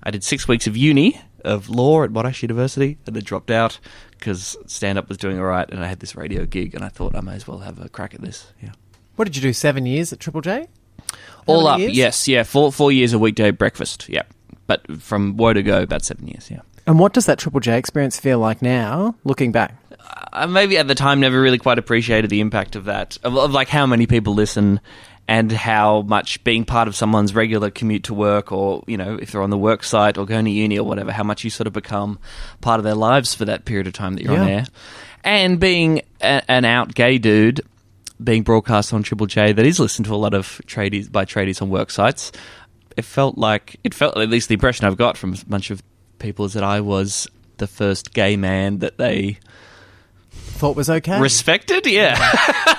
I 0.04 0.10
did 0.10 0.24
six 0.24 0.48
weeks 0.48 0.65
of 0.65 0.76
uni 0.76 1.22
of 1.46 1.70
law 1.70 2.04
at 2.04 2.10
Monash 2.10 2.41
University, 2.41 2.98
and 3.06 3.15
then 3.15 3.24
dropped 3.24 3.52
out 3.52 3.80
because 4.17 4.58
stand 4.65 4.98
up 4.98 5.08
was 5.08 5.20
doing 5.20 5.38
all 5.38 5.46
right, 5.46 5.70
and 5.70 5.84
I 5.84 5.88
had 5.88 6.00
this 6.00 6.15
radio 6.15 6.48
gig, 6.48 6.74
and 6.74 6.84
I 6.84 6.89
thought 6.89 7.15
I 7.15 7.22
may 7.22 7.36
as 7.36 7.48
well 7.48 7.60
have 7.60 7.80
a 7.80 7.88
crack 7.88 8.15
at 8.15 8.22
this. 8.22 8.52
Yeah. 8.62 8.72
What 9.17 9.26
did 9.26 9.36
you 9.36 9.41
do? 9.44 9.54
Seven 9.54 9.86
years 9.86 10.12
at 10.12 10.20
Triple 10.20 10.41
J. 10.41 10.67
All 11.45 11.67
up, 11.67 11.80
years? 11.80 11.93
yes, 11.93 12.27
yeah, 12.27 12.43
four 12.43 12.71
four 12.71 12.91
years 12.91 13.13
a 13.13 13.19
weekday 13.19 13.51
breakfast, 13.51 14.10
yeah. 14.10 14.23
But 14.67 15.01
from 15.01 15.38
woe 15.38 15.54
to 15.54 15.63
go, 15.63 15.82
about 15.82 16.04
seven 16.04 16.27
years, 16.27 16.49
yeah. 16.49 16.62
And 16.88 16.99
what 16.99 17.13
does 17.13 17.25
that 17.25 17.39
Triple 17.39 17.60
J 17.60 17.77
experience 17.77 18.19
feel 18.19 18.39
like 18.39 18.62
now, 18.62 19.15
looking 19.23 19.51
back? 19.51 19.75
I 20.34 20.45
maybe 20.45 20.77
at 20.77 20.88
the 20.88 20.95
time 20.95 21.19
never 21.19 21.39
really 21.41 21.58
quite 21.58 21.77
appreciated 21.77 22.30
the 22.30 22.41
impact 22.41 22.75
of 22.75 22.86
that, 22.86 23.17
of, 23.23 23.38
of 23.38 23.51
like 23.51 23.67
how 23.67 23.86
many 23.86 24.08
people 24.08 24.34
listen 24.34 24.80
and 25.27 25.51
how 25.51 26.01
much 26.01 26.43
being 26.43 26.65
part 26.65 26.88
of 26.88 26.95
someone's 26.95 27.34
regular 27.34 27.69
commute 27.69 28.04
to 28.06 28.13
work 28.13 28.51
or, 28.51 28.84
you 28.88 28.97
know, 28.97 29.17
if 29.21 29.32
they're 29.32 29.41
on 29.41 29.49
the 29.49 29.58
work 29.58 29.84
site 29.84 30.17
or 30.17 30.25
going 30.25 30.45
to 30.45 30.51
uni 30.51 30.77
or 30.77 30.86
whatever, 30.86 31.12
how 31.12 31.23
much 31.23 31.43
you 31.43 31.49
sort 31.49 31.67
of 31.67 31.73
become 31.73 32.19
part 32.60 32.80
of 32.80 32.84
their 32.84 32.95
lives 32.95 33.34
for 33.34 33.45
that 33.45 33.65
period 33.65 33.88
of 33.88 33.93
time 33.93 34.15
that 34.15 34.23
you're 34.23 34.38
on 34.38 34.47
air. 34.47 34.65
And 35.23 35.60
being 35.60 36.01
a, 36.19 36.41
an 36.49 36.65
out 36.65 36.93
gay 36.93 37.17
dude, 37.17 37.62
being 38.23 38.43
broadcast 38.43 38.93
on 38.93 39.03
Triple 39.03 39.27
J 39.27 39.53
that 39.53 39.65
is 39.65 39.79
listened 39.79 40.05
to 40.05 40.13
a 40.13 40.17
lot 40.17 40.34
of 40.34 40.62
tradies 40.65 41.12
by 41.12 41.25
tradies 41.25 41.62
on 41.62 41.69
work 41.69 41.91
sites, 41.91 42.31
it 42.97 43.05
felt 43.05 43.38
like 43.38 43.77
it 43.84 43.93
felt 43.93 44.17
at 44.17 44.29
least 44.29 44.47
the 44.47 44.53
impression 44.53 44.86
I've 44.86 44.97
got 44.97 45.17
from 45.17 45.34
a 45.34 45.38
bunch 45.47 45.71
of 45.71 45.81
people 46.19 46.45
is 46.45 46.53
that 46.53 46.63
I 46.63 46.81
was 46.81 47.27
the 47.57 47.67
first 47.67 48.13
gay 48.13 48.36
man 48.38 48.79
that 48.79 48.97
they 48.97 49.39
Thought 50.34 50.75
was 50.75 50.89
okay. 50.89 51.19
respected, 51.19 51.88
yeah, 51.88 52.15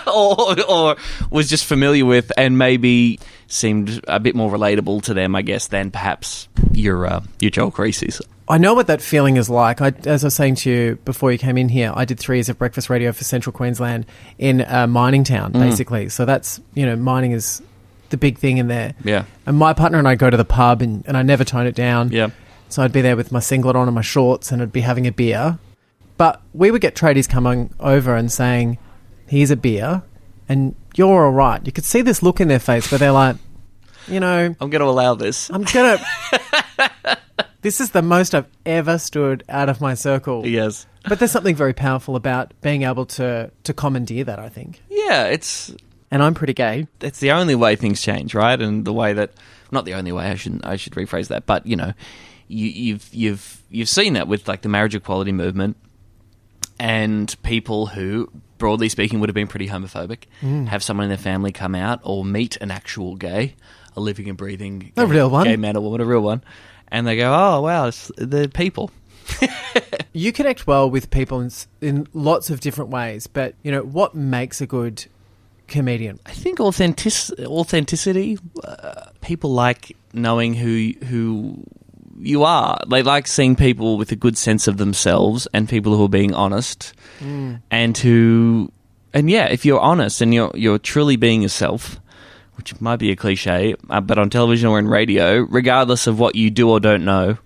or 0.06 0.54
or 0.68 0.96
was 1.30 1.50
just 1.50 1.64
familiar 1.64 2.04
with, 2.04 2.30
and 2.36 2.56
maybe 2.56 3.18
seemed 3.48 4.00
a 4.06 4.20
bit 4.20 4.36
more 4.36 4.50
relatable 4.50 5.02
to 5.02 5.14
them, 5.14 5.34
I 5.34 5.42
guess, 5.42 5.66
than 5.66 5.90
perhaps 5.90 6.48
your 6.72 7.06
uh, 7.06 7.20
your 7.40 7.50
Joel 7.50 7.72
Creasy's. 7.72 8.22
I 8.52 8.58
know 8.58 8.74
what 8.74 8.86
that 8.88 9.00
feeling 9.00 9.38
is 9.38 9.48
like. 9.48 9.80
I, 9.80 9.92
as 10.04 10.22
I 10.22 10.26
was 10.26 10.34
saying 10.34 10.56
to 10.56 10.70
you 10.70 10.96
before 11.04 11.32
you 11.32 11.38
came 11.38 11.56
in 11.56 11.68
here, 11.70 11.90
I 11.94 12.04
did 12.04 12.18
three 12.20 12.36
years 12.36 12.48
of 12.50 12.58
breakfast 12.58 12.90
radio 12.90 13.10
for 13.12 13.24
Central 13.24 13.52
Queensland 13.52 14.04
in 14.38 14.60
a 14.60 14.86
mining 14.86 15.24
town, 15.24 15.52
Mm. 15.54 15.60
basically. 15.60 16.08
So 16.10 16.24
that's, 16.26 16.60
you 16.74 16.84
know, 16.84 16.94
mining 16.94 17.32
is 17.32 17.62
the 18.10 18.16
big 18.18 18.36
thing 18.38 18.58
in 18.58 18.68
there. 18.68 18.92
Yeah. 19.02 19.24
And 19.46 19.56
my 19.56 19.72
partner 19.72 19.98
and 19.98 20.06
I 20.06 20.16
go 20.16 20.28
to 20.28 20.36
the 20.36 20.44
pub 20.44 20.82
and, 20.82 21.02
and 21.06 21.16
I 21.16 21.22
never 21.22 21.44
tone 21.44 21.66
it 21.66 21.74
down. 21.74 22.10
Yeah. 22.10 22.28
So 22.68 22.82
I'd 22.82 22.92
be 22.92 23.00
there 23.00 23.16
with 23.16 23.32
my 23.32 23.40
singlet 23.40 23.74
on 23.74 23.88
and 23.88 23.94
my 23.94 24.02
shorts 24.02 24.52
and 24.52 24.60
I'd 24.60 24.70
be 24.72 24.82
having 24.82 25.06
a 25.06 25.12
beer. 25.12 25.58
But 26.18 26.42
we 26.52 26.70
would 26.70 26.82
get 26.82 26.94
tradies 26.94 27.28
coming 27.28 27.72
over 27.80 28.14
and 28.14 28.30
saying, 28.30 28.76
here's 29.28 29.50
a 29.50 29.56
beer 29.56 30.02
and 30.46 30.74
you're 30.94 31.24
all 31.24 31.32
right. 31.32 31.64
You 31.64 31.72
could 31.72 31.86
see 31.86 32.02
this 32.02 32.22
look 32.22 32.38
in 32.38 32.48
their 32.48 32.58
face 32.58 32.90
where 32.92 32.98
they're 32.98 33.12
like, 33.12 33.36
you 34.08 34.20
know, 34.20 34.54
I'm 34.60 34.68
going 34.70 34.80
to 34.82 34.86
allow 34.88 35.14
this. 35.14 35.48
I'm 35.50 35.62
going 35.64 35.98
to. 36.32 37.18
This 37.62 37.80
is 37.80 37.90
the 37.90 38.02
most 38.02 38.34
I've 38.34 38.46
ever 38.66 38.98
stood 38.98 39.42
out 39.48 39.68
of 39.68 39.80
my 39.80 39.94
circle. 39.94 40.46
Yes. 40.46 40.86
But 41.08 41.18
there's 41.18 41.32
something 41.32 41.56
very 41.56 41.72
powerful 41.72 42.14
about 42.14 42.52
being 42.60 42.82
able 42.82 43.06
to, 43.06 43.50
to 43.64 43.72
commandeer 43.74 44.24
that, 44.24 44.38
I 44.38 44.48
think. 44.48 44.80
Yeah, 44.88 45.24
it's 45.26 45.74
And 46.10 46.22
I'm 46.22 46.34
pretty 46.34 46.54
gay. 46.54 46.86
it's 47.00 47.18
the 47.20 47.32
only 47.32 47.54
way 47.56 47.74
things 47.76 48.00
change, 48.02 48.34
right? 48.34 48.60
And 48.60 48.84
the 48.84 48.92
way 48.92 49.12
that 49.14 49.32
not 49.72 49.84
the 49.84 49.94
only 49.94 50.12
way. 50.12 50.26
I 50.26 50.34
shouldn't. 50.36 50.64
I 50.66 50.76
should 50.76 50.92
rephrase 50.92 51.28
that. 51.28 51.46
But 51.46 51.66
you 51.66 51.74
know, 51.76 51.92
you, 52.46 52.68
you've 52.68 53.08
you've 53.14 53.62
you've 53.70 53.88
seen 53.88 54.12
that 54.14 54.28
with 54.28 54.46
like 54.46 54.60
the 54.62 54.68
marriage 54.68 54.94
equality 54.94 55.32
movement, 55.32 55.76
and 56.78 57.34
people 57.42 57.86
who, 57.86 58.28
broadly 58.58 58.88
speaking, 58.88 59.20
would 59.20 59.28
have 59.28 59.34
been 59.34 59.46
pretty 59.48 59.68
homophobic, 59.68 60.24
Mm. 60.42 60.66
have 60.68 60.82
someone 60.82 61.04
in 61.04 61.08
their 61.10 61.18
family 61.18 61.52
come 61.52 61.74
out 61.74 62.00
or 62.02 62.24
meet 62.24 62.56
an 62.60 62.70
actual 62.70 63.16
gay, 63.16 63.54
a 63.96 64.00
living 64.00 64.28
and 64.28 64.36
breathing 64.36 64.92
A 64.96 65.06
gay- 65.06 65.10
real 65.12 65.30
one. 65.30 65.44
gay 65.44 65.56
man 65.56 65.76
or 65.76 65.80
woman, 65.80 66.00
a 66.00 66.04
real 66.04 66.20
one, 66.20 66.42
and 66.92 67.04
they 67.06 67.16
go, 67.16 67.32
"Oh 67.34 67.60
wow, 67.62 67.88
it's 67.88 68.12
the 68.16 68.48
people." 68.54 68.90
You 70.14 70.30
connect 70.30 70.66
well 70.66 70.90
with 70.90 71.10
people 71.10 71.40
in, 71.40 71.50
in 71.80 72.06
lots 72.12 72.50
of 72.50 72.60
different 72.60 72.90
ways, 72.90 73.26
but, 73.26 73.54
you 73.62 73.72
know, 73.72 73.80
what 73.80 74.14
makes 74.14 74.60
a 74.60 74.66
good 74.66 75.06
comedian? 75.68 76.20
I 76.26 76.32
think 76.32 76.60
authentic 76.60 77.14
authenticity. 77.46 78.38
Uh, 78.62 79.06
people 79.22 79.52
like 79.52 79.96
knowing 80.12 80.52
who 80.52 80.92
who 81.06 81.64
you 82.20 82.44
are. 82.44 82.78
They 82.90 83.02
like 83.02 83.26
seeing 83.26 83.56
people 83.56 83.96
with 83.96 84.12
a 84.12 84.16
good 84.16 84.36
sense 84.36 84.68
of 84.68 84.76
themselves 84.76 85.48
and 85.54 85.66
people 85.66 85.96
who 85.96 86.04
are 86.04 86.10
being 86.10 86.34
honest 86.34 86.92
Mm. 87.20 87.62
and 87.70 87.96
who 87.96 88.70
and 89.14 89.30
yeah, 89.30 89.46
if 89.46 89.64
you're 89.64 89.80
honest 89.80 90.20
and 90.20 90.34
you're 90.34 90.52
you're 90.54 90.78
truly 90.78 91.16
being 91.16 91.40
yourself, 91.40 91.98
which 92.62 92.80
might 92.80 92.98
be 92.98 93.10
a 93.10 93.16
cliche, 93.16 93.74
uh, 93.90 94.00
but 94.00 94.18
on 94.18 94.30
television 94.30 94.68
or 94.68 94.78
in 94.78 94.86
radio, 94.86 95.38
regardless 95.40 96.06
of 96.06 96.20
what 96.20 96.36
you 96.36 96.48
do 96.48 96.70
or 96.70 96.78
don't 96.78 97.04
know, 97.04 97.36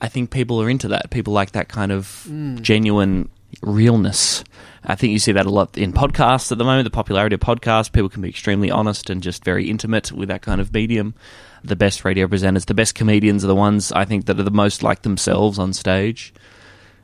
I 0.00 0.08
think 0.08 0.30
people 0.30 0.60
are 0.60 0.68
into 0.68 0.88
that. 0.88 1.10
People 1.10 1.32
like 1.32 1.52
that 1.52 1.68
kind 1.68 1.92
of 1.92 2.26
Mm. 2.28 2.60
genuine 2.60 3.28
realness. 3.62 4.42
I 4.84 4.96
think 4.96 5.12
you 5.12 5.20
see 5.20 5.30
that 5.30 5.46
a 5.46 5.50
lot 5.50 5.78
in 5.78 5.92
podcasts 5.92 6.50
at 6.50 6.58
the 6.58 6.64
moment. 6.64 6.84
The 6.86 6.90
popularity 6.90 7.34
of 7.34 7.40
podcasts, 7.40 7.92
people 7.92 8.08
can 8.08 8.20
be 8.22 8.28
extremely 8.28 8.68
honest 8.68 9.10
and 9.10 9.22
just 9.22 9.44
very 9.44 9.70
intimate 9.70 10.10
with 10.10 10.28
that 10.28 10.42
kind 10.42 10.60
of 10.60 10.74
medium. 10.74 11.14
The 11.62 11.76
best 11.76 12.04
radio 12.04 12.26
presenters, 12.26 12.66
the 12.66 12.74
best 12.74 12.96
comedians 12.96 13.44
are 13.44 13.48
the 13.48 13.54
ones 13.54 13.92
I 13.92 14.04
think 14.04 14.26
that 14.26 14.40
are 14.40 14.42
the 14.42 14.50
most 14.50 14.82
like 14.82 15.02
themselves 15.02 15.56
on 15.60 15.72
stage. 15.72 16.34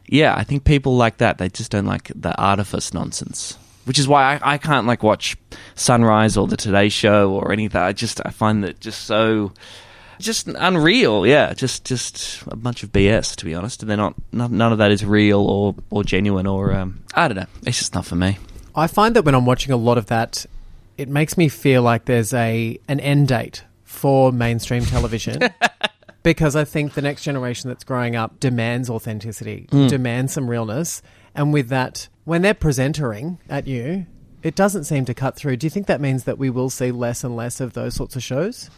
Yeah, 0.09 0.35
I 0.35 0.43
think 0.43 0.65
people 0.65 0.97
like 0.97 1.19
that. 1.19 1.39
They 1.39 1.49
just 1.51 1.71
don't 1.71 1.87
like 1.87 2.11
the 2.17 2.35
artifice 2.37 2.93
nonsense. 2.93 3.57
Which 3.89 3.99
is 3.99 4.07
why 4.07 4.35
I, 4.37 4.55
I 4.55 4.59
can't 4.59 4.87
like 4.87 5.03
watch 5.03 5.37
Sunrise 5.75 6.37
or 6.37 6.47
the 6.47 6.57
Today 6.57 6.89
Show 6.91 7.33
or 7.33 7.51
anything. 7.53 7.81
I 7.81 7.93
just 7.93 8.21
I 8.25 8.31
find 8.31 8.63
that 8.63 8.79
just 8.81 9.05
so 9.05 9.53
just 10.21 10.47
unreal. 10.49 11.27
Yeah, 11.27 11.55
just 11.55 11.85
just 11.85 12.43
a 12.49 12.57
bunch 12.57 12.83
of 12.83 12.93
BS 12.93 13.35
to 13.37 13.45
be 13.45 13.55
honest. 13.55 13.83
And 13.83 13.89
they're 13.91 13.97
not 13.97 14.15
none, 14.31 14.57
none 14.57 14.73
of 14.73 14.79
that 14.79 14.91
is 14.91 15.05
real 15.05 15.41
or 15.41 15.75
or 15.91 16.05
genuine 16.05 16.47
or 16.47 16.73
um, 16.75 17.03
I 17.15 17.29
don't 17.29 17.37
know. 17.39 17.47
It's 17.67 17.79
just 17.79 17.95
not 17.95 18.05
for 18.05 18.15
me. 18.17 18.39
I 18.77 18.87
find 18.87 19.17
that 19.17 19.25
when 19.25 19.35
I'm 19.35 19.47
watching 19.47 19.73
a 19.73 19.77
lot 19.77 19.97
of 19.99 20.07
that, 20.07 20.45
it 20.97 21.09
makes 21.09 21.37
me 21.39 21.49
feel 21.49 21.83
like 21.83 22.05
there's 22.05 22.33
a 22.35 22.79
an 22.89 23.01
end 23.01 23.29
date 23.29 23.65
for 23.85 24.31
mainstream 24.33 24.85
television. 24.85 25.41
because 26.23 26.57
I 26.57 26.65
think 26.65 26.93
the 26.95 27.01
next 27.03 27.23
generation 27.23 27.69
that's 27.71 27.85
growing 27.85 28.15
up 28.17 28.39
demands 28.39 28.91
authenticity, 28.91 29.67
Mm. 29.71 29.89
demands 29.89 30.33
some 30.35 30.49
realness. 30.51 31.01
And 31.39 31.53
with 31.53 31.69
that, 31.69 32.09
when 32.25 32.43
they're 32.43 32.53
presentering 32.53 33.39
at 33.49 33.67
you, 33.69 34.07
it 34.43 34.55
doesn't 34.57 34.85
seem 34.85 35.05
to 35.05 35.15
cut 35.15 35.37
through. 35.37 35.57
Do 35.57 35.67
you 35.67 35.71
think 35.71 35.87
that 35.87 36.01
means 36.01 36.25
that 36.25 36.37
we 36.37 36.51
will 36.51 36.69
see 36.69 36.91
less 36.91 37.23
and 37.23 37.37
less 37.37 37.61
of 37.61 37.73
those 37.75 37.95
sorts 37.95 38.17
of 38.17 38.23
shows? 38.25 38.71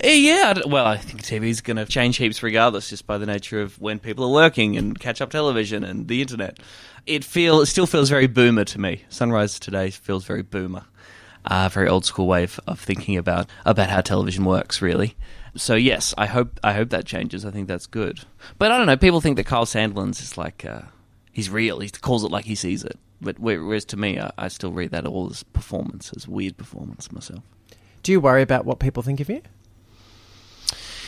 Eh, 0.00 0.16
Yeah, 0.16 0.60
well, 0.66 0.84
I 0.86 0.98
think 0.98 1.22
TV 1.22 1.48
is 1.48 1.62
going 1.62 1.78
to 1.78 1.86
change 1.86 2.18
heaps 2.18 2.42
regardless, 2.42 2.90
just 2.90 3.06
by 3.06 3.16
the 3.16 3.24
nature 3.24 3.62
of 3.62 3.80
when 3.80 3.98
people 3.98 4.24
are 4.26 4.32
working 4.32 4.76
and 4.76 4.98
catch 5.00 5.22
up 5.22 5.30
television 5.30 5.82
and 5.82 6.08
the 6.08 6.20
internet. 6.20 6.58
It 7.06 7.24
feel 7.24 7.62
it 7.62 7.66
still 7.66 7.86
feels 7.86 8.10
very 8.10 8.26
boomer 8.26 8.64
to 8.66 8.78
me. 8.78 9.04
Sunrise 9.08 9.58
today 9.58 9.88
feels 9.90 10.26
very 10.26 10.42
boomer, 10.42 10.84
uh, 11.46 11.70
very 11.70 11.88
old 11.88 12.04
school 12.04 12.26
way 12.26 12.44
of, 12.44 12.60
of 12.66 12.78
thinking 12.78 13.16
about 13.16 13.48
about 13.64 13.88
how 13.88 14.02
television 14.02 14.44
works, 14.44 14.82
really. 14.82 15.16
So 15.56 15.74
yes, 15.74 16.12
I 16.18 16.26
hope 16.26 16.60
I 16.62 16.74
hope 16.74 16.90
that 16.90 17.06
changes. 17.06 17.46
I 17.46 17.50
think 17.50 17.66
that's 17.66 17.86
good. 17.86 18.20
But 18.58 18.72
I 18.72 18.76
don't 18.76 18.86
know. 18.86 18.98
People 18.98 19.22
think 19.22 19.36
that 19.38 19.46
Kyle 19.46 19.64
Sandilands 19.64 20.20
is 20.20 20.36
like 20.36 20.66
uh, 20.66 20.82
he's 21.38 21.48
real. 21.48 21.78
He 21.78 21.88
calls 21.88 22.24
it 22.24 22.32
like 22.32 22.46
he 22.46 22.56
sees 22.56 22.82
it. 22.82 22.98
But 23.20 23.38
whereas 23.38 23.84
to 23.86 23.96
me, 23.96 24.18
I, 24.18 24.32
I 24.36 24.48
still 24.48 24.72
read 24.72 24.90
that 24.90 25.06
all 25.06 25.30
as 25.30 25.44
performance, 25.44 26.12
as 26.16 26.26
weird 26.26 26.56
performance 26.56 27.12
myself. 27.12 27.44
Do 28.02 28.10
you 28.10 28.20
worry 28.20 28.42
about 28.42 28.64
what 28.64 28.80
people 28.80 29.04
think 29.04 29.20
of 29.20 29.30
you? 29.30 29.42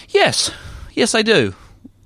Yes, 0.09 0.53
yes, 0.95 1.17
I 1.17 1.23
do. 1.23 1.57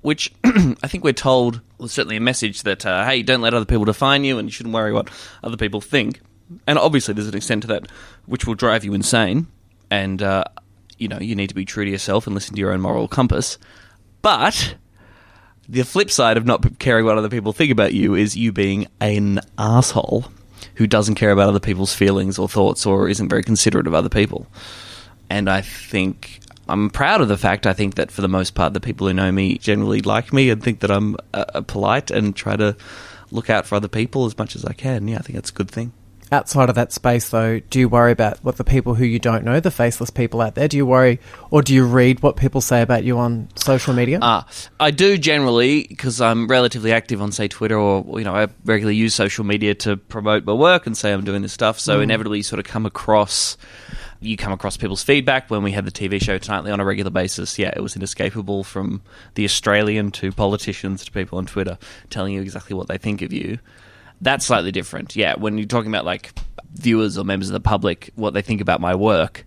Which 0.01 0.33
I 0.43 0.87
think 0.87 1.03
we're 1.03 1.13
told 1.13 1.61
was 1.77 1.91
certainly 1.91 2.17
a 2.17 2.21
message 2.21 2.63
that 2.63 2.83
uh, 2.83 3.05
hey, 3.05 3.21
don't 3.21 3.41
let 3.41 3.53
other 3.53 3.65
people 3.65 3.85
define 3.85 4.23
you, 4.23 4.39
and 4.39 4.47
you 4.47 4.51
shouldn't 4.51 4.73
worry 4.73 4.91
what 4.91 5.09
other 5.43 5.57
people 5.57 5.79
think. 5.79 6.19
And 6.65 6.79
obviously, 6.79 7.13
there's 7.13 7.27
an 7.27 7.35
extent 7.35 7.61
to 7.61 7.67
that 7.67 7.91
which 8.25 8.47
will 8.47 8.55
drive 8.55 8.83
you 8.83 8.95
insane, 8.95 9.45
and 9.91 10.23
uh, 10.23 10.45
you 10.97 11.07
know 11.07 11.19
you 11.19 11.35
need 11.35 11.49
to 11.49 11.55
be 11.55 11.65
true 11.65 11.85
to 11.85 11.91
yourself 11.91 12.25
and 12.25 12.33
listen 12.33 12.55
to 12.55 12.59
your 12.59 12.71
own 12.71 12.81
moral 12.81 13.07
compass. 13.07 13.59
But 14.23 14.77
the 15.67 15.83
flip 15.83 16.11
side 16.11 16.37
of 16.37 16.45
not 16.45 16.79
caring 16.79 17.05
what 17.05 17.17
other 17.17 17.29
people 17.29 17.53
think 17.53 17.71
about 17.71 17.93
you 17.93 18.15
is 18.15 18.35
you 18.35 18.51
being 18.51 18.87
an 18.99 19.39
asshole 19.57 20.25
who 20.75 20.87
doesn't 20.87 21.15
care 21.15 21.31
about 21.31 21.49
other 21.49 21.59
people's 21.59 21.93
feelings 21.93 22.37
or 22.37 22.47
thoughts 22.47 22.85
or 22.85 23.07
isn't 23.09 23.29
very 23.29 23.43
considerate 23.43 23.87
of 23.87 23.93
other 23.93 24.09
people. 24.09 24.47
And 25.29 25.49
I 25.49 25.61
think 25.61 26.39
I'm 26.67 26.89
proud 26.89 27.21
of 27.21 27.27
the 27.27 27.37
fact 27.37 27.65
I 27.65 27.73
think 27.73 27.95
that 27.95 28.11
for 28.11 28.21
the 28.21 28.27
most 28.27 28.55
part 28.55 28.73
the 28.73 28.79
people 28.79 29.07
who 29.07 29.13
know 29.13 29.31
me 29.31 29.57
generally 29.57 30.01
like 30.01 30.33
me 30.33 30.49
and 30.49 30.61
think 30.63 30.81
that 30.81 30.91
I'm 30.91 31.15
uh, 31.33 31.61
polite 31.61 32.11
and 32.11 32.35
try 32.35 32.55
to 32.55 32.75
look 33.31 33.49
out 33.49 33.65
for 33.65 33.75
other 33.75 33.87
people 33.87 34.25
as 34.25 34.37
much 34.37 34.55
as 34.55 34.65
I 34.65 34.73
can. 34.73 35.07
Yeah, 35.07 35.17
I 35.17 35.21
think 35.21 35.35
that's 35.35 35.49
a 35.49 35.53
good 35.53 35.71
thing. 35.71 35.93
Outside 36.31 36.69
of 36.69 36.75
that 36.75 36.91
space, 36.91 37.29
though, 37.29 37.59
do 37.59 37.79
you 37.79 37.87
worry 37.87 38.11
about 38.11 38.43
what 38.43 38.57
the 38.57 38.63
people 38.63 38.95
who 38.95 39.05
you 39.05 39.19
don't 39.19 39.43
know, 39.45 39.59
the 39.59 39.69
faceless 39.69 40.09
people 40.09 40.41
out 40.41 40.55
there, 40.55 40.67
do 40.67 40.75
you 40.75 40.85
worry, 40.85 41.19
or 41.51 41.61
do 41.61 41.71
you 41.73 41.85
read 41.85 42.23
what 42.23 42.35
people 42.35 42.61
say 42.61 42.81
about 42.81 43.03
you 43.03 43.19
on 43.19 43.47
social 43.55 43.93
media? 43.93 44.17
Ah, 44.23 44.47
I 44.79 44.89
do 44.89 45.19
generally 45.19 45.85
because 45.87 46.21
I'm 46.21 46.47
relatively 46.47 46.91
active 46.91 47.21
on, 47.21 47.31
say, 47.31 47.47
Twitter, 47.47 47.77
or 47.77 48.17
you 48.19 48.25
know, 48.25 48.33
I 48.35 48.47
regularly 48.65 48.95
use 48.95 49.13
social 49.13 49.43
media 49.45 49.75
to 49.75 49.97
promote 49.97 50.45
my 50.45 50.53
work 50.53 50.87
and 50.87 50.97
say 50.97 51.13
I'm 51.13 51.23
doing 51.25 51.43
this 51.43 51.53
stuff. 51.53 51.79
So 51.79 51.99
Mm. 51.99 52.03
inevitably, 52.03 52.39
you 52.39 52.43
sort 52.43 52.59
of 52.59 52.65
come 52.65 52.87
across, 52.87 53.55
you 54.19 54.35
come 54.35 54.51
across 54.51 54.77
people's 54.77 55.03
feedback. 55.03 55.51
When 55.51 55.61
we 55.61 55.73
had 55.73 55.85
the 55.85 55.91
TV 55.91 56.19
show 56.19 56.39
Tonightly 56.39 56.71
on 56.71 56.79
a 56.79 56.85
regular 56.85 57.11
basis, 57.11 57.59
yeah, 57.59 57.71
it 57.75 57.81
was 57.81 57.95
inescapable 57.95 58.63
from 58.63 59.03
the 59.35 59.45
Australian 59.45 60.09
to 60.13 60.31
politicians 60.31 61.05
to 61.05 61.11
people 61.11 61.37
on 61.37 61.45
Twitter 61.45 61.77
telling 62.09 62.33
you 62.33 62.41
exactly 62.41 62.75
what 62.75 62.87
they 62.87 62.97
think 62.97 63.21
of 63.21 63.31
you. 63.31 63.59
That's 64.21 64.45
slightly 64.45 64.71
different. 64.71 65.15
Yeah, 65.15 65.35
when 65.35 65.57
you're 65.57 65.67
talking 65.67 65.91
about 65.91 66.05
like 66.05 66.31
viewers 66.73 67.17
or 67.17 67.23
members 67.23 67.49
of 67.49 67.53
the 67.53 67.59
public, 67.59 68.11
what 68.15 68.33
they 68.33 68.41
think 68.41 68.61
about 68.61 68.81
my 68.81 68.95
work, 68.95 69.45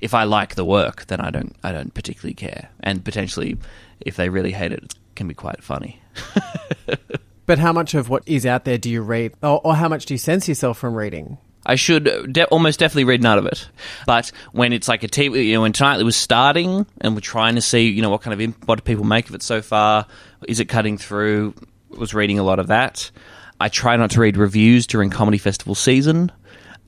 if 0.00 0.14
I 0.14 0.24
like 0.24 0.54
the 0.54 0.64
work, 0.64 1.06
then 1.06 1.20
I 1.20 1.30
don't 1.30 1.54
I 1.62 1.72
don't 1.72 1.92
particularly 1.94 2.34
care. 2.34 2.70
And 2.80 3.04
potentially, 3.04 3.56
if 4.00 4.16
they 4.16 4.28
really 4.28 4.52
hate 4.52 4.72
it, 4.72 4.82
it 4.84 4.94
can 5.14 5.28
be 5.28 5.34
quite 5.34 5.62
funny. 5.62 6.00
But 7.50 7.58
how 7.58 7.72
much 7.72 7.94
of 7.94 8.08
what 8.08 8.22
is 8.26 8.46
out 8.46 8.64
there 8.64 8.78
do 8.78 8.88
you 8.88 9.02
read, 9.02 9.34
or, 9.42 9.60
or 9.64 9.74
how 9.74 9.88
much 9.88 10.06
do 10.06 10.14
you 10.14 10.18
sense 10.18 10.46
yourself 10.46 10.78
from 10.78 10.94
reading? 10.94 11.36
I 11.66 11.74
should 11.74 12.32
de- 12.32 12.44
almost 12.44 12.78
definitely 12.78 13.06
read 13.06 13.24
none 13.24 13.38
of 13.38 13.46
it. 13.46 13.68
But 14.06 14.30
when 14.52 14.72
it's 14.72 14.86
like 14.86 15.02
a 15.02 15.08
TV, 15.08 15.46
you 15.46 15.54
know, 15.54 15.62
when 15.62 15.72
Tonightly 15.72 16.04
was 16.04 16.14
starting 16.14 16.86
and 17.00 17.14
we're 17.14 17.20
trying 17.20 17.56
to 17.56 17.60
see, 17.60 17.88
you 17.88 18.02
know, 18.02 18.08
what 18.08 18.22
kind 18.22 18.34
of 18.34 18.40
imp- 18.40 18.68
what 18.68 18.76
do 18.76 18.82
people 18.82 19.04
make 19.04 19.28
of 19.28 19.34
it 19.34 19.42
so 19.42 19.62
far? 19.62 20.06
Is 20.46 20.60
it 20.60 20.66
cutting 20.66 20.96
through? 20.96 21.54
Was 21.88 22.14
reading 22.14 22.38
a 22.38 22.44
lot 22.44 22.60
of 22.60 22.68
that. 22.68 23.10
I 23.60 23.68
try 23.68 23.96
not 23.96 24.10
to 24.12 24.20
read 24.20 24.36
reviews 24.36 24.86
during 24.86 25.10
comedy 25.10 25.38
festival 25.38 25.74
season. 25.74 26.32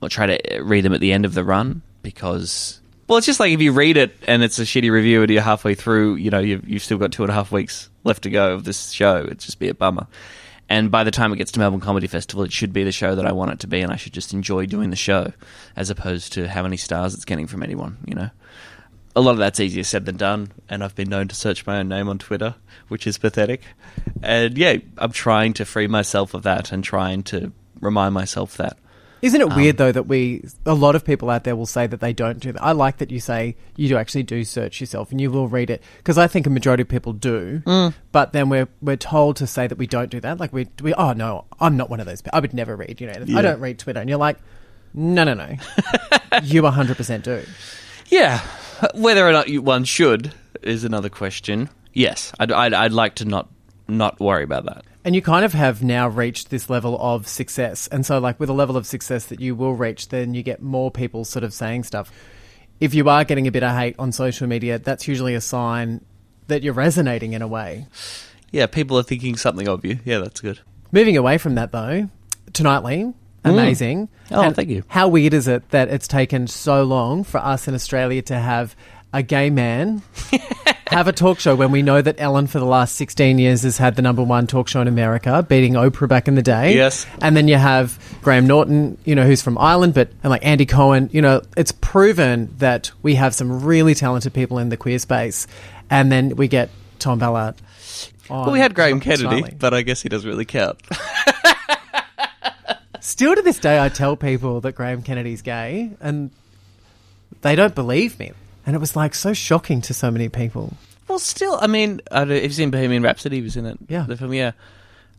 I 0.01 0.07
try 0.07 0.25
to 0.25 0.57
uh, 0.57 0.63
read 0.63 0.83
them 0.83 0.93
at 0.93 0.99
the 0.99 1.13
end 1.13 1.23
of 1.23 1.33
the 1.33 1.43
run 1.43 1.81
because, 2.01 2.81
well, 3.07 3.17
it's 3.17 3.27
just 3.27 3.39
like 3.39 3.53
if 3.53 3.61
you 3.61 3.71
read 3.71 3.95
it 3.95 4.15
and 4.27 4.43
it's 4.43 4.59
a 4.59 4.63
shitty 4.63 4.91
review 4.91 5.21
and 5.21 5.31
you're 5.31 5.41
halfway 5.41 5.75
through, 5.75 6.15
you 6.15 6.29
know, 6.29 6.39
you've, 6.39 6.67
you've 6.67 6.83
still 6.83 6.97
got 6.97 7.11
two 7.11 7.23
and 7.23 7.29
a 7.29 7.33
half 7.33 7.51
weeks 7.51 7.89
left 8.03 8.23
to 8.23 8.29
go 8.29 8.53
of 8.53 8.65
this 8.65 8.89
show. 8.89 9.23
It'd 9.23 9.39
just 9.39 9.59
be 9.59 9.69
a 9.69 9.73
bummer. 9.73 10.07
And 10.69 10.89
by 10.89 11.03
the 11.03 11.11
time 11.11 11.31
it 11.31 11.37
gets 11.37 11.51
to 11.51 11.59
Melbourne 11.59 11.81
Comedy 11.81 12.07
Festival, 12.07 12.43
it 12.43 12.51
should 12.51 12.73
be 12.73 12.83
the 12.83 12.91
show 12.91 13.15
that 13.15 13.25
I 13.25 13.31
want 13.31 13.51
it 13.51 13.59
to 13.59 13.67
be, 13.67 13.81
and 13.81 13.91
I 13.91 13.95
should 13.95 14.13
just 14.13 14.33
enjoy 14.33 14.65
doing 14.65 14.89
the 14.89 14.95
show, 14.95 15.31
as 15.75 15.89
opposed 15.89 16.33
to 16.33 16.47
how 16.47 16.63
many 16.63 16.77
stars 16.77 17.13
it's 17.13 17.25
getting 17.25 17.47
from 17.47 17.63
anyone. 17.63 17.97
You 18.07 18.15
know, 18.15 18.29
a 19.15 19.21
lot 19.21 19.31
of 19.31 19.37
that's 19.37 19.59
easier 19.59 19.83
said 19.83 20.05
than 20.05 20.17
done, 20.17 20.51
and 20.69 20.83
I've 20.83 20.95
been 20.95 21.09
known 21.09 21.27
to 21.27 21.35
search 21.35 21.65
my 21.67 21.79
own 21.79 21.87
name 21.87 22.09
on 22.09 22.17
Twitter, 22.17 22.55
which 22.87 23.05
is 23.07 23.17
pathetic. 23.17 23.61
And 24.21 24.57
yeah, 24.57 24.77
I'm 24.97 25.11
trying 25.11 25.53
to 25.53 25.65
free 25.65 25.87
myself 25.87 26.33
of 26.33 26.43
that 26.43 26.71
and 26.71 26.83
trying 26.83 27.23
to 27.23 27.51
remind 27.79 28.13
myself 28.13 28.57
that. 28.57 28.77
Isn't 29.21 29.39
it 29.39 29.49
Um, 29.51 29.55
weird 29.55 29.77
though 29.77 29.91
that 29.93 30.03
we 30.03 30.43
a 30.65 30.73
lot 30.73 30.95
of 30.95 31.05
people 31.05 31.29
out 31.29 31.45
there 31.45 31.55
will 31.55 31.65
say 31.65 31.87
that 31.87 32.01
they 32.01 32.11
don't 32.11 32.39
do 32.41 32.51
that? 32.51 32.61
I 32.61 32.73
like 32.73 32.97
that 32.97 33.09
you 33.09 33.21
say 33.21 33.55
you 33.77 33.87
do 33.87 33.95
actually 33.95 34.23
do 34.23 34.43
search 34.43 34.81
yourself 34.81 35.11
and 35.11 35.21
you 35.21 35.31
will 35.31 35.47
read 35.47 35.69
it 35.69 35.81
because 35.99 36.17
I 36.17 36.27
think 36.27 36.45
a 36.45 36.49
majority 36.49 36.81
of 36.81 36.89
people 36.89 37.13
do. 37.13 37.61
Mm. 37.65 37.93
But 38.11 38.33
then 38.33 38.49
we're 38.49 38.67
we're 38.81 38.97
told 38.97 39.37
to 39.37 39.47
say 39.47 39.65
that 39.67 39.77
we 39.77 39.87
don't 39.87 40.09
do 40.09 40.19
that. 40.19 40.41
Like 40.41 40.51
we 40.51 40.67
we 40.81 40.93
oh 40.95 41.13
no, 41.13 41.45
I'm 41.61 41.77
not 41.77 41.89
one 41.89 42.01
of 42.01 42.05
those. 42.05 42.21
people. 42.21 42.35
I 42.35 42.41
would 42.41 42.53
never 42.53 42.75
read. 42.75 42.99
You 42.99 43.07
know, 43.07 43.23
Yeah. 43.25 43.39
I 43.39 43.41
don't 43.43 43.61
read 43.61 43.79
Twitter, 43.79 44.01
and 44.01 44.09
you're 44.09 44.19
like, 44.19 44.39
no, 44.93 45.23
no, 45.23 45.33
no, 45.33 45.55
you 46.43 46.61
100 46.63 46.97
percent 46.97 47.23
do. 47.23 47.43
Yeah, 48.09 48.41
whether 48.93 49.27
or 49.27 49.31
not 49.31 49.49
you, 49.49 49.61
one 49.61 49.83
should 49.83 50.33
is 50.61 50.83
another 50.83 51.09
question. 51.09 51.69
Yes, 51.93 52.31
I'd, 52.39 52.51
I'd, 52.51 52.73
I'd 52.73 52.91
like 52.91 53.15
to 53.15 53.25
not 53.25 53.49
not 53.87 54.19
worry 54.19 54.43
about 54.43 54.65
that. 54.65 54.85
And 55.05 55.13
you 55.15 55.21
kind 55.21 55.43
of 55.43 55.51
have 55.53 55.83
now 55.83 56.07
reached 56.07 56.49
this 56.49 56.69
level 56.69 56.97
of 56.99 57.27
success. 57.27 57.87
And 57.87 58.05
so, 58.05 58.19
like, 58.19 58.39
with 58.39 58.49
a 58.49 58.53
level 58.53 58.77
of 58.77 58.87
success 58.87 59.25
that 59.25 59.41
you 59.41 59.53
will 59.53 59.73
reach, 59.73 60.09
then 60.09 60.33
you 60.33 60.43
get 60.43 60.61
more 60.61 60.89
people 60.89 61.25
sort 61.25 61.43
of 61.43 61.53
saying 61.53 61.83
stuff. 61.83 62.11
If 62.79 62.93
you 62.93 63.09
are 63.09 63.25
getting 63.25 63.45
a 63.45 63.51
bit 63.51 63.63
of 63.63 63.75
hate 63.75 63.95
on 63.99 64.13
social 64.13 64.47
media, 64.47 64.79
that's 64.79 65.07
usually 65.07 65.35
a 65.35 65.41
sign 65.41 66.03
that 66.47 66.63
you're 66.63 66.73
resonating 66.73 67.33
in 67.33 67.41
a 67.41 67.47
way. 67.47 67.87
Yeah, 68.51 68.67
people 68.67 68.97
are 68.97 69.03
thinking 69.03 69.35
something 69.35 69.67
of 69.67 69.83
you. 69.83 69.99
Yeah, 70.05 70.19
that's 70.19 70.39
good. 70.39 70.61
Moving 70.93 71.17
away 71.17 71.37
from 71.37 71.55
that, 71.55 71.71
though, 71.71 72.09
Tonightly, 72.53 73.13
Mm. 73.43 73.51
amazing. 73.51 74.09
Oh, 74.31 74.41
And 74.41 74.55
thank 74.55 74.69
you. 74.69 74.83
How 74.87 75.07
weird 75.07 75.33
is 75.33 75.47
it 75.47 75.69
that 75.71 75.89
it's 75.89 76.07
taken 76.07 76.47
so 76.47 76.83
long 76.83 77.23
for 77.23 77.39
us 77.39 77.67
in 77.67 77.73
Australia 77.73 78.21
to 78.23 78.35
have 78.39 78.75
a 79.11 79.21
gay 79.21 79.49
man 79.51 80.01
have 80.93 81.07
a 81.07 81.11
talk 81.11 81.39
show 81.39 81.55
when 81.55 81.71
we 81.71 81.81
know 81.81 82.01
that 82.01 82.15
Ellen 82.19 82.47
for 82.47 82.59
the 82.59 82.65
last 82.65 82.95
16 82.95 83.39
years 83.39 83.63
has 83.63 83.77
had 83.77 83.95
the 83.95 84.01
number 84.01 84.23
one 84.23 84.47
talk 84.47 84.67
show 84.67 84.81
in 84.81 84.87
America, 84.87 85.43
beating 85.47 85.73
Oprah 85.73 86.07
back 86.07 86.27
in 86.27 86.35
the 86.35 86.41
day. 86.41 86.75
Yes. 86.75 87.05
And 87.21 87.35
then 87.35 87.47
you 87.47 87.57
have 87.57 87.99
Graham 88.21 88.47
Norton, 88.47 88.97
you 89.05 89.15
know, 89.15 89.25
who's 89.25 89.41
from 89.41 89.57
Ireland, 89.57 89.93
but 89.93 90.09
and 90.23 90.29
like 90.29 90.45
Andy 90.45 90.65
Cohen, 90.65 91.09
you 91.11 91.21
know, 91.21 91.41
it's 91.57 91.71
proven 91.71 92.53
that 92.59 92.91
we 93.01 93.15
have 93.15 93.33
some 93.33 93.63
really 93.63 93.95
talented 93.95 94.33
people 94.33 94.57
in 94.59 94.69
the 94.69 94.77
queer 94.77 94.99
space. 94.99 95.47
And 95.89 96.11
then 96.11 96.35
we 96.35 96.47
get 96.47 96.69
Tom 96.99 97.19
Ballard. 97.19 97.55
Well, 98.29 98.51
we 98.51 98.59
had 98.59 98.73
Graham 98.73 98.99
Kennedy, 98.99 99.53
but 99.59 99.73
I 99.73 99.81
guess 99.81 100.01
he 100.01 100.09
doesn't 100.09 100.27
really 100.29 100.45
count. 100.45 100.79
Still 103.03 103.35
to 103.35 103.41
this 103.41 103.59
day, 103.59 103.83
I 103.83 103.89
tell 103.89 104.15
people 104.15 104.61
that 104.61 104.75
Graham 104.75 105.01
Kennedy's 105.01 105.41
gay, 105.41 105.91
and 105.99 106.31
they 107.41 107.53
don't 107.53 107.75
believe 107.75 108.17
me. 108.17 108.31
And 108.65 108.77
it 108.77 108.79
was 108.79 108.95
like 108.95 109.13
so 109.13 109.33
shocking 109.33 109.81
to 109.81 109.93
so 109.93 110.09
many 110.09 110.29
people. 110.29 110.77
Well, 111.09 111.19
still, 111.19 111.59
I 111.59 111.67
mean, 111.67 111.99
I 112.09 112.19
don't, 112.19 112.29
have 112.29 112.43
you 112.43 112.49
seen 112.51 112.71
Bohemian 112.71 113.03
Rhapsody? 113.03 113.35
He 113.35 113.41
was 113.41 113.57
in 113.57 113.65
it. 113.65 113.77
Yeah. 113.89 114.05
The 114.07 114.15
film, 114.15 114.31
yeah. 114.33 114.53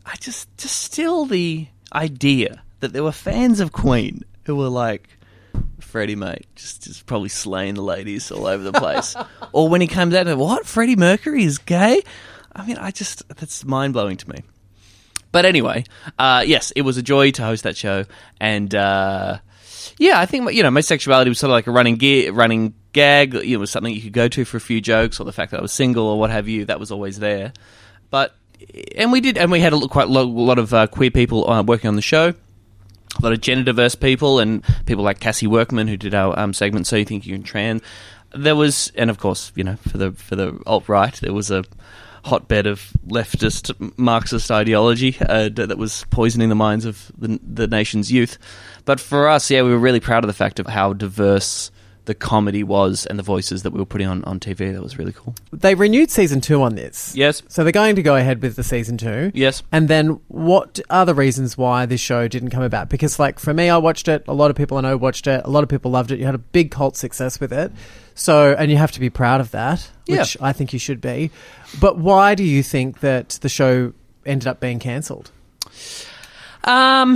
I 0.03 0.15
just, 0.15 0.49
just 0.57 0.81
still 0.81 1.27
the 1.27 1.67
idea 1.93 2.63
that 2.79 2.91
there 2.91 3.03
were 3.03 3.11
fans 3.11 3.59
of 3.59 3.71
Queen 3.71 4.23
who 4.45 4.55
were 4.55 4.69
like, 4.69 5.07
Freddie, 5.79 6.15
mate, 6.15 6.47
just, 6.55 6.85
just 6.85 7.05
probably 7.05 7.29
slaying 7.29 7.75
the 7.75 7.83
ladies 7.83 8.31
all 8.31 8.47
over 8.47 8.63
the 8.63 8.73
place. 8.73 9.15
or 9.51 9.69
when 9.69 9.79
he 9.79 9.85
comes 9.85 10.15
out, 10.15 10.25
and, 10.27 10.39
what? 10.39 10.65
Freddie 10.65 10.95
Mercury 10.95 11.43
is 11.43 11.59
gay? 11.59 12.01
I 12.51 12.65
mean, 12.65 12.79
I 12.79 12.89
just, 12.89 13.21
that's 13.27 13.63
mind 13.63 13.93
blowing 13.93 14.17
to 14.17 14.27
me. 14.31 14.39
But 15.35 15.43
anyway, 15.43 15.83
uh, 16.17 16.45
yes, 16.47 16.71
it 16.77 16.83
was 16.83 16.95
a 16.95 17.01
joy 17.01 17.31
to 17.31 17.43
host 17.43 17.63
that 17.63 17.75
show, 17.75 18.05
and 18.39 18.73
uh, 18.73 19.39
yeah, 19.97 20.17
I 20.17 20.25
think 20.25 20.53
you 20.53 20.63
know 20.63 20.71
my 20.71 20.79
sexuality 20.79 21.27
was 21.27 21.39
sort 21.39 21.49
of 21.49 21.55
like 21.55 21.67
a 21.67 21.71
running 21.71 21.97
gear, 21.97 22.31
running 22.31 22.73
gag. 22.93 23.33
You 23.33 23.41
know, 23.41 23.55
it 23.55 23.57
was 23.57 23.69
something 23.69 23.93
you 23.93 24.01
could 24.01 24.13
go 24.13 24.29
to 24.29 24.45
for 24.45 24.55
a 24.55 24.61
few 24.61 24.79
jokes, 24.79 25.19
or 25.19 25.25
the 25.25 25.33
fact 25.33 25.51
that 25.51 25.57
I 25.57 25.61
was 25.61 25.73
single, 25.73 26.07
or 26.07 26.17
what 26.17 26.29
have 26.29 26.47
you. 26.47 26.63
That 26.63 26.79
was 26.79 26.89
always 26.89 27.19
there. 27.19 27.51
But 28.09 28.33
and 28.95 29.11
we 29.11 29.19
did, 29.19 29.37
and 29.37 29.51
we 29.51 29.59
had 29.59 29.73
a, 29.73 29.79
quite 29.89 30.07
lo- 30.07 30.23
lot 30.23 30.57
of 30.57 30.73
uh, 30.73 30.87
queer 30.87 31.11
people 31.11 31.51
uh, 31.51 31.63
working 31.63 31.89
on 31.89 31.97
the 31.97 32.01
show. 32.01 32.29
A 32.29 33.21
lot 33.21 33.33
of 33.33 33.41
gender 33.41 33.65
diverse 33.65 33.95
people 33.95 34.39
and 34.39 34.63
people 34.85 35.03
like 35.03 35.19
Cassie 35.19 35.47
Workman 35.47 35.89
who 35.89 35.97
did 35.97 36.15
our 36.15 36.39
um, 36.39 36.53
segment. 36.53 36.87
So 36.87 36.95
you 36.95 37.03
think 37.03 37.25
you 37.25 37.35
can 37.35 37.43
trans? 37.43 37.81
There 38.35 38.55
was, 38.55 38.91
and 38.95 39.09
of 39.09 39.17
course, 39.17 39.51
you 39.55 39.63
know, 39.63 39.77
for 39.87 39.97
the 39.97 40.11
for 40.11 40.35
the 40.35 40.59
alt 40.65 40.89
right, 40.89 41.13
there 41.15 41.33
was 41.33 41.51
a 41.51 41.63
hotbed 42.25 42.65
of 42.65 42.91
leftist 43.07 43.71
Marxist 43.97 44.49
ideology 44.49 45.15
uh, 45.21 45.49
that 45.49 45.77
was 45.77 46.05
poisoning 46.09 46.49
the 46.49 46.55
minds 46.55 46.83
of 46.83 47.11
the, 47.17 47.39
the 47.41 47.67
nation's 47.67 48.11
youth. 48.11 48.39
But 48.83 48.99
for 48.99 49.27
us, 49.27 49.51
yeah, 49.51 49.61
we 49.61 49.69
were 49.69 49.77
really 49.77 49.99
proud 49.99 50.23
of 50.23 50.27
the 50.27 50.33
fact 50.33 50.59
of 50.59 50.65
how 50.65 50.93
diverse 50.93 51.69
the 52.05 52.15
comedy 52.15 52.63
was 52.63 53.05
and 53.05 53.17
the 53.19 53.23
voices 53.23 53.63
that 53.63 53.71
we 53.71 53.79
were 53.79 53.85
putting 53.85 54.07
on, 54.07 54.23
on 54.23 54.39
TV. 54.39 54.71
That 54.73 54.81
was 54.81 54.97
really 54.97 55.11
cool. 55.13 55.35
They 55.51 55.75
renewed 55.75 56.09
season 56.11 56.41
two 56.41 56.61
on 56.61 56.75
this. 56.75 57.15
Yes. 57.15 57.43
So 57.47 57.63
they're 57.63 57.71
going 57.71 57.95
to 57.97 58.03
go 58.03 58.15
ahead 58.15 58.41
with 58.41 58.55
the 58.55 58.63
season 58.63 58.97
two. 58.97 59.31
Yes. 59.33 59.63
And 59.71 59.87
then 59.87 60.19
what 60.27 60.79
are 60.89 61.05
the 61.05 61.13
reasons 61.15 61.57
why 61.57 61.85
this 61.85 62.01
show 62.01 62.27
didn't 62.27 62.49
come 62.49 62.63
about? 62.63 62.89
Because, 62.89 63.19
like, 63.19 63.39
for 63.39 63.53
me, 63.53 63.69
I 63.69 63.77
watched 63.77 64.07
it. 64.07 64.23
A 64.27 64.33
lot 64.33 64.49
of 64.51 64.55
people 64.57 64.77
I 64.77 64.81
know 64.81 64.97
watched 64.97 65.27
it. 65.27 65.41
A 65.45 65.49
lot 65.49 65.63
of 65.63 65.69
people 65.69 65.91
loved 65.91 66.11
it. 66.11 66.19
You 66.19 66.25
had 66.25 66.35
a 66.35 66.39
big 66.39 66.71
cult 66.71 66.95
success 66.97 67.39
with 67.39 67.51
it. 67.53 67.71
So, 68.13 68.55
and 68.57 68.71
you 68.71 68.77
have 68.77 68.91
to 68.93 68.99
be 68.99 69.09
proud 69.09 69.41
of 69.41 69.51
that, 69.51 69.89
Yeah. 70.07 70.19
which 70.21 70.37
I 70.41 70.53
think 70.53 70.71
you 70.73 70.79
should 70.79 71.01
be. 71.01 71.31
But 71.81 71.97
why 71.97 72.33
do 72.35 72.43
you 72.43 72.63
think 72.63 73.01
that 73.01 73.29
the 73.41 73.49
show 73.49 73.93
ended 74.25 74.47
up 74.47 74.59
being 74.59 74.79
cancelled? 74.79 75.31
Um, 76.65 77.15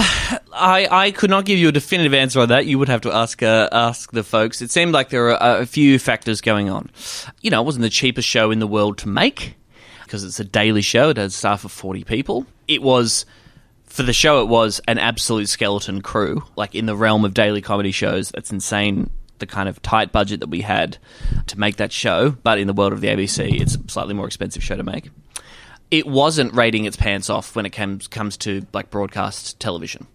I 0.53 0.87
I 0.91 1.11
could 1.11 1.31
not 1.31 1.43
give 1.43 1.57
you 1.57 1.69
a 1.69 1.71
definitive 1.71 2.13
answer 2.13 2.39
on 2.39 2.49
that. 2.49 2.67
You 2.67 2.77
would 2.77 2.87
have 2.87 3.01
to 3.01 3.11
ask 3.11 3.41
uh, 3.41 3.67
ask 3.71 4.11
the 4.11 4.23
folks. 4.23 4.61
It 4.61 4.69
seemed 4.69 4.93
like 4.93 5.09
there 5.09 5.23
were 5.23 5.31
a, 5.31 5.61
a 5.61 5.65
few 5.65 5.97
factors 5.97 6.39
going 6.39 6.69
on. 6.69 6.91
You 7.41 7.49
know, 7.49 7.59
it 7.61 7.65
wasn't 7.65 7.81
the 7.81 7.89
cheapest 7.89 8.27
show 8.27 8.51
in 8.51 8.59
the 8.59 8.67
world 8.67 8.99
to 8.99 9.09
make 9.09 9.55
because 10.03 10.23
it's 10.23 10.39
a 10.39 10.43
daily 10.43 10.83
show. 10.83 11.09
It 11.09 11.17
has 11.17 11.33
staff 11.33 11.65
of 11.65 11.71
forty 11.71 12.03
people. 12.03 12.45
It 12.67 12.83
was 12.83 13.25
for 13.85 14.03
the 14.03 14.13
show. 14.13 14.43
It 14.43 14.49
was 14.49 14.81
an 14.87 14.99
absolute 14.99 15.49
skeleton 15.49 16.03
crew. 16.03 16.43
Like 16.55 16.75
in 16.75 16.85
the 16.85 16.95
realm 16.95 17.25
of 17.25 17.33
daily 17.33 17.63
comedy 17.63 17.91
shows, 17.91 18.29
that's 18.29 18.51
insane. 18.51 19.09
The 19.39 19.47
kind 19.47 19.67
of 19.67 19.81
tight 19.81 20.11
budget 20.11 20.41
that 20.41 20.49
we 20.49 20.61
had 20.61 20.97
to 21.47 21.57
make 21.57 21.77
that 21.77 21.91
show, 21.93 22.31
but 22.43 22.59
in 22.59 22.67
the 22.67 22.73
world 22.73 22.93
of 22.93 23.01
the 23.01 23.07
ABC, 23.07 23.61
it's 23.61 23.75
a 23.75 23.79
slightly 23.89 24.13
more 24.13 24.27
expensive 24.27 24.61
show 24.61 24.75
to 24.75 24.83
make 24.83 25.09
it 25.91 26.05
wasn't 26.05 26.53
rating 26.53 26.85
its 26.85 26.95
pants 26.95 27.29
off 27.29 27.55
when 27.55 27.65
it 27.65 27.71
comes 27.71 28.07
comes 28.07 28.37
to 28.37 28.65
like 28.73 28.89
broadcast 28.89 29.59
television. 29.59 30.07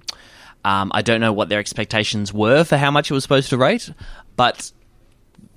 Um, 0.65 0.91
I 0.95 1.03
don't 1.03 1.21
know 1.21 1.33
what 1.33 1.49
their 1.49 1.59
expectations 1.59 2.33
were 2.33 2.65
for 2.65 2.77
how 2.77 2.91
much 2.91 3.11
it 3.11 3.15
was 3.15 3.23
supposed 3.23 3.51
to 3.51 3.59
rate, 3.59 3.91
but 4.37 4.73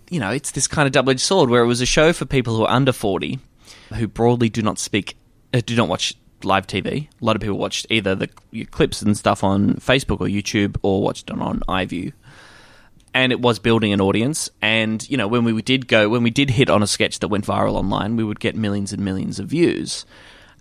you 0.10 0.20
know, 0.20 0.32
it's 0.32 0.52
this 0.52 0.68
kind 0.68 0.86
of 0.86 0.92
double 0.92 1.12
edged 1.12 1.22
sword 1.22 1.50
where 1.50 1.64
it 1.64 1.68
was 1.68 1.82
a 1.82 1.86
show 1.86 2.14
for 2.14 2.26
people 2.26 2.56
who 2.56 2.64
are 2.64 2.72
under 2.72 2.92
forty, 2.92 3.40
who 3.94 4.08
broadly 4.08 4.50
do 4.50 4.62
not 4.62 4.80
speak, 4.80 5.18
uh, 5.54 5.62
do 5.66 5.76
not 5.76 5.88
watch 5.88 6.16
live 6.44 6.68
TV. 6.68 7.08
A 7.10 7.26
lot 7.26 7.36
of 7.36 7.42
people 7.42 7.58
watched 7.58 7.88
either 7.90 8.16
the 8.16 8.30
clips 8.72 9.02
and 9.02 9.18
stuff 9.18 9.44
on 9.44 9.76
Facebook 9.76 10.22
or 10.22 10.28
YouTube, 10.28 10.78
or 10.82 11.02
watched 11.02 11.30
it 11.30 11.40
on 11.40 11.62
iView 11.68 12.14
and 13.18 13.32
it 13.32 13.42
was 13.42 13.58
building 13.58 13.94
an 13.94 14.00
audience. 14.00 14.48
And 14.62 15.08
you 15.10 15.18
know, 15.18 15.28
when 15.28 15.44
we 15.44 15.60
did 15.64 15.88
go, 15.88 16.08
when 16.08 16.22
we 16.22 16.30
did 16.30 16.52
hit 16.52 16.70
on 16.70 16.84
a 16.84 16.88
sketch 16.88 17.18
that 17.20 17.30
went 17.30 17.48
viral 17.48 17.74
online, 17.74 18.16
we 18.16 18.24
would 18.24 18.40
get 18.40 18.56
millions 18.56 18.94
and 18.94 19.04
millions 19.04 19.40
of 19.40 19.48
views, 19.48 20.06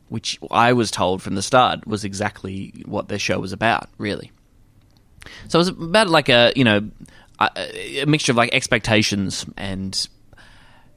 which 0.09 0.39
I 0.51 0.73
was 0.73 0.91
told 0.91 1.21
from 1.21 1.35
the 1.35 1.43
start 1.43 1.87
was 1.87 2.03
exactly 2.03 2.73
what 2.87 3.09
their 3.09 3.19
show 3.19 3.39
was 3.41 3.53
about, 3.53 3.91
really. 3.99 4.33
So 5.49 5.59
it 5.59 5.61
was 5.61 5.69
about 5.69 6.09
like 6.09 6.31
a 6.31 6.55
you 6.57 6.65
know 6.65 6.89
a, 7.39 7.51
a 8.01 8.05
mixture 8.07 8.33
of 8.33 8.37
like 8.37 8.55
expectations 8.55 9.45
and 9.59 10.09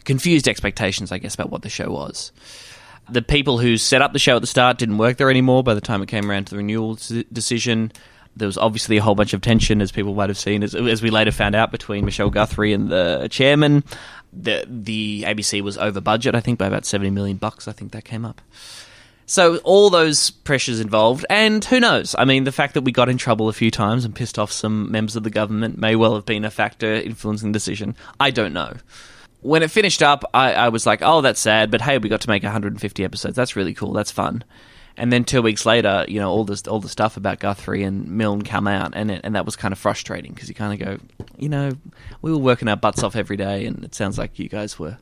confused 0.05 0.47
expectations, 0.47 1.11
I 1.11 1.17
guess, 1.17 1.35
about 1.35 1.49
what 1.49 1.63
the 1.63 1.69
show 1.69 1.89
was. 1.89 2.31
The 3.09 3.21
people 3.21 3.57
who 3.57 3.75
set 3.75 4.01
up 4.01 4.13
the 4.13 4.19
show 4.19 4.37
at 4.37 4.41
the 4.41 4.47
start 4.47 4.77
didn't 4.77 4.97
work 4.97 5.17
there 5.17 5.29
anymore 5.29 5.61
by 5.63 5.73
the 5.73 5.81
time 5.81 6.01
it 6.01 6.07
came 6.07 6.31
around 6.31 6.45
to 6.45 6.51
the 6.51 6.57
renewal 6.57 6.97
decision. 7.33 7.91
There 8.35 8.47
was 8.47 8.57
obviously 8.57 8.97
a 8.97 9.01
whole 9.01 9.15
bunch 9.15 9.33
of 9.33 9.41
tension, 9.41 9.81
as 9.81 9.91
people 9.91 10.13
might 10.13 10.29
have 10.29 10.37
seen, 10.37 10.63
as, 10.63 10.73
as 10.73 11.01
we 11.01 11.09
later 11.09 11.31
found 11.31 11.55
out, 11.55 11.71
between 11.71 12.05
Michelle 12.05 12.29
Guthrie 12.29 12.73
and 12.73 12.89
the 12.89 13.27
chairman. 13.29 13.83
The 14.31 14.65
the 14.67 15.23
ABC 15.27 15.61
was 15.61 15.77
over 15.77 15.99
budget, 15.99 16.35
I 16.35 16.39
think, 16.39 16.59
by 16.59 16.67
about 16.67 16.85
seventy 16.85 17.09
million 17.09 17.37
bucks. 17.37 17.67
I 17.67 17.71
think 17.71 17.91
that 17.91 18.05
came 18.05 18.25
up. 18.25 18.41
So 19.29 19.57
all 19.57 19.91
those 19.91 20.31
pressures 20.31 20.79
involved, 20.79 21.23
and 21.29 21.63
who 21.63 21.79
knows? 21.79 22.15
I 22.17 22.25
mean, 22.25 22.45
the 22.45 22.51
fact 22.51 22.73
that 22.73 22.81
we 22.81 22.91
got 22.91 23.09
in 23.09 23.17
trouble 23.17 23.47
a 23.47 23.53
few 23.53 23.69
times 23.69 24.03
and 24.03 24.15
pissed 24.15 24.39
off 24.39 24.51
some 24.51 24.91
members 24.91 25.15
of 25.15 25.23
the 25.23 25.29
government 25.29 25.77
may 25.77 25.95
well 25.95 26.15
have 26.15 26.25
been 26.25 26.45
a 26.45 26.49
factor 26.49 26.93
influencing 26.93 27.51
the 27.51 27.55
decision. 27.55 27.95
I 28.19 28.31
don't 28.31 28.53
know. 28.53 28.73
When 29.41 29.61
it 29.61 29.69
finished 29.69 30.01
up, 30.01 30.23
I, 30.33 30.53
I 30.53 30.69
was 30.69 30.87
like, 30.87 31.01
"Oh, 31.03 31.21
that's 31.21 31.39
sad," 31.39 31.69
but 31.69 31.81
hey, 31.81 31.99
we 31.99 32.09
got 32.09 32.21
to 32.21 32.29
make 32.29 32.41
150 32.41 33.03
episodes. 33.03 33.35
That's 33.35 33.55
really 33.55 33.75
cool. 33.75 33.93
That's 33.93 34.11
fun. 34.11 34.43
And 34.99 35.11
then 35.13 35.23
two 35.23 35.41
weeks 35.41 35.65
later, 35.65 36.05
you 36.07 36.19
know, 36.19 36.29
all 36.29 36.43
this 36.43 36.67
all 36.67 36.79
the 36.81 36.89
stuff 36.89 37.15
about 37.17 37.39
Guthrie 37.39 37.83
and 37.83 38.07
Milne 38.09 38.41
come 38.41 38.67
out, 38.67 38.91
and 38.95 39.09
it, 39.09 39.21
and 39.23 39.33
that 39.35 39.45
was 39.45 39.55
kind 39.55 39.71
of 39.71 39.79
frustrating 39.79 40.33
because 40.33 40.49
you 40.49 40.55
kind 40.55 40.73
of 40.79 40.85
go, 40.87 41.25
you 41.37 41.47
know, 41.49 41.71
we 42.21 42.31
were 42.31 42.37
working 42.37 42.67
our 42.67 42.75
butts 42.75 43.01
off 43.01 43.15
every 43.15 43.37
day, 43.37 43.65
and 43.65 43.83
it 43.85 43.95
sounds 43.95 44.17
like 44.17 44.37
you 44.37 44.49
guys 44.49 44.77
were 44.77 44.97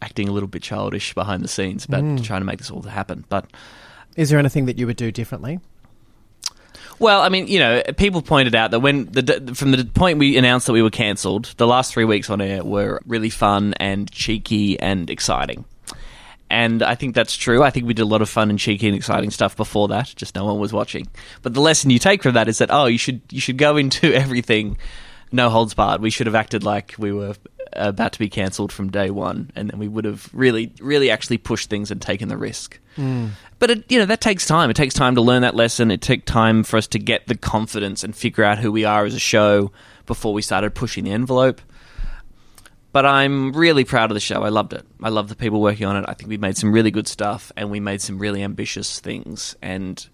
acting 0.00 0.28
a 0.28 0.32
little 0.32 0.48
bit 0.48 0.62
childish 0.62 1.12
behind 1.14 1.42
the 1.42 1.48
scenes 1.48 1.84
about 1.84 2.04
Mm. 2.04 2.22
trying 2.22 2.40
to 2.40 2.44
make 2.46 2.58
this 2.58 2.70
all 2.70 2.82
happen. 2.82 3.24
But 3.28 3.46
Is 4.16 4.30
there 4.30 4.38
anything 4.38 4.66
that 4.66 4.78
you 4.78 4.86
would 4.86 4.96
do 4.96 5.10
differently? 5.10 5.58
well, 6.98 7.22
I 7.22 7.28
mean, 7.28 7.48
you 7.48 7.58
know, 7.58 7.82
people 7.96 8.22
pointed 8.22 8.54
out 8.54 8.70
that 8.70 8.80
when 8.80 9.06
the 9.06 9.52
from 9.56 9.72
the 9.72 9.84
point 9.84 10.18
we 10.20 10.36
announced 10.36 10.66
that 10.66 10.72
we 10.72 10.82
were 10.82 10.90
cancelled, 10.90 11.46
the 11.56 11.66
last 11.66 11.92
three 11.92 12.04
weeks 12.04 12.30
on 12.30 12.40
air 12.40 12.62
were 12.62 13.00
really 13.06 13.30
fun 13.30 13.74
and 13.80 14.08
cheeky 14.12 14.78
and 14.78 15.10
exciting. 15.10 15.64
And 16.52 16.82
I 16.82 16.96
think 16.96 17.14
that's 17.14 17.34
true. 17.34 17.62
I 17.62 17.70
think 17.70 17.86
we 17.86 17.94
did 17.94 18.02
a 18.02 18.04
lot 18.04 18.20
of 18.20 18.28
fun 18.28 18.50
and 18.50 18.58
cheeky 18.58 18.86
and 18.86 18.94
exciting 18.94 19.30
stuff 19.30 19.56
before 19.56 19.88
that. 19.88 20.12
Just 20.14 20.34
no 20.34 20.44
one 20.44 20.58
was 20.58 20.70
watching. 20.70 21.08
But 21.40 21.54
the 21.54 21.62
lesson 21.62 21.88
you 21.88 21.98
take 21.98 22.22
from 22.22 22.34
that 22.34 22.46
is 22.46 22.58
that 22.58 22.70
oh, 22.70 22.84
you 22.84 22.98
should 22.98 23.22
you 23.30 23.40
should 23.40 23.56
go 23.56 23.78
into 23.78 24.12
everything 24.14 24.76
no 25.32 25.48
holds 25.48 25.72
barred. 25.72 26.02
We 26.02 26.10
should 26.10 26.26
have 26.26 26.34
acted 26.34 26.62
like 26.62 26.94
we 26.98 27.10
were 27.10 27.34
about 27.72 28.12
to 28.12 28.18
be 28.18 28.28
cancelled 28.28 28.70
from 28.70 28.90
day 28.90 29.08
one, 29.08 29.50
and 29.56 29.70
then 29.70 29.78
we 29.78 29.88
would 29.88 30.04
have 30.04 30.28
really, 30.34 30.74
really 30.78 31.10
actually 31.10 31.38
pushed 31.38 31.70
things 31.70 31.90
and 31.90 32.02
taken 32.02 32.28
the 32.28 32.36
risk. 32.36 32.78
Hmm. 32.96 33.28
But 33.58 33.70
it, 33.70 33.90
you 33.90 33.98
know 33.98 34.04
that 34.04 34.20
takes 34.20 34.44
time. 34.44 34.68
It 34.68 34.76
takes 34.76 34.92
time 34.92 35.14
to 35.14 35.22
learn 35.22 35.40
that 35.40 35.54
lesson. 35.54 35.90
It 35.90 36.02
took 36.02 36.26
time 36.26 36.64
for 36.64 36.76
us 36.76 36.86
to 36.88 36.98
get 36.98 37.28
the 37.28 37.34
confidence 37.34 38.04
and 38.04 38.14
figure 38.14 38.44
out 38.44 38.58
who 38.58 38.70
we 38.70 38.84
are 38.84 39.06
as 39.06 39.14
a 39.14 39.18
show 39.18 39.72
before 40.04 40.34
we 40.34 40.42
started 40.42 40.74
pushing 40.74 41.04
the 41.04 41.12
envelope. 41.12 41.62
But 42.92 43.06
I'm 43.06 43.52
really 43.52 43.84
proud 43.84 44.10
of 44.10 44.14
the 44.14 44.20
show. 44.20 44.42
I 44.42 44.50
loved 44.50 44.74
it. 44.74 44.86
I 45.02 45.08
love 45.08 45.28
the 45.28 45.34
people 45.34 45.62
working 45.62 45.86
on 45.86 45.96
it. 45.96 46.04
I 46.06 46.14
think 46.14 46.28
we 46.28 46.36
made 46.36 46.58
some 46.58 46.72
really 46.72 46.90
good 46.90 47.08
stuff, 47.08 47.50
and 47.56 47.70
we 47.70 47.80
made 47.80 48.02
some 48.02 48.18
really 48.18 48.42
ambitious 48.42 49.00
things. 49.00 49.56
And 49.62 50.06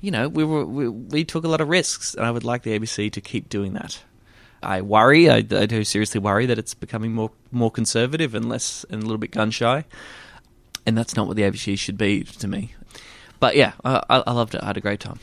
you 0.00 0.10
know, 0.10 0.28
we 0.28 0.44
were 0.44 0.66
we, 0.66 0.88
we 0.88 1.24
took 1.24 1.44
a 1.44 1.48
lot 1.48 1.62
of 1.62 1.68
risks, 1.68 2.14
and 2.14 2.26
I 2.26 2.30
would 2.30 2.44
like 2.44 2.64
the 2.64 2.78
ABC 2.78 3.10
to 3.12 3.20
keep 3.20 3.48
doing 3.48 3.72
that. 3.74 4.02
I 4.62 4.82
worry. 4.82 5.30
I, 5.30 5.36
I 5.36 5.42
do 5.42 5.84
seriously 5.84 6.20
worry 6.20 6.46
that 6.46 6.58
it's 6.58 6.74
becoming 6.74 7.14
more 7.14 7.30
more 7.50 7.70
conservative 7.70 8.34
and 8.34 8.48
less 8.48 8.84
and 8.90 9.02
a 9.02 9.06
little 9.06 9.18
bit 9.18 9.30
gun 9.30 9.50
shy, 9.50 9.84
and 10.84 10.96
that's 10.98 11.16
not 11.16 11.26
what 11.26 11.36
the 11.36 11.42
ABC 11.42 11.78
should 11.78 11.96
be 11.96 12.24
to 12.24 12.46
me. 12.46 12.74
But 13.40 13.56
yeah, 13.56 13.72
I, 13.84 14.02
I 14.10 14.22
I 14.26 14.32
loved 14.32 14.54
it. 14.54 14.62
I 14.62 14.66
had 14.66 14.76
a 14.76 14.82
great 14.82 15.00
time. 15.00 15.18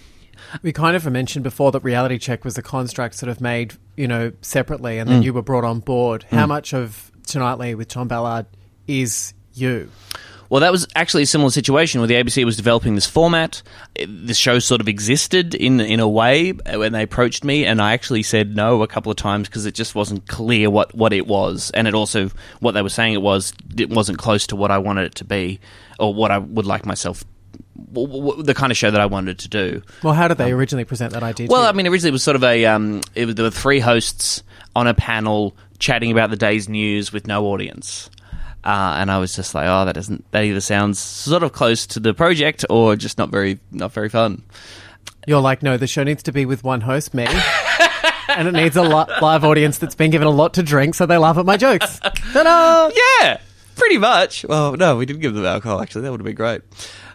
We 0.64 0.72
kind 0.74 0.96
of 0.96 1.06
mentioned 1.12 1.44
before 1.44 1.72
that 1.72 1.84
Reality 1.84 2.18
Check 2.18 2.44
was 2.46 2.58
a 2.58 2.62
construct 2.62 3.16
sort 3.16 3.30
of 3.30 3.40
made, 3.42 3.74
you 3.98 4.08
know, 4.08 4.32
separately, 4.42 4.98
and 4.98 5.10
then 5.10 5.22
Mm. 5.22 5.26
you 5.26 5.34
were 5.34 5.42
brought 5.42 5.64
on 5.64 5.80
board. 5.80 6.26
How 6.32 6.46
Mm. 6.46 6.50
much 6.50 6.74
of 6.74 7.12
Tonightly 7.28 7.76
with 7.76 7.88
Tom 7.88 8.08
Ballard 8.08 8.46
is 8.88 9.34
you? 9.54 9.90
Well, 10.50 10.62
that 10.62 10.72
was 10.72 10.88
actually 10.96 11.22
a 11.24 11.26
similar 11.28 11.52
situation 11.52 12.02
where 12.02 12.08
the 12.08 12.16
ABC 12.16 12.44
was 12.44 12.58
developing 12.58 12.96
this 12.96 13.06
format. 13.06 13.62
The 14.04 14.34
show 14.34 14.58
sort 14.58 14.82
of 14.82 14.88
existed 14.88 15.54
in 15.54 15.80
in 15.80 16.00
a 16.00 16.08
way 16.08 16.54
when 16.54 16.92
they 16.92 17.04
approached 17.04 17.44
me, 17.44 17.66
and 17.66 17.80
I 17.80 17.94
actually 17.94 18.24
said 18.24 18.56
no 18.56 18.82
a 18.82 18.88
couple 18.88 19.12
of 19.12 19.16
times 19.16 19.48
because 19.48 19.68
it 19.68 19.76
just 19.76 19.94
wasn't 19.94 20.28
clear 20.28 20.72
what, 20.72 20.96
what 20.96 21.14
it 21.14 21.28
was, 21.28 21.70
and 21.76 21.88
it 21.88 21.94
also 21.94 22.32
what 22.62 22.72
they 22.72 22.82
were 22.82 22.90
saying 22.90 23.14
it 23.14 23.22
was 23.22 23.54
it 23.78 23.92
wasn't 23.92 24.18
close 24.18 24.48
to 24.48 24.56
what 24.56 24.72
I 24.72 24.80
wanted 24.80 25.06
it 25.06 25.16
to 25.16 25.24
be 25.24 25.60
or 26.00 26.16
what 26.16 26.32
I 26.32 26.40
would 26.40 26.66
like 26.66 26.84
myself. 26.84 27.24
W- 27.94 28.08
w- 28.08 28.44
The 28.44 28.54
kind 28.54 28.72
of 28.72 28.78
show 28.78 28.92
that 28.92 29.02
I 29.02 29.06
wanted 29.06 29.40
to 29.40 29.48
do. 29.50 29.82
Well, 30.04 30.14
how 30.14 30.28
did 30.28 30.38
they 30.38 30.52
originally 30.52 30.86
present 30.86 31.14
that 31.14 31.24
idea? 31.24 31.48
to 31.48 31.52
Well? 31.54 31.64
I 31.64 31.72
mean, 31.72 31.88
originally 31.88 32.10
it 32.10 32.14
was 32.14 32.24
sort 32.24 32.36
of 32.36 32.44
a 32.44 32.66
um, 32.66 33.02
it 33.16 33.26
was, 33.26 33.36
there 33.36 33.44
were 33.46 33.52
three 33.52 33.80
hosts 33.80 34.44
on 34.76 34.88
a 34.88 34.94
panel 34.94 35.56
chatting 35.80 36.12
about 36.12 36.30
the 36.30 36.36
day's 36.36 36.68
news 36.70 37.12
with 37.14 37.26
no 37.28 37.46
audience. 37.48 38.10
Uh, 38.64 38.96
and 39.00 39.10
I 39.10 39.20
was 39.20 39.34
just 39.36 39.56
like, 39.56 39.68
oh, 39.68 39.86
that 39.86 39.96
doesn't. 39.96 40.30
That 40.32 40.44
either 40.44 40.60
sounds 40.60 41.00
sort 41.00 41.44
of 41.44 41.54
close 41.54 41.88
to 41.88 42.00
the 42.02 42.14
project 42.14 42.66
or 42.70 42.96
just 42.98 43.18
not 43.18 43.30
very, 43.30 43.60
not 43.72 43.94
very 43.94 44.10
fun. 44.10 44.44
You're 45.26 45.40
like, 45.40 45.64
no, 45.64 45.78
the 45.78 45.88
show 45.88 46.04
needs 46.04 46.24
to 46.24 46.32
be 46.34 46.46
with 46.46 46.64
one 46.64 46.82
host, 46.82 47.14
me, 47.14 47.26
and 48.28 48.48
it 48.48 48.52
needs 48.54 48.76
a 48.76 48.82
li- 48.82 49.06
live 49.22 49.44
audience 49.46 49.78
that's 49.78 49.96
been 49.96 50.12
given 50.12 50.28
a 50.28 50.32
lot 50.32 50.56
to 50.56 50.64
drink, 50.64 50.96
so 50.96 51.06
they 51.06 51.18
laugh 51.18 51.38
at 51.38 51.46
my 51.46 51.56
jokes. 51.56 52.00
Ta-da! 52.00 52.90
Yeah, 53.22 53.40
pretty 53.76 53.98
much. 53.98 54.44
Well, 54.48 54.76
no, 54.76 54.98
we 54.98 55.06
didn't 55.06 55.22
give 55.22 55.34
them 55.34 55.46
alcohol. 55.46 55.82
Actually, 55.82 56.02
that 56.04 56.12
would 56.12 56.20
have 56.22 56.26
been 56.26 56.36
great. 56.36 56.62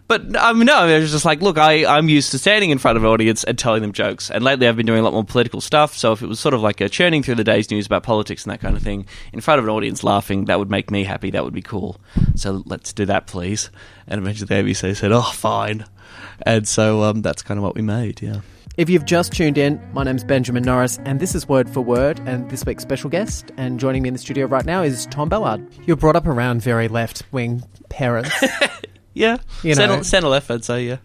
But 0.06 0.36
um, 0.36 0.60
no, 0.60 0.74
I 0.74 0.98
was 0.98 1.10
just 1.10 1.24
like, 1.24 1.40
look, 1.40 1.56
I, 1.56 1.86
I'm 1.86 2.10
used 2.10 2.30
to 2.32 2.38
standing 2.38 2.70
in 2.70 2.78
front 2.78 2.98
of 2.98 3.04
an 3.04 3.10
audience 3.10 3.42
and 3.42 3.58
telling 3.58 3.80
them 3.80 3.92
jokes. 3.92 4.30
And 4.30 4.44
lately 4.44 4.68
I've 4.68 4.76
been 4.76 4.84
doing 4.84 5.00
a 5.00 5.02
lot 5.02 5.14
more 5.14 5.24
political 5.24 5.62
stuff. 5.62 5.96
So 5.96 6.12
if 6.12 6.20
it 6.20 6.26
was 6.26 6.38
sort 6.38 6.52
of 6.52 6.60
like 6.60 6.82
a 6.82 6.90
churning 6.90 7.22
through 7.22 7.36
the 7.36 7.44
day's 7.44 7.70
news 7.70 7.86
about 7.86 8.02
politics 8.02 8.44
and 8.44 8.52
that 8.52 8.60
kind 8.60 8.76
of 8.76 8.82
thing, 8.82 9.06
in 9.32 9.40
front 9.40 9.60
of 9.60 9.64
an 9.64 9.70
audience 9.70 10.04
laughing, 10.04 10.44
that 10.46 10.58
would 10.58 10.70
make 10.70 10.90
me 10.90 11.04
happy. 11.04 11.30
That 11.30 11.44
would 11.44 11.54
be 11.54 11.62
cool. 11.62 12.00
So 12.34 12.62
let's 12.66 12.92
do 12.92 13.06
that, 13.06 13.26
please. 13.26 13.70
And 14.06 14.20
eventually 14.20 14.46
the 14.46 14.54
ABC 14.54 14.94
said, 14.94 15.10
oh, 15.10 15.22
fine. 15.22 15.86
And 16.42 16.68
so 16.68 17.02
um, 17.04 17.22
that's 17.22 17.42
kind 17.42 17.56
of 17.56 17.64
what 17.64 17.74
we 17.74 17.80
made, 17.80 18.20
yeah. 18.20 18.40
If 18.76 18.90
you've 18.90 19.04
just 19.04 19.32
tuned 19.32 19.56
in, 19.56 19.80
my 19.92 20.02
name's 20.02 20.24
Benjamin 20.24 20.64
Norris, 20.64 20.98
and 21.04 21.20
this 21.20 21.36
is 21.36 21.48
Word 21.48 21.70
for 21.70 21.80
Word. 21.80 22.20
And 22.26 22.50
this 22.50 22.66
week's 22.66 22.82
special 22.82 23.08
guest, 23.08 23.52
and 23.56 23.78
joining 23.78 24.02
me 24.02 24.08
in 24.08 24.14
the 24.14 24.18
studio 24.18 24.46
right 24.46 24.64
now, 24.64 24.82
is 24.82 25.06
Tom 25.06 25.28
Ballard. 25.28 25.64
You're 25.86 25.96
brought 25.96 26.16
up 26.16 26.26
around 26.26 26.60
very 26.60 26.88
left 26.88 27.22
wing 27.30 27.62
parents. 27.88 28.34
Yeah. 29.14 29.38
You 29.62 29.74
Center, 29.74 29.96
know. 29.96 30.02
center 30.02 30.28
left, 30.28 30.50
I'd 30.50 30.64
say, 30.64 30.86
yeah. 30.86 30.96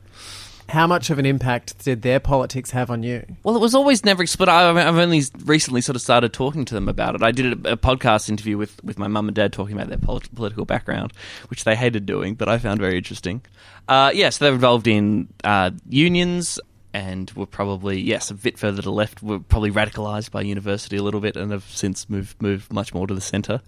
How 0.68 0.86
much 0.86 1.10
of 1.10 1.18
an 1.18 1.26
impact 1.26 1.80
did 1.84 2.04
their 2.04 2.20
politics 2.20 2.70
have 2.72 2.92
on 2.92 3.02
you? 3.02 3.26
Well, 3.44 3.56
it 3.56 3.60
was 3.60 3.74
always 3.74 4.06
never 4.06 4.22
explored. 4.22 4.50
I- 4.50 4.70
I've 4.70 4.98
only 4.98 5.24
recently 5.46 5.82
sort 5.82 5.96
of 5.96 6.02
started 6.04 6.32
talking 6.32 6.64
to 6.66 6.76
them 6.76 6.88
about 6.88 7.16
it. 7.16 7.24
I 7.24 7.32
did 7.32 7.66
a, 7.66 7.72
a 7.74 7.78
podcast 7.78 8.30
interview 8.30 8.56
with, 8.56 8.84
with 8.84 9.00
my 9.00 9.08
mum 9.08 9.28
and 9.30 9.36
dad 9.36 9.52
talking 9.52 9.76
about 9.76 9.90
their 9.90 9.98
polit- 9.98 10.34
political 10.36 10.66
background, 10.66 11.12
which 11.48 11.64
they 11.64 11.76
hated 11.76 12.06
doing, 12.06 12.36
but 12.36 12.50
I 12.50 12.60
found 12.60 12.80
very 12.80 12.98
interesting. 12.98 13.42
Uh, 13.88 14.12
yeah, 14.14 14.30
so 14.30 14.46
they're 14.46 14.54
involved 14.54 14.88
in 14.88 15.28
uh, 15.44 15.72
unions 15.88 16.60
and 16.94 17.32
were 17.32 17.46
probably, 17.48 18.00
yes, 18.00 18.30
a 18.30 18.36
bit 18.36 18.60
further 18.60 18.78
to 18.78 18.82
the 18.84 18.92
left, 18.92 19.24
were 19.24 19.40
probably 19.40 19.72
radicalised 19.72 20.30
by 20.30 20.42
university 20.42 20.98
a 20.98 21.04
little 21.04 21.20
bit 21.20 21.36
and 21.36 21.52
have 21.52 21.64
since 21.64 22.08
moved, 22.10 22.40
moved 22.42 22.72
much 22.72 22.94
more 22.94 23.08
to 23.08 23.14
the 23.16 23.22
centre. 23.22 23.62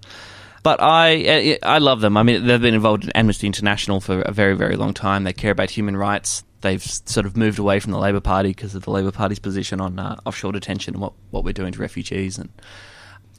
But 0.64 0.80
I, 0.82 1.57
I 1.64 1.80
love 1.80 2.01
them. 2.01 2.18
I 2.18 2.24
mean, 2.24 2.45
they've 2.45 2.62
been 2.62 2.76
involved 2.76 3.03
in 3.03 3.12
Amnesty 3.12 3.47
International 3.47 3.99
for 3.99 4.22
a 4.22 4.32
very, 4.32 4.55
very 4.55 4.76
long 4.76 4.93
time. 4.93 5.24
They 5.24 5.34
care 5.34 5.51
about 5.51 5.72
human 5.72 5.97
rights. 5.97 6.43
They've 6.62 6.84
sort 6.84 7.26
of 7.26 7.36
moved 7.36 7.57
away 7.57 7.80
from 7.80 7.91
the 7.91 7.97
Labor 7.97 8.20
Party 8.20 8.49
because 8.49 8.76
of 8.76 8.84
the 8.84 8.91
Labor 8.91 9.12
Party's 9.12 9.39
position 9.39 9.82
on 9.82 9.97
uh, 9.97 10.20
offshore 10.26 10.51
detention 10.51 10.93
and 10.93 11.01
what, 11.01 11.14
what 11.32 11.43
we're 11.43 11.53
doing 11.53 11.72
to 11.74 11.80
refugees. 11.80 12.38
And 12.38 12.49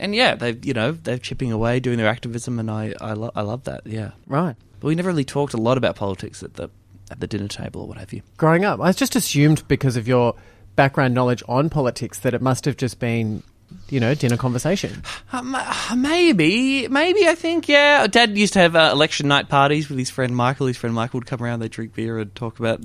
and 0.00 0.16
yeah, 0.16 0.34
they 0.34 0.58
you 0.62 0.74
know 0.74 0.90
they're 0.90 1.18
chipping 1.18 1.52
away, 1.52 1.78
doing 1.78 1.98
their 1.98 2.08
activism, 2.08 2.58
and 2.58 2.68
I 2.68 2.94
I, 3.00 3.12
lo- 3.12 3.30
I 3.36 3.42
love 3.42 3.64
that. 3.64 3.86
Yeah, 3.86 4.10
Right. 4.26 4.56
But 4.80 4.88
we 4.88 4.96
never 4.96 5.10
really 5.10 5.24
talked 5.24 5.54
a 5.54 5.58
lot 5.58 5.78
about 5.78 5.94
politics 5.94 6.42
at 6.42 6.54
the 6.54 6.68
at 7.12 7.20
the 7.20 7.28
dinner 7.28 7.46
table 7.46 7.82
or 7.82 7.86
what 7.88 7.98
have 7.98 8.12
you. 8.12 8.22
Growing 8.36 8.64
up, 8.64 8.80
I 8.80 8.90
just 8.90 9.14
assumed 9.14 9.68
because 9.68 9.96
of 9.96 10.08
your 10.08 10.34
background 10.74 11.14
knowledge 11.14 11.42
on 11.46 11.70
politics 11.70 12.18
that 12.20 12.34
it 12.34 12.42
must 12.42 12.64
have 12.64 12.76
just 12.76 12.98
been, 12.98 13.42
you 13.88 14.00
know, 14.00 14.14
dinner 14.14 14.36
conversation. 14.36 15.02
Um, 15.32 15.54
uh, 15.54 15.94
maybe, 15.96 16.88
maybe 16.88 17.26
I 17.26 17.34
think 17.34 17.68
yeah. 17.68 18.06
Dad 18.06 18.36
used 18.36 18.52
to 18.54 18.58
have 18.58 18.76
uh, 18.76 18.90
election 18.92 19.28
night 19.28 19.48
parties 19.48 19.88
with 19.88 19.98
his 19.98 20.10
friend 20.10 20.34
Michael. 20.34 20.66
His 20.66 20.76
friend 20.76 20.94
Michael 20.94 21.20
would 21.20 21.26
come 21.26 21.42
around, 21.42 21.60
they 21.60 21.64
would 21.64 21.72
drink 21.72 21.94
beer 21.94 22.18
and 22.18 22.34
talk 22.34 22.58
about 22.58 22.80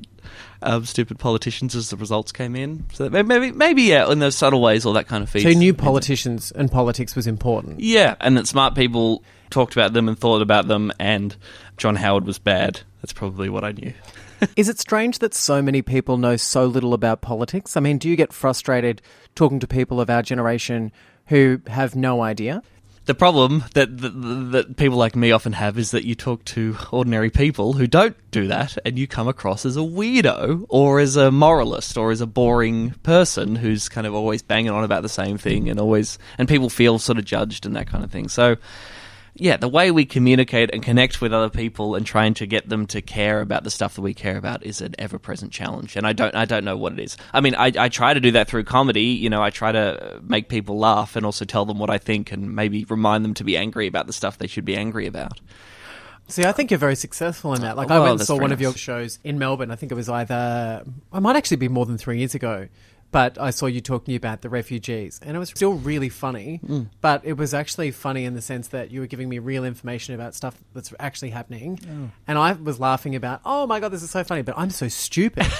um, 0.61 0.85
stupid 0.85 1.19
politicians 1.19 1.75
as 1.75 1.89
the 1.89 1.97
results 1.97 2.31
came 2.31 2.55
in. 2.55 2.85
So 2.93 3.07
that 3.07 3.25
maybe, 3.25 3.51
maybe 3.51 3.83
yeah, 3.83 4.11
in 4.11 4.19
those 4.19 4.35
subtle 4.35 4.61
ways, 4.61 4.85
all 4.85 4.93
that 4.93 5.07
kind 5.07 5.23
of 5.23 5.29
feeds. 5.29 5.45
So 5.45 5.57
knew 5.57 5.73
politicians 5.73 6.51
and 6.51 6.71
politics 6.71 7.15
was 7.15 7.27
important. 7.27 7.79
Yeah, 7.79 8.15
and 8.19 8.37
that 8.37 8.47
smart 8.47 8.75
people 8.75 9.23
talked 9.49 9.73
about 9.73 9.93
them 9.93 10.07
and 10.07 10.17
thought 10.17 10.41
about 10.41 10.67
them, 10.67 10.91
and 10.99 11.35
John 11.77 11.95
Howard 11.95 12.25
was 12.25 12.39
bad. 12.39 12.81
That's 13.01 13.13
probably 13.13 13.49
what 13.49 13.63
I 13.63 13.71
knew. 13.71 13.93
Is 14.55 14.69
it 14.69 14.79
strange 14.79 15.19
that 15.19 15.33
so 15.33 15.61
many 15.61 15.81
people 15.81 16.17
know 16.17 16.35
so 16.35 16.65
little 16.65 16.93
about 16.93 17.21
politics? 17.21 17.77
I 17.77 17.79
mean, 17.79 17.97
do 17.97 18.09
you 18.09 18.15
get 18.15 18.33
frustrated 18.33 19.01
talking 19.35 19.59
to 19.59 19.67
people 19.67 19.99
of 20.01 20.09
our 20.09 20.21
generation 20.21 20.91
who 21.27 21.61
have 21.67 21.95
no 21.95 22.21
idea? 22.21 22.61
The 23.05 23.15
problem 23.15 23.63
that, 23.73 23.99
that 23.99 24.09
that 24.51 24.75
people 24.75 24.97
like 24.97 25.15
me 25.15 25.31
often 25.31 25.53
have 25.53 25.77
is 25.77 25.91
that 25.91 26.03
you 26.03 26.13
talk 26.13 26.43
to 26.45 26.75
ordinary 26.91 27.29
people 27.29 27.71
who 27.71 27.87
don't 27.87 28.17
do 28.31 28.47
that, 28.49 28.77
and 28.85 28.99
you 28.99 29.07
come 29.07 29.29
across 29.29 29.65
as 29.65 29.77
a 29.77 29.81
weirdo 29.81 30.65
or 30.67 30.99
as 30.99 31.15
a 31.15 31.31
moralist 31.31 31.97
or 31.97 32.11
as 32.11 32.19
a 32.19 32.27
boring 32.27 32.91
person 33.03 33.55
who's 33.55 33.87
kind 33.87 34.05
of 34.05 34.13
always 34.13 34.41
banging 34.41 34.71
on 34.71 34.83
about 34.83 35.03
the 35.03 35.09
same 35.09 35.37
thing 35.37 35.69
and 35.69 35.79
always 35.79 36.19
and 36.37 36.49
people 36.49 36.69
feel 36.69 36.99
sort 36.99 37.17
of 37.17 37.23
judged 37.23 37.65
and 37.65 37.77
that 37.77 37.87
kind 37.87 38.03
of 38.03 38.11
thing. 38.11 38.27
So. 38.27 38.57
Yeah, 39.39 39.57
the 39.57 39.69
way 39.69 39.91
we 39.91 40.05
communicate 40.05 40.71
and 40.73 40.81
connect 40.81 41.21
with 41.21 41.31
other 41.31 41.49
people 41.49 41.93
and 41.93 42.05
trying 42.05 42.33
to 42.35 42.47
get 42.47 42.67
them 42.67 42.87
to 42.87 43.01
care 43.01 43.39
about 43.39 43.63
the 43.63 43.69
stuff 43.69 43.93
that 43.93 44.01
we 44.01 44.15
care 44.15 44.35
about 44.35 44.65
is 44.65 44.81
an 44.81 44.95
ever-present 44.97 45.51
challenge, 45.51 45.95
and 45.95 46.07
I 46.07 46.13
don't, 46.13 46.33
I 46.33 46.45
don't 46.45 46.65
know 46.65 46.75
what 46.75 46.93
it 46.93 46.99
is. 46.99 47.17
I 47.33 47.41
mean, 47.41 47.53
I, 47.53 47.71
I 47.77 47.89
try 47.89 48.15
to 48.15 48.19
do 48.19 48.31
that 48.31 48.47
through 48.47 48.63
comedy. 48.63 49.03
You 49.03 49.29
know, 49.29 49.43
I 49.43 49.51
try 49.51 49.71
to 49.71 50.19
make 50.23 50.49
people 50.49 50.79
laugh 50.79 51.15
and 51.15 51.23
also 51.23 51.45
tell 51.45 51.65
them 51.65 51.77
what 51.77 51.91
I 51.91 51.99
think 51.99 52.31
and 52.31 52.55
maybe 52.55 52.85
remind 52.85 53.23
them 53.23 53.35
to 53.35 53.43
be 53.43 53.55
angry 53.57 53.85
about 53.85 54.07
the 54.07 54.13
stuff 54.13 54.39
they 54.39 54.47
should 54.47 54.65
be 54.65 54.75
angry 54.75 55.05
about. 55.05 55.39
See, 56.29 56.43
I 56.43 56.51
think 56.51 56.71
you're 56.71 56.77
very 56.77 56.95
successful 56.95 57.53
in 57.53 57.61
that. 57.61 57.77
Like, 57.77 57.91
I 57.91 57.99
went 57.99 58.13
and 58.13 58.21
saw 58.21 58.37
one 58.37 58.51
of 58.51 58.59
your 58.59 58.73
shows 58.73 59.19
in 59.23 59.37
Melbourne. 59.37 59.71
I 59.71 59.75
think 59.75 59.91
it 59.91 59.95
was 59.95 60.09
either, 60.09 60.83
I 61.13 61.19
might 61.19 61.35
actually 61.35 61.57
be 61.57 61.69
more 61.69 61.85
than 61.85 61.97
three 61.97 62.17
years 62.17 62.35
ago, 62.35 62.67
but 63.11 63.39
I 63.39 63.49
saw 63.51 63.65
you 63.67 63.81
talking 63.81 64.15
about 64.15 64.41
the 64.41 64.49
refugees, 64.49 65.19
and 65.23 65.35
it 65.35 65.39
was 65.39 65.49
still 65.49 65.73
really 65.73 66.09
funny. 66.09 66.59
Mm. 66.67 66.87
But 67.01 67.23
it 67.25 67.33
was 67.33 67.53
actually 67.53 67.91
funny 67.91 68.25
in 68.25 68.33
the 68.33 68.41
sense 68.41 68.67
that 68.69 68.91
you 68.91 68.99
were 68.99 69.07
giving 69.07 69.29
me 69.29 69.39
real 69.39 69.63
information 69.63 70.13
about 70.15 70.35
stuff 70.35 70.55
that's 70.73 70.93
actually 70.99 71.29
happening, 71.31 71.79
Oh. 71.89 72.09
and 72.27 72.37
I 72.37 72.53
was 72.53 72.79
laughing 72.79 73.15
about, 73.15 73.41
oh 73.45 73.65
my 73.67 73.79
god, 73.79 73.89
this 73.89 74.03
is 74.03 74.09
so 74.11 74.23
funny, 74.23 74.41
but 74.41 74.55
I'm 74.57 74.69
so 74.69 74.87
stupid. 74.87 75.45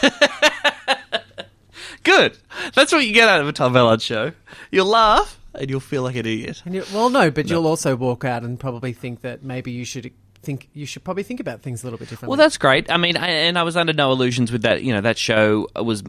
Good. 2.04 2.38
That's 2.74 2.92
what 2.94 3.06
you 3.06 3.14
get 3.14 3.28
out 3.28 3.42
of 3.42 3.48
a 3.48 3.52
Tom 3.52 3.74
Ballard 3.74 4.02
show. 4.02 4.32
You'll 4.72 4.86
laugh 4.88 5.40
and 5.54 5.70
you'll 5.70 5.80
feel 5.82 6.04
like 6.04 6.16
an 6.16 6.20
idiot. 6.22 6.62
And 6.66 6.74
you, 6.76 6.84
well, 6.94 7.10
no, 7.10 7.30
but 7.32 7.50
you'll 7.50 7.68
also 7.68 7.96
walk 7.96 8.24
out 8.24 8.44
and 8.44 8.58
probably 8.60 8.94
think 8.94 9.22
that 9.22 9.44
maybe 9.44 9.72
you 9.72 9.84
should 9.84 10.12
think 10.48 10.70
you 10.74 10.86
should 10.86 11.04
probably 11.04 11.24
think 11.24 11.42
about 11.42 11.62
things 11.62 11.84
a 11.84 11.86
little 11.86 12.00
bit 12.00 12.08
differently. 12.08 12.30
Well, 12.30 12.38
that's 12.38 12.58
great. 12.58 12.90
I 12.90 12.96
mean, 12.96 13.18
I, 13.18 13.28
and 13.28 13.60
I 13.60 13.64
was 13.64 13.76
under 13.76 13.92
no 13.92 14.12
illusions 14.14 14.50
with 14.50 14.62
that. 14.64 14.82
You 14.82 14.94
know, 14.94 15.02
that 15.02 15.18
show 15.18 15.68
was 15.76 16.02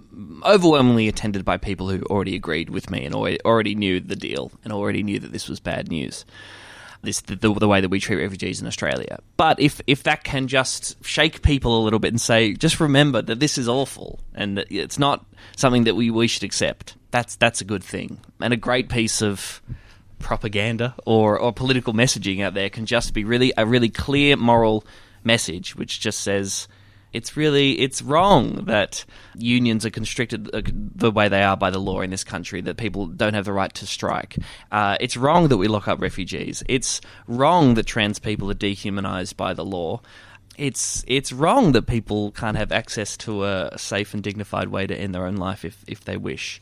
overwhelmingly 0.45 1.09
attended 1.09 1.45
by 1.45 1.57
people 1.57 1.91
who 1.91 2.03
already 2.05 2.37
agreed 2.37 2.71
with 2.71 2.89
me 2.89 3.05
and 3.05 3.15
already, 3.15 3.75
knew 3.75 4.01
the 4.01 4.17
deal 4.17 4.53
and 4.63 4.73
already 4.73 5.03
knew 5.03 5.19
that 5.19 5.33
this 5.33 5.49
was 5.49 5.59
bad 5.61 5.89
news. 5.89 6.25
This 7.03 7.21
the, 7.23 7.37
the, 7.37 7.53
the 7.53 7.69
way 7.69 7.81
that 7.81 7.89
we 7.89 8.01
treat 8.01 8.23
refugees 8.23 8.61
in 8.61 8.67
Australia. 8.67 9.19
But 9.37 9.61
if 9.61 9.81
if 9.87 10.05
that 10.05 10.25
can 10.25 10.49
just 10.49 11.05
shake 11.05 11.43
people 11.43 11.81
a 11.81 11.83
little 11.83 11.99
bit 11.99 12.13
and 12.13 12.21
say, 12.21 12.55
just 12.55 12.81
remember 12.81 13.21
that 13.23 13.41
this 13.41 13.59
is 13.59 13.69
awful 13.69 14.21
and 14.35 14.57
that 14.57 14.67
it's 14.71 14.99
not 14.99 15.27
something 15.57 15.85
that 15.85 15.95
we, 15.97 16.11
we 16.11 16.29
should 16.29 16.45
accept. 16.45 16.97
That's 17.11 17.37
that's 17.37 17.61
a 17.61 17.65
good 17.65 17.85
thing 17.85 18.21
and 18.41 18.53
a 18.53 18.57
great 18.57 18.89
piece 18.89 19.23
of 19.23 19.61
propaganda 20.19 20.95
or, 21.07 21.39
or 21.39 21.53
political 21.53 21.93
messaging 21.93 22.43
out 22.43 22.55
there 22.55 22.71
can 22.71 22.87
just 22.87 23.15
be 23.15 23.25
really 23.25 23.53
a 23.57 23.65
really 23.65 23.89
clear 23.89 24.37
moral 24.37 24.85
message 25.25 25.77
which 25.77 26.01
just 26.01 26.21
says 26.21 26.69
it's 27.13 27.37
really 27.37 27.79
it's 27.81 28.03
wrong 28.03 28.65
that 28.67 29.05
unions 29.37 29.87
are 29.87 29.91
constricted 29.91 30.55
uh, 30.55 30.63
the 30.95 31.11
way 31.11 31.29
they 31.29 31.43
are 31.43 31.57
by 31.57 31.71
the 31.71 31.79
law 31.79 32.01
in 32.01 32.11
this 32.11 32.25
country 32.25 32.61
that 32.61 32.77
people 32.77 33.07
don't 33.07 33.35
have 33.35 33.47
the 33.47 33.53
right 33.53 33.73
to 33.75 33.87
strike. 33.87 34.37
Uh, 34.71 34.97
it's 35.01 35.17
wrong 35.17 35.49
that 35.49 35.57
we 35.57 35.69
lock 35.69 35.89
up 35.89 36.01
refugees. 36.01 36.63
It's 36.69 37.01
wrong 37.27 37.75
that 37.75 37.87
trans 37.87 38.19
people 38.19 38.51
are 38.51 38.55
dehumanized 38.55 39.37
by 39.37 39.55
the 39.55 39.65
law. 39.65 40.01
It's 40.59 41.05
it's 41.07 41.33
wrong 41.33 41.73
that 41.73 41.87
people 41.87 42.33
can't 42.33 42.57
have 42.57 42.73
access 42.73 43.17
to 43.19 43.45
a 43.45 43.79
safe 43.79 44.13
and 44.13 44.23
dignified 44.23 44.69
way 44.69 44.87
to 44.87 44.95
end 44.95 45.15
their 45.15 45.25
own 45.25 45.37
life 45.37 45.65
if, 45.65 45.83
if 45.87 46.05
they 46.05 46.17
wish 46.17 46.61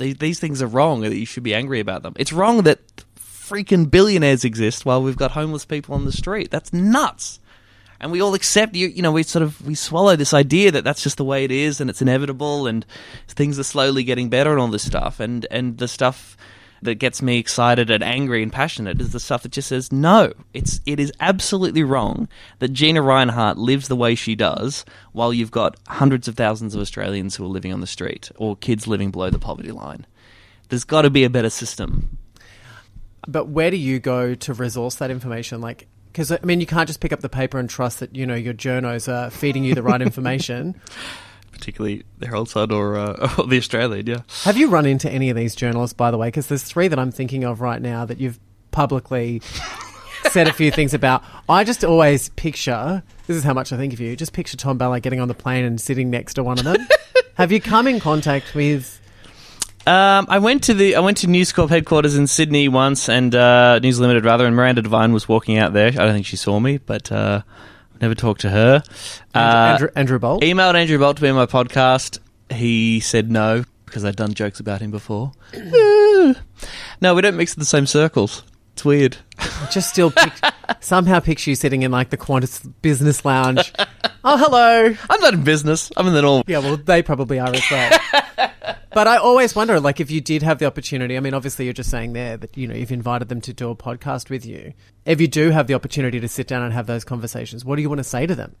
these, 0.00 0.16
these 0.16 0.40
things 0.40 0.60
are 0.62 0.66
wrong 0.66 1.04
and 1.04 1.12
that 1.12 1.18
you 1.18 1.26
should 1.26 1.42
be 1.42 1.54
angry 1.54 1.78
about 1.78 2.02
them. 2.02 2.14
It's 2.16 2.32
wrong 2.32 2.62
that 2.62 2.80
freaking 3.16 3.90
billionaires 3.90 4.44
exist 4.44 4.84
while 4.84 5.02
we've 5.02 5.16
got 5.16 5.32
homeless 5.32 5.64
people 5.64 5.94
on 5.94 6.04
the 6.04 6.12
street. 6.12 6.50
That's 6.50 6.72
nuts. 6.72 7.38
And 8.00 8.10
we 8.10 8.22
all 8.22 8.34
accept 8.34 8.74
you. 8.74 8.88
You 8.88 9.02
know, 9.02 9.12
we 9.12 9.22
sort 9.22 9.42
of 9.42 9.64
we 9.66 9.74
swallow 9.74 10.16
this 10.16 10.32
idea 10.32 10.70
that 10.72 10.84
that's 10.84 11.02
just 11.02 11.18
the 11.18 11.24
way 11.24 11.44
it 11.44 11.50
is 11.50 11.80
and 11.80 11.90
it's 11.90 12.00
inevitable 12.00 12.66
and 12.66 12.86
things 13.28 13.58
are 13.58 13.64
slowly 13.64 14.04
getting 14.04 14.30
better 14.30 14.50
and 14.52 14.60
all 14.60 14.68
this 14.68 14.86
stuff. 14.86 15.20
And 15.20 15.46
and 15.50 15.76
the 15.76 15.86
stuff 15.86 16.36
that 16.82 16.96
gets 16.96 17.20
me 17.22 17.38
excited 17.38 17.90
and 17.90 18.02
angry 18.02 18.42
and 18.42 18.52
passionate 18.52 19.00
is 19.00 19.12
the 19.12 19.20
stuff 19.20 19.42
that 19.42 19.52
just 19.52 19.68
says 19.68 19.92
no. 19.92 20.32
It's 20.54 20.80
it 20.86 20.98
is 20.98 21.12
absolutely 21.20 21.82
wrong 21.82 22.28
that 22.58 22.72
Gina 22.72 23.00
Rinehart 23.00 23.56
lives 23.56 23.88
the 23.88 23.96
way 23.96 24.14
she 24.14 24.34
does 24.34 24.84
while 25.12 25.32
you've 25.32 25.50
got 25.50 25.76
hundreds 25.88 26.28
of 26.28 26.36
thousands 26.36 26.74
of 26.74 26.80
Australians 26.80 27.36
who 27.36 27.44
are 27.44 27.48
living 27.48 27.72
on 27.72 27.80
the 27.80 27.86
street 27.86 28.30
or 28.36 28.56
kids 28.56 28.86
living 28.86 29.10
below 29.10 29.30
the 29.30 29.38
poverty 29.38 29.72
line. 29.72 30.06
There's 30.68 30.84
got 30.84 31.02
to 31.02 31.10
be 31.10 31.24
a 31.24 31.30
better 31.30 31.50
system. 31.50 32.16
But 33.26 33.48
where 33.48 33.70
do 33.70 33.76
you 33.76 33.98
go 33.98 34.34
to 34.34 34.54
resource 34.54 34.94
that 34.96 35.10
information? 35.10 35.60
Like, 35.60 35.86
because 36.06 36.32
I 36.32 36.38
mean, 36.42 36.60
you 36.60 36.66
can't 36.66 36.86
just 36.86 37.00
pick 37.00 37.12
up 37.12 37.20
the 37.20 37.28
paper 37.28 37.58
and 37.58 37.68
trust 37.68 38.00
that 38.00 38.14
you 38.14 38.26
know 38.26 38.34
your 38.34 38.54
journos 38.54 39.12
are 39.12 39.30
feeding 39.30 39.64
you 39.64 39.74
the 39.74 39.82
right 39.82 40.00
information. 40.02 40.80
Particularly 41.60 42.02
the 42.18 42.26
Herald 42.26 42.48
Sun 42.48 42.72
or, 42.72 42.96
uh, 42.96 43.34
or 43.38 43.46
the 43.46 43.58
Australian, 43.58 44.06
yeah. 44.06 44.22
Have 44.42 44.56
you 44.56 44.68
run 44.68 44.86
into 44.86 45.10
any 45.10 45.30
of 45.30 45.36
these 45.36 45.54
journalists, 45.54 45.94
by 45.94 46.10
the 46.10 46.18
way? 46.18 46.28
Because 46.28 46.46
there's 46.46 46.62
three 46.62 46.88
that 46.88 46.98
I'm 46.98 47.12
thinking 47.12 47.44
of 47.44 47.60
right 47.60 47.80
now 47.80 48.04
that 48.06 48.18
you've 48.18 48.40
publicly 48.70 49.42
said 50.30 50.48
a 50.48 50.52
few 50.52 50.70
things 50.70 50.94
about. 50.94 51.22
I 51.48 51.64
just 51.64 51.84
always 51.84 52.30
picture 52.30 53.02
this 53.26 53.36
is 53.36 53.44
how 53.44 53.54
much 53.54 53.72
I 53.72 53.76
think 53.76 53.92
of 53.92 54.00
you. 54.00 54.16
Just 54.16 54.32
picture 54.32 54.56
Tom 54.56 54.76
Ballard 54.76 55.02
getting 55.02 55.20
on 55.20 55.28
the 55.28 55.34
plane 55.34 55.64
and 55.64 55.80
sitting 55.80 56.10
next 56.10 56.34
to 56.34 56.42
one 56.42 56.58
of 56.58 56.64
them. 56.64 56.84
Have 57.34 57.52
you 57.52 57.60
come 57.60 57.86
in 57.86 58.00
contact 58.00 58.56
with? 58.56 59.00
Um, 59.86 60.26
I 60.28 60.38
went 60.40 60.64
to 60.64 60.74
the 60.74 60.96
I 60.96 61.00
went 61.00 61.18
to 61.18 61.26
News 61.26 61.52
Corp 61.52 61.70
headquarters 61.70 62.16
in 62.16 62.26
Sydney 62.26 62.68
once, 62.68 63.08
and 63.08 63.32
uh, 63.34 63.78
News 63.78 64.00
Limited 64.00 64.24
rather, 64.24 64.46
and 64.46 64.56
Miranda 64.56 64.82
Devine 64.82 65.12
was 65.12 65.28
walking 65.28 65.58
out 65.58 65.72
there. 65.72 65.88
I 65.88 65.90
don't 65.90 66.12
think 66.12 66.26
she 66.26 66.36
saw 66.36 66.58
me, 66.58 66.78
but 66.78 67.12
uh, 67.12 67.42
Never 68.00 68.14
talked 68.14 68.40
to 68.42 68.50
her. 68.50 68.82
Uh, 69.34 69.38
Andrew, 69.38 69.88
Andrew 69.94 70.18
Bolt. 70.18 70.42
Emailed 70.42 70.74
Andrew 70.74 70.98
Bolt 70.98 71.16
to 71.16 71.22
be 71.22 71.28
on 71.28 71.36
my 71.36 71.46
podcast. 71.46 72.18
He 72.50 73.00
said 73.00 73.30
no 73.30 73.64
because 73.84 74.04
I'd 74.04 74.16
done 74.16 74.34
jokes 74.34 74.60
about 74.60 74.80
him 74.80 74.90
before. 74.90 75.32
no, 75.54 76.34
we 77.14 77.20
don't 77.20 77.36
mix 77.36 77.54
in 77.54 77.60
the 77.60 77.66
same 77.66 77.86
circles. 77.86 78.44
It's 78.72 78.84
weird. 78.84 79.16
I 79.38 79.68
just 79.70 79.90
still 79.90 80.10
pic- 80.10 80.32
somehow 80.80 81.20
picture 81.20 81.50
you 81.50 81.56
sitting 81.56 81.82
in 81.82 81.90
like 81.90 82.10
the 82.10 82.16
Qantas 82.16 82.72
business 82.82 83.24
lounge. 83.24 83.72
oh, 84.24 84.36
hello. 84.36 84.94
I'm 85.10 85.20
not 85.20 85.34
in 85.34 85.44
business. 85.44 85.90
I'm 85.96 86.06
in 86.06 86.14
the 86.14 86.22
normal. 86.22 86.44
Yeah, 86.46 86.58
well, 86.58 86.76
they 86.76 87.02
probably 87.02 87.38
are 87.38 87.52
as 87.52 87.64
well. 87.70 87.98
but 88.94 89.08
I 89.08 89.16
always 89.16 89.54
wonder, 89.54 89.78
like, 89.80 90.00
if 90.00 90.10
you 90.10 90.20
did 90.20 90.42
have 90.42 90.58
the 90.58 90.66
opportunity. 90.66 91.16
I 91.16 91.20
mean, 91.20 91.34
obviously, 91.34 91.66
you're 91.66 91.74
just 91.74 91.90
saying 91.90 92.12
there 92.12 92.36
that 92.36 92.56
you 92.56 92.66
know 92.66 92.74
you've 92.74 92.92
invited 92.92 93.28
them 93.28 93.40
to 93.42 93.52
do 93.52 93.70
a 93.70 93.76
podcast 93.76 94.30
with 94.30 94.46
you. 94.46 94.72
If 95.04 95.20
you 95.20 95.28
do 95.28 95.50
have 95.50 95.66
the 95.66 95.74
opportunity 95.74 96.20
to 96.20 96.28
sit 96.28 96.46
down 96.46 96.62
and 96.62 96.72
have 96.72 96.86
those 96.86 97.04
conversations, 97.04 97.64
what 97.64 97.76
do 97.76 97.82
you 97.82 97.88
want 97.88 97.98
to 97.98 98.04
say 98.04 98.26
to 98.26 98.34
them? 98.34 98.56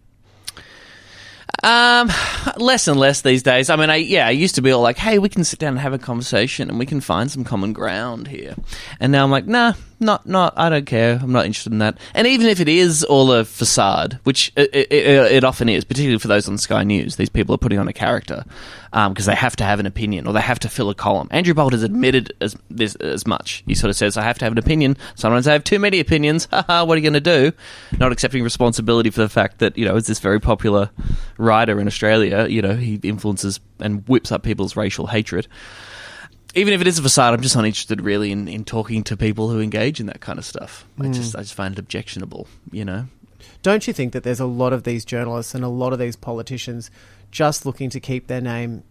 Um, 1.62 2.10
less 2.56 2.88
and 2.88 2.98
less 2.98 3.20
these 3.20 3.42
days. 3.42 3.68
I 3.68 3.76
mean, 3.76 3.90
I 3.90 3.96
yeah, 3.96 4.26
I 4.26 4.30
used 4.30 4.54
to 4.54 4.62
be 4.62 4.70
all 4.70 4.80
like, 4.80 4.96
"Hey, 4.96 5.18
we 5.18 5.28
can 5.28 5.44
sit 5.44 5.58
down 5.58 5.74
and 5.74 5.78
have 5.80 5.92
a 5.92 5.98
conversation, 5.98 6.70
and 6.70 6.78
we 6.78 6.86
can 6.86 7.00
find 7.00 7.30
some 7.30 7.44
common 7.44 7.72
ground 7.72 8.28
here." 8.28 8.54
And 8.98 9.12
now 9.12 9.24
I'm 9.24 9.30
like, 9.30 9.46
"Nah, 9.46 9.74
not 9.98 10.26
not. 10.26 10.54
I 10.56 10.70
don't 10.70 10.86
care. 10.86 11.18
I'm 11.22 11.32
not 11.32 11.44
interested 11.44 11.72
in 11.72 11.78
that." 11.80 11.98
And 12.14 12.26
even 12.26 12.46
if 12.46 12.60
it 12.60 12.68
is 12.68 13.04
all 13.04 13.30
a 13.32 13.44
facade, 13.44 14.18
which 14.24 14.52
it, 14.56 14.74
it, 14.74 14.92
it, 14.92 15.44
often 15.44 15.68
is, 15.68 15.84
particularly 15.84 16.18
for 16.18 16.28
those 16.28 16.48
on 16.48 16.56
Sky 16.56 16.82
News, 16.82 17.16
these 17.16 17.28
people 17.28 17.54
are 17.54 17.58
putting 17.58 17.78
on 17.78 17.88
a 17.88 17.92
character 17.92 18.44
because 18.90 19.26
they 19.26 19.34
have 19.34 19.54
to 19.56 19.64
have 19.64 19.78
an 19.78 19.86
opinion 19.86 20.26
or 20.26 20.32
they 20.32 20.40
have 20.40 20.58
to 20.60 20.68
fill 20.68 20.90
a 20.90 20.94
column. 20.94 21.28
Andrew 21.30 21.54
Bolt 21.54 21.72
has 21.72 21.82
admitted 21.82 22.32
as 22.40 22.56
this 22.70 22.94
as 22.96 23.26
much. 23.26 23.62
He 23.66 23.74
sort 23.74 23.90
of 23.90 23.96
says, 23.96 24.16
"I 24.16 24.22
have 24.22 24.38
to 24.38 24.46
have 24.46 24.52
an 24.52 24.58
opinion. 24.58 24.96
Sometimes 25.14 25.46
I 25.46 25.52
have 25.52 25.64
too 25.64 25.78
many 25.78 26.00
opinions. 26.00 26.48
Haha, 26.50 26.84
what 26.86 26.94
are 26.94 27.00
you 27.00 27.10
going 27.10 27.22
to 27.22 27.50
do?" 27.50 27.52
Not 27.98 28.12
accepting 28.12 28.42
responsibility 28.42 29.10
for 29.10 29.20
the 29.20 29.28
fact 29.28 29.58
that 29.58 29.76
you 29.76 29.84
know, 29.84 29.96
as 29.96 30.06
this 30.06 30.20
very 30.20 30.40
popular 30.40 30.88
writer 31.50 31.80
in 31.80 31.86
Australia, 31.86 32.46
you 32.48 32.62
know, 32.62 32.74
he 32.76 32.94
influences 33.02 33.60
and 33.80 34.06
whips 34.08 34.30
up 34.32 34.42
people's 34.42 34.76
racial 34.76 35.06
hatred. 35.08 35.46
Even 36.54 36.74
if 36.74 36.80
it 36.80 36.86
is 36.86 36.98
a 36.98 37.02
facade, 37.02 37.32
I'm 37.34 37.42
just 37.42 37.54
not 37.54 37.64
interested 37.64 38.00
really 38.00 38.32
in, 38.32 38.48
in 38.48 38.64
talking 38.64 39.04
to 39.04 39.16
people 39.16 39.50
who 39.50 39.60
engage 39.60 40.00
in 40.00 40.06
that 40.06 40.20
kind 40.20 40.38
of 40.38 40.44
stuff. 40.44 40.84
I 40.98 41.04
Mm. 41.04 41.14
just 41.14 41.36
I 41.36 41.40
just 41.42 41.54
find 41.54 41.74
it 41.74 41.78
objectionable, 41.78 42.46
you 42.72 42.84
know. 42.84 43.06
Don't 43.62 43.86
you 43.86 43.92
think 43.92 44.12
that 44.14 44.22
there's 44.22 44.40
a 44.40 44.46
lot 44.46 44.72
of 44.72 44.82
these 44.84 45.04
journalists 45.04 45.54
and 45.54 45.62
a 45.64 45.68
lot 45.68 45.92
of 45.92 45.98
these 45.98 46.16
politicians 46.16 46.90
just 47.30 47.64
looking 47.66 47.90
to 47.90 48.00
keep 48.00 48.26
their 48.26 48.40
name 48.40 48.82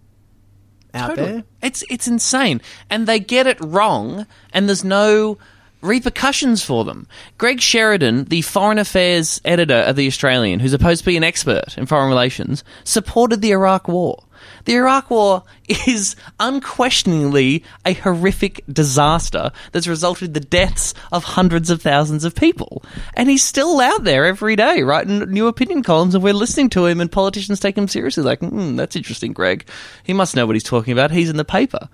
out 0.94 1.10
Totally. 1.16 1.32
there? 1.32 1.44
It's 1.62 1.84
it's 1.90 2.08
insane, 2.08 2.62
and 2.90 3.08
they 3.08 3.20
get 3.20 3.46
it 3.48 3.58
wrong, 3.62 4.26
and 4.54 4.68
there's 4.68 4.84
no 4.86 5.38
repercussions 5.82 6.64
for 6.64 6.84
them. 6.86 7.08
Greg 7.38 7.62
Sheridan, 7.62 8.26
the 8.26 8.42
foreign 8.42 8.80
affairs 8.80 9.40
editor 9.46 9.76
of 9.76 9.96
the 9.96 10.08
Australian, 10.08 10.60
who's 10.60 10.72
supposed 10.72 11.02
to 11.02 11.06
be 11.06 11.18
an 11.18 11.24
expert 11.24 11.78
in 11.78 11.86
foreign 11.86 12.10
relations, 12.10 12.64
supported 12.84 13.42
the 13.42 13.52
Iraq 13.52 13.88
War. 13.88 14.24
The 14.66 14.76
Iraq 14.76 15.10
War 15.10 15.44
is 15.88 16.16
unquestioningly 16.40 17.64
a 17.86 17.94
horrific 17.94 18.64
disaster 18.72 19.52
that's 19.72 19.88
resulted 19.88 20.30
in 20.30 20.34
the 20.34 20.40
deaths 20.40 20.94
of 21.12 21.24
hundreds 21.24 21.70
of 21.70 21.82
thousands 21.82 22.24
of 22.24 22.36
people. 22.36 22.84
And 23.16 23.30
he's 23.30 23.44
still 23.44 23.80
out 23.80 24.04
there 24.04 24.26
every 24.26 24.56
day 24.56 24.84
writing 24.84 25.20
new 25.32 25.48
opinion 25.48 25.84
columns, 25.84 26.16
and 26.16 26.24
we're 26.24 26.34
listening 26.34 26.70
to 26.72 26.86
him, 26.86 27.02
and 27.02 27.12
politicians 27.12 27.60
take 27.60 27.78
him 27.78 27.88
seriously. 27.88 28.24
Like, 28.24 28.40
hmm, 28.40 28.76
that's 28.76 28.96
interesting, 28.96 29.34
Greg. 29.34 29.68
He 30.04 30.14
must 30.14 30.36
know 30.36 30.46
what 30.46 30.56
he's 30.56 30.64
talking 30.64 30.94
about. 30.94 31.12
He's 31.12 31.30
in 31.30 31.38
the 31.38 31.46
paper. 31.46 31.90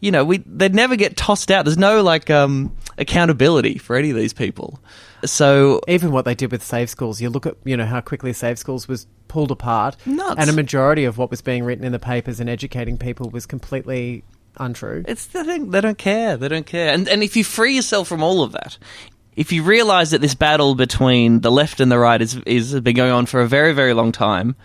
You 0.00 0.10
know, 0.10 0.24
we 0.24 0.38
they'd 0.46 0.74
never 0.74 0.96
get 0.96 1.16
tossed 1.16 1.50
out. 1.50 1.64
There's 1.64 1.78
no 1.78 2.02
like 2.02 2.30
um, 2.30 2.74
accountability 2.98 3.78
for 3.78 3.96
any 3.96 4.10
of 4.10 4.16
these 4.16 4.32
people. 4.32 4.80
So 5.24 5.80
even 5.88 6.10
what 6.10 6.24
they 6.24 6.34
did 6.34 6.50
with 6.50 6.62
Safe 6.62 6.88
Schools, 6.88 7.20
you 7.20 7.28
look 7.28 7.46
at 7.46 7.56
you 7.64 7.76
know 7.76 7.84
how 7.86 8.00
quickly 8.00 8.32
Safe 8.32 8.58
Schools 8.58 8.88
was 8.88 9.06
pulled 9.28 9.50
apart, 9.50 9.96
Nuts. 10.06 10.36
and 10.38 10.48
a 10.48 10.52
majority 10.52 11.04
of 11.04 11.18
what 11.18 11.30
was 11.30 11.42
being 11.42 11.64
written 11.64 11.84
in 11.84 11.92
the 11.92 11.98
papers 11.98 12.40
and 12.40 12.48
educating 12.48 12.96
people 12.96 13.30
was 13.30 13.46
completely 13.46 14.24
untrue. 14.56 15.04
It's 15.06 15.26
the 15.26 15.44
thing. 15.44 15.70
They 15.70 15.80
don't 15.80 15.98
care. 15.98 16.36
They 16.36 16.48
don't 16.48 16.66
care. 16.66 16.92
And 16.92 17.08
and 17.08 17.22
if 17.22 17.36
you 17.36 17.44
free 17.44 17.74
yourself 17.76 18.08
from 18.08 18.22
all 18.22 18.42
of 18.42 18.52
that, 18.52 18.78
if 19.36 19.52
you 19.52 19.62
realise 19.62 20.10
that 20.10 20.20
this 20.20 20.34
battle 20.34 20.74
between 20.74 21.40
the 21.40 21.50
left 21.52 21.80
and 21.80 21.90
the 21.92 21.98
right 21.98 22.20
is 22.20 22.36
is 22.46 22.72
has 22.72 22.80
been 22.80 22.96
going 22.96 23.12
on 23.12 23.26
for 23.26 23.40
a 23.40 23.48
very 23.48 23.72
very 23.72 23.94
long 23.94 24.12
time, 24.12 24.56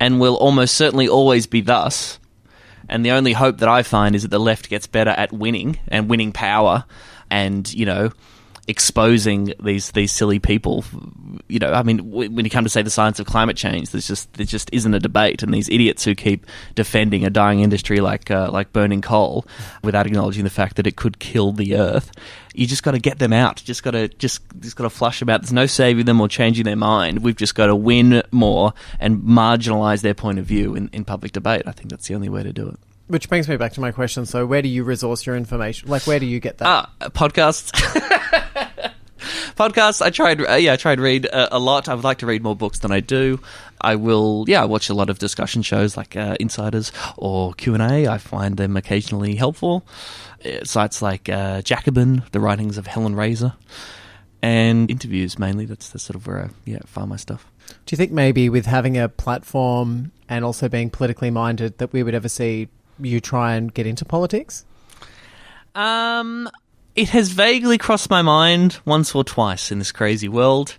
and 0.00 0.20
will 0.20 0.36
almost 0.36 0.74
certainly 0.74 1.08
always 1.08 1.46
be 1.46 1.60
thus. 1.60 2.18
And 2.88 3.04
the 3.04 3.10
only 3.10 3.32
hope 3.32 3.58
that 3.58 3.68
I 3.68 3.82
find 3.82 4.14
is 4.14 4.22
that 4.22 4.30
the 4.30 4.40
left 4.40 4.68
gets 4.68 4.86
better 4.86 5.10
at 5.10 5.32
winning 5.32 5.78
and 5.88 6.08
winning 6.08 6.32
power, 6.32 6.84
and 7.30 7.70
you 7.72 7.84
know, 7.86 8.10
exposing 8.68 9.54
these 9.60 9.90
these 9.92 10.12
silly 10.12 10.38
people. 10.38 10.84
You 11.48 11.58
know, 11.58 11.72
I 11.72 11.82
mean, 11.82 12.10
when 12.10 12.44
you 12.44 12.50
come 12.50 12.64
to 12.64 12.70
say 12.70 12.82
the 12.82 12.90
science 12.90 13.18
of 13.18 13.26
climate 13.26 13.56
change, 13.56 13.90
there's 13.90 14.06
just 14.06 14.32
there 14.34 14.46
just 14.46 14.68
isn't 14.72 14.92
a 14.92 15.00
debate, 15.00 15.42
and 15.42 15.52
these 15.52 15.68
idiots 15.70 16.04
who 16.04 16.14
keep 16.14 16.46
defending 16.74 17.24
a 17.24 17.30
dying 17.30 17.60
industry 17.60 18.00
like 18.00 18.30
uh, 18.30 18.50
like 18.52 18.72
burning 18.72 19.00
coal 19.00 19.46
without 19.82 20.06
acknowledging 20.06 20.44
the 20.44 20.50
fact 20.50 20.76
that 20.76 20.86
it 20.86 20.96
could 20.96 21.18
kill 21.18 21.52
the 21.52 21.76
earth. 21.76 22.12
You 22.54 22.66
just 22.66 22.82
got 22.82 22.90
to 22.92 22.98
get 22.98 23.18
them 23.18 23.32
out. 23.32 23.62
Just 23.64 23.82
got 23.82 23.92
to 23.92 24.08
just 24.08 24.42
just 24.60 24.76
got 24.76 24.84
to 24.84 24.90
flush 24.90 25.20
them 25.20 25.30
out. 25.30 25.40
There's 25.40 25.52
no 25.52 25.66
saving 25.66 26.04
them 26.04 26.20
or 26.20 26.28
changing 26.28 26.64
their 26.64 26.76
mind. 26.76 27.24
We've 27.24 27.36
just 27.36 27.54
got 27.54 27.66
to 27.66 27.76
win 27.76 28.22
more 28.30 28.74
and 29.00 29.22
marginalise 29.22 30.02
their 30.02 30.14
point 30.14 30.38
of 30.38 30.44
view 30.44 30.74
in, 30.74 30.90
in 30.92 31.04
public 31.04 31.32
debate. 31.32 31.62
I 31.66 31.72
think 31.72 31.88
that's 31.88 32.06
the 32.06 32.14
only 32.14 32.28
way 32.28 32.42
to 32.42 32.52
do 32.52 32.68
it. 32.68 32.78
Which 33.08 33.28
brings 33.28 33.48
me 33.48 33.56
back 33.56 33.72
to 33.72 33.80
my 33.80 33.90
question. 33.90 34.26
So, 34.26 34.44
where 34.46 34.62
do 34.62 34.68
you 34.68 34.84
resource 34.84 35.26
your 35.26 35.36
information? 35.36 35.88
Like, 35.88 36.06
where 36.06 36.20
do 36.20 36.26
you 36.26 36.40
get 36.40 36.58
that? 36.58 36.66
Ah, 36.66 36.92
podcasts. 37.08 37.70
podcasts. 39.56 40.02
I 40.02 40.10
tried. 40.10 40.40
Uh, 40.46 40.54
yeah, 40.54 40.74
I 40.74 40.76
tried 40.76 41.00
read 41.00 41.26
uh, 41.26 41.48
a 41.50 41.58
lot. 41.58 41.88
I 41.88 41.94
would 41.94 42.04
like 42.04 42.18
to 42.18 42.26
read 42.26 42.42
more 42.42 42.54
books 42.54 42.80
than 42.80 42.92
I 42.92 43.00
do. 43.00 43.40
I 43.80 43.96
will. 43.96 44.44
Yeah, 44.46 44.62
I 44.62 44.66
watch 44.66 44.90
a 44.90 44.94
lot 44.94 45.08
of 45.08 45.18
discussion 45.18 45.62
shows 45.62 45.96
like 45.96 46.16
uh, 46.16 46.36
Insiders 46.38 46.92
or 47.16 47.54
Q 47.54 47.74
and 47.74 47.82
A. 47.82 48.08
I 48.08 48.18
find 48.18 48.56
them 48.56 48.76
occasionally 48.76 49.36
helpful. 49.36 49.86
Uh, 50.44 50.64
sites 50.64 51.00
like 51.00 51.28
uh, 51.28 51.62
Jacobin, 51.62 52.22
the 52.32 52.40
writings 52.40 52.76
of 52.76 52.86
Helen 52.86 53.14
Razer, 53.14 53.54
and 54.42 54.90
interviews 54.90 55.38
mainly. 55.38 55.64
That's 55.64 55.88
that's 55.88 56.04
sort 56.04 56.16
of 56.16 56.26
where 56.26 56.44
I 56.44 56.48
yeah 56.64 56.80
find 56.84 57.08
my 57.08 57.16
stuff. 57.16 57.46
Do 57.86 57.94
you 57.94 57.96
think 57.96 58.12
maybe 58.12 58.48
with 58.48 58.66
having 58.66 58.96
a 58.96 59.08
platform 59.08 60.12
and 60.28 60.44
also 60.44 60.68
being 60.68 60.90
politically 60.90 61.30
minded 61.30 61.78
that 61.78 61.92
we 61.92 62.02
would 62.02 62.14
ever 62.14 62.28
see 62.28 62.68
you 63.00 63.20
try 63.20 63.54
and 63.54 63.72
get 63.72 63.86
into 63.86 64.04
politics? 64.04 64.64
Um, 65.74 66.48
it 66.94 67.10
has 67.10 67.30
vaguely 67.30 67.78
crossed 67.78 68.10
my 68.10 68.22
mind 68.22 68.78
once 68.84 69.14
or 69.14 69.24
twice 69.24 69.70
in 69.70 69.78
this 69.78 69.92
crazy 69.92 70.28
world. 70.28 70.76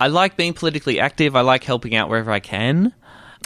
I 0.00 0.08
like 0.08 0.36
being 0.36 0.52
politically 0.54 1.00
active. 1.00 1.34
I 1.36 1.40
like 1.40 1.64
helping 1.64 1.94
out 1.94 2.08
wherever 2.08 2.30
I 2.30 2.40
can. 2.40 2.92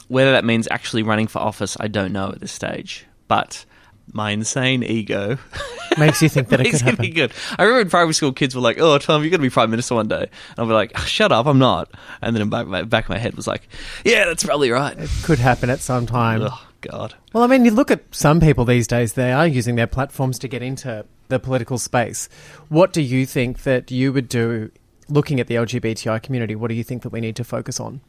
Whether 0.09 0.33
that 0.33 0.45
means 0.45 0.69
actually 0.71 1.03
running 1.03 1.27
for 1.27 1.39
office, 1.39 1.77
I 1.79 1.89
don't 1.89 2.13
know 2.13 2.31
at 2.31 2.41
this 2.41 2.53
stage. 2.53 3.07
But 3.27 3.65
my 4.13 4.31
insane 4.31 4.83
ego 4.83 5.39
Makes 5.99 6.23
you 6.23 6.29
think 6.29 6.49
that 6.51 6.61
it 6.61 6.71
could 6.71 6.81
happen. 6.81 7.11
good. 7.11 7.33
I 7.59 7.63
remember 7.65 7.81
in 7.81 7.91
primary 7.91 8.15
school, 8.15 8.33
kids 8.33 8.55
were 8.55 8.61
like, 8.61 8.79
"Oh, 8.79 8.99
Tom, 8.99 9.23
you're 9.23 9.31
going 9.31 9.41
to 9.41 9.47
be 9.47 9.51
prime 9.51 9.71
minister 9.71 9.95
one 9.97 10.07
day," 10.07 10.23
and 10.23 10.59
I'll 10.59 10.67
be 10.67 10.73
like, 10.73 10.93
"Oh, 10.95 11.01
"Shut 11.01 11.33
up, 11.33 11.47
I'm 11.47 11.59
not." 11.59 11.91
And 12.23 12.37
then 12.37 12.43
in 12.43 12.51
back 12.51 12.67
my 12.67 12.83
back 12.83 13.05
of 13.07 13.11
my 13.11 13.19
head 13.19 13.35
was 13.35 13.47
like, 13.47 13.69
"Yeah, 14.05 14.27
that's 14.27 14.45
probably 14.45 14.71
right." 14.71 14.97
It 14.97 15.11
could 15.25 15.39
happen 15.41 15.71
at 15.71 15.81
some 15.81 16.07
time. 16.07 16.43
Oh 16.43 16.68
God. 16.91 17.15
Well, 17.33 17.45
I 17.45 17.47
mean, 17.47 17.65
you 17.65 17.71
look 17.71 17.91
at 17.91 18.03
some 18.11 18.41
people 18.41 18.65
these 18.65 18.87
days, 18.87 19.13
they 19.15 19.33
are 19.33 19.47
using 19.47 19.77
their 19.77 19.87
platforms 19.87 20.39
to 20.41 20.49
get 20.49 20.63
into 20.63 21.05
the 21.29 21.39
political 21.39 21.79
space. 21.79 22.29
What 22.69 22.93
do 22.93 23.03
you 23.03 23.27
think 23.27 23.63
that 23.65 23.91
you 23.91 24.13
would 24.13 24.29
do 24.29 24.71
looking 25.09 25.41
at 25.41 25.47
the 25.47 25.57
LGBTI 25.57 26.23
community? 26.23 26.55
What 26.55 26.69
do 26.69 26.75
you 26.75 26.85
think 26.85 27.03
that 27.03 27.11
we 27.11 27.21
need 27.21 27.37
to 27.37 27.45
focus 27.45 27.79
on? 27.81 28.01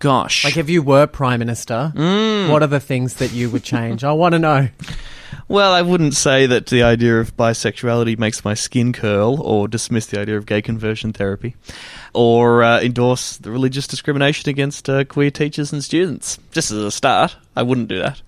Gosh. 0.00 0.44
Like, 0.44 0.56
if 0.56 0.68
you 0.68 0.82
were 0.82 1.06
Prime 1.06 1.38
Minister, 1.38 1.92
Mm. 1.94 2.50
what 2.50 2.62
are 2.62 2.66
the 2.68 2.80
things 2.80 3.14
that 3.14 3.32
you 3.32 3.48
would 3.50 3.62
change? 3.62 4.02
I 4.02 4.12
want 4.12 4.32
to 4.32 4.38
know. 4.38 4.68
Well, 5.48 5.72
I 5.72 5.82
wouldn't 5.82 6.14
say 6.14 6.46
that 6.46 6.66
the 6.66 6.82
idea 6.82 7.20
of 7.20 7.36
bisexuality 7.36 8.18
makes 8.18 8.44
my 8.44 8.54
skin 8.54 8.92
curl, 8.92 9.40
or 9.40 9.68
dismiss 9.68 10.06
the 10.06 10.20
idea 10.20 10.36
of 10.36 10.46
gay 10.46 10.62
conversion 10.62 11.12
therapy, 11.12 11.54
or 12.14 12.62
uh, 12.62 12.80
endorse 12.80 13.36
the 13.36 13.50
religious 13.50 13.86
discrimination 13.86 14.48
against 14.48 14.88
uh, 14.88 15.04
queer 15.04 15.30
teachers 15.30 15.72
and 15.72 15.82
students. 15.82 16.38
Just 16.52 16.70
as 16.70 16.78
a 16.78 16.90
start, 16.90 17.36
I 17.54 17.62
wouldn't 17.62 17.88
do 17.88 17.98
that. 17.98 18.22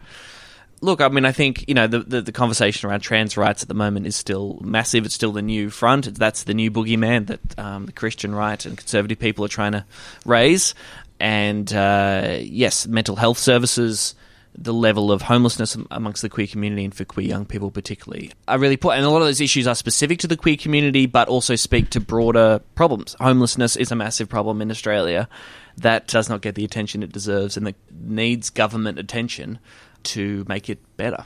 Look, 0.83 1.01
I 1.01 1.09
mean, 1.09 1.25
I 1.25 1.33
think 1.33 1.65
you 1.69 1.75
know 1.75 1.87
the, 1.87 2.01
the 2.01 2.21
the 2.21 2.33
conversation 2.33 2.89
around 2.89 3.01
trans 3.01 3.37
rights 3.37 3.63
at 3.63 3.69
the 3.69 3.75
moment 3.75 4.07
is 4.07 4.15
still 4.15 4.59
massive. 4.63 5.07
It's 5.07 5.15
still 5.15 5.33
the 5.33 5.43
new 5.43 5.71
front. 5.71 6.15
That's 6.15 6.43
the 6.43 6.53
new 6.53 6.71
boogeyman 6.71 7.29
that 7.29 7.59
um, 7.59 7.87
the 7.87 7.93
Christian 7.93 8.35
right 8.35 8.63
and 8.67 8.77
conservative 8.77 9.19
people 9.19 9.45
are 9.45 9.49
trying 9.49 9.73
to 9.73 9.85
raise. 10.27 10.75
And 11.19 11.73
uh, 11.73 12.37
yes, 12.41 12.87
mental 12.87 13.17
health 13.17 13.39
services 13.39 14.15
the 14.59 14.73
level 14.73 15.13
of 15.13 15.23
homelessness 15.23 15.77
amongst 15.91 16.23
the 16.23 16.29
queer 16.29 16.47
community 16.47 16.85
and 16.85 16.95
for 16.95 17.05
queer 17.05 17.27
young 17.29 17.45
people 17.45 17.71
particularly. 17.71 18.33
I 18.49 18.55
really 18.55 18.77
put, 18.77 18.97
and 18.97 19.05
a 19.05 19.11
lot 19.11 19.21
of 19.21 19.27
those 19.29 19.41
issues 19.41 19.67
are 19.67 19.75
specific 19.75 20.19
to 20.21 20.27
the 20.27 20.37
queer 20.37 20.57
community, 20.57 21.07
but 21.07 21.29
also 21.29 21.57
speak 21.57 21.91
to 21.91 22.01
broader 22.01 22.61
problems. 22.75 23.15
Homelessness 23.21 23.77
is 23.77 23.93
a 23.93 23.97
massive 23.97 24.29
problem 24.29 24.63
in 24.63 24.71
Australia 24.71 25.29
that 25.77 26.07
does 26.09 26.29
not 26.31 26.41
get 26.41 26.55
the 26.55 26.65
attention 26.65 27.03
it 27.03 27.13
deserves 27.13 27.57
and 27.57 27.67
that 27.67 27.75
needs 27.93 28.49
government 28.51 28.99
attention 28.99 29.59
to 30.05 30.45
make 30.49 30.71
it 30.71 30.79
better. 30.97 31.25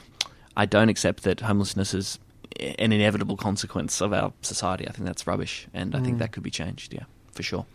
I 0.57 0.65
don't 0.65 0.89
accept 0.89 1.23
that 1.23 1.39
homelessness 1.39 1.93
is 1.93 2.19
an 2.59 2.91
inevitable 2.91 3.37
consequence 3.37 4.01
of 4.01 4.11
our 4.11 4.33
society. 4.41 4.85
I 4.87 4.91
think 4.91 5.05
that's 5.05 5.25
rubbish, 5.25 5.67
and 5.73 5.95
I 5.95 6.01
think 6.01 6.17
Mm. 6.17 6.19
that 6.19 6.31
could 6.33 6.43
be 6.43 6.51
changed. 6.51 6.93
Yeah, 6.93 7.05
for 7.31 7.43
sure. 7.43 7.65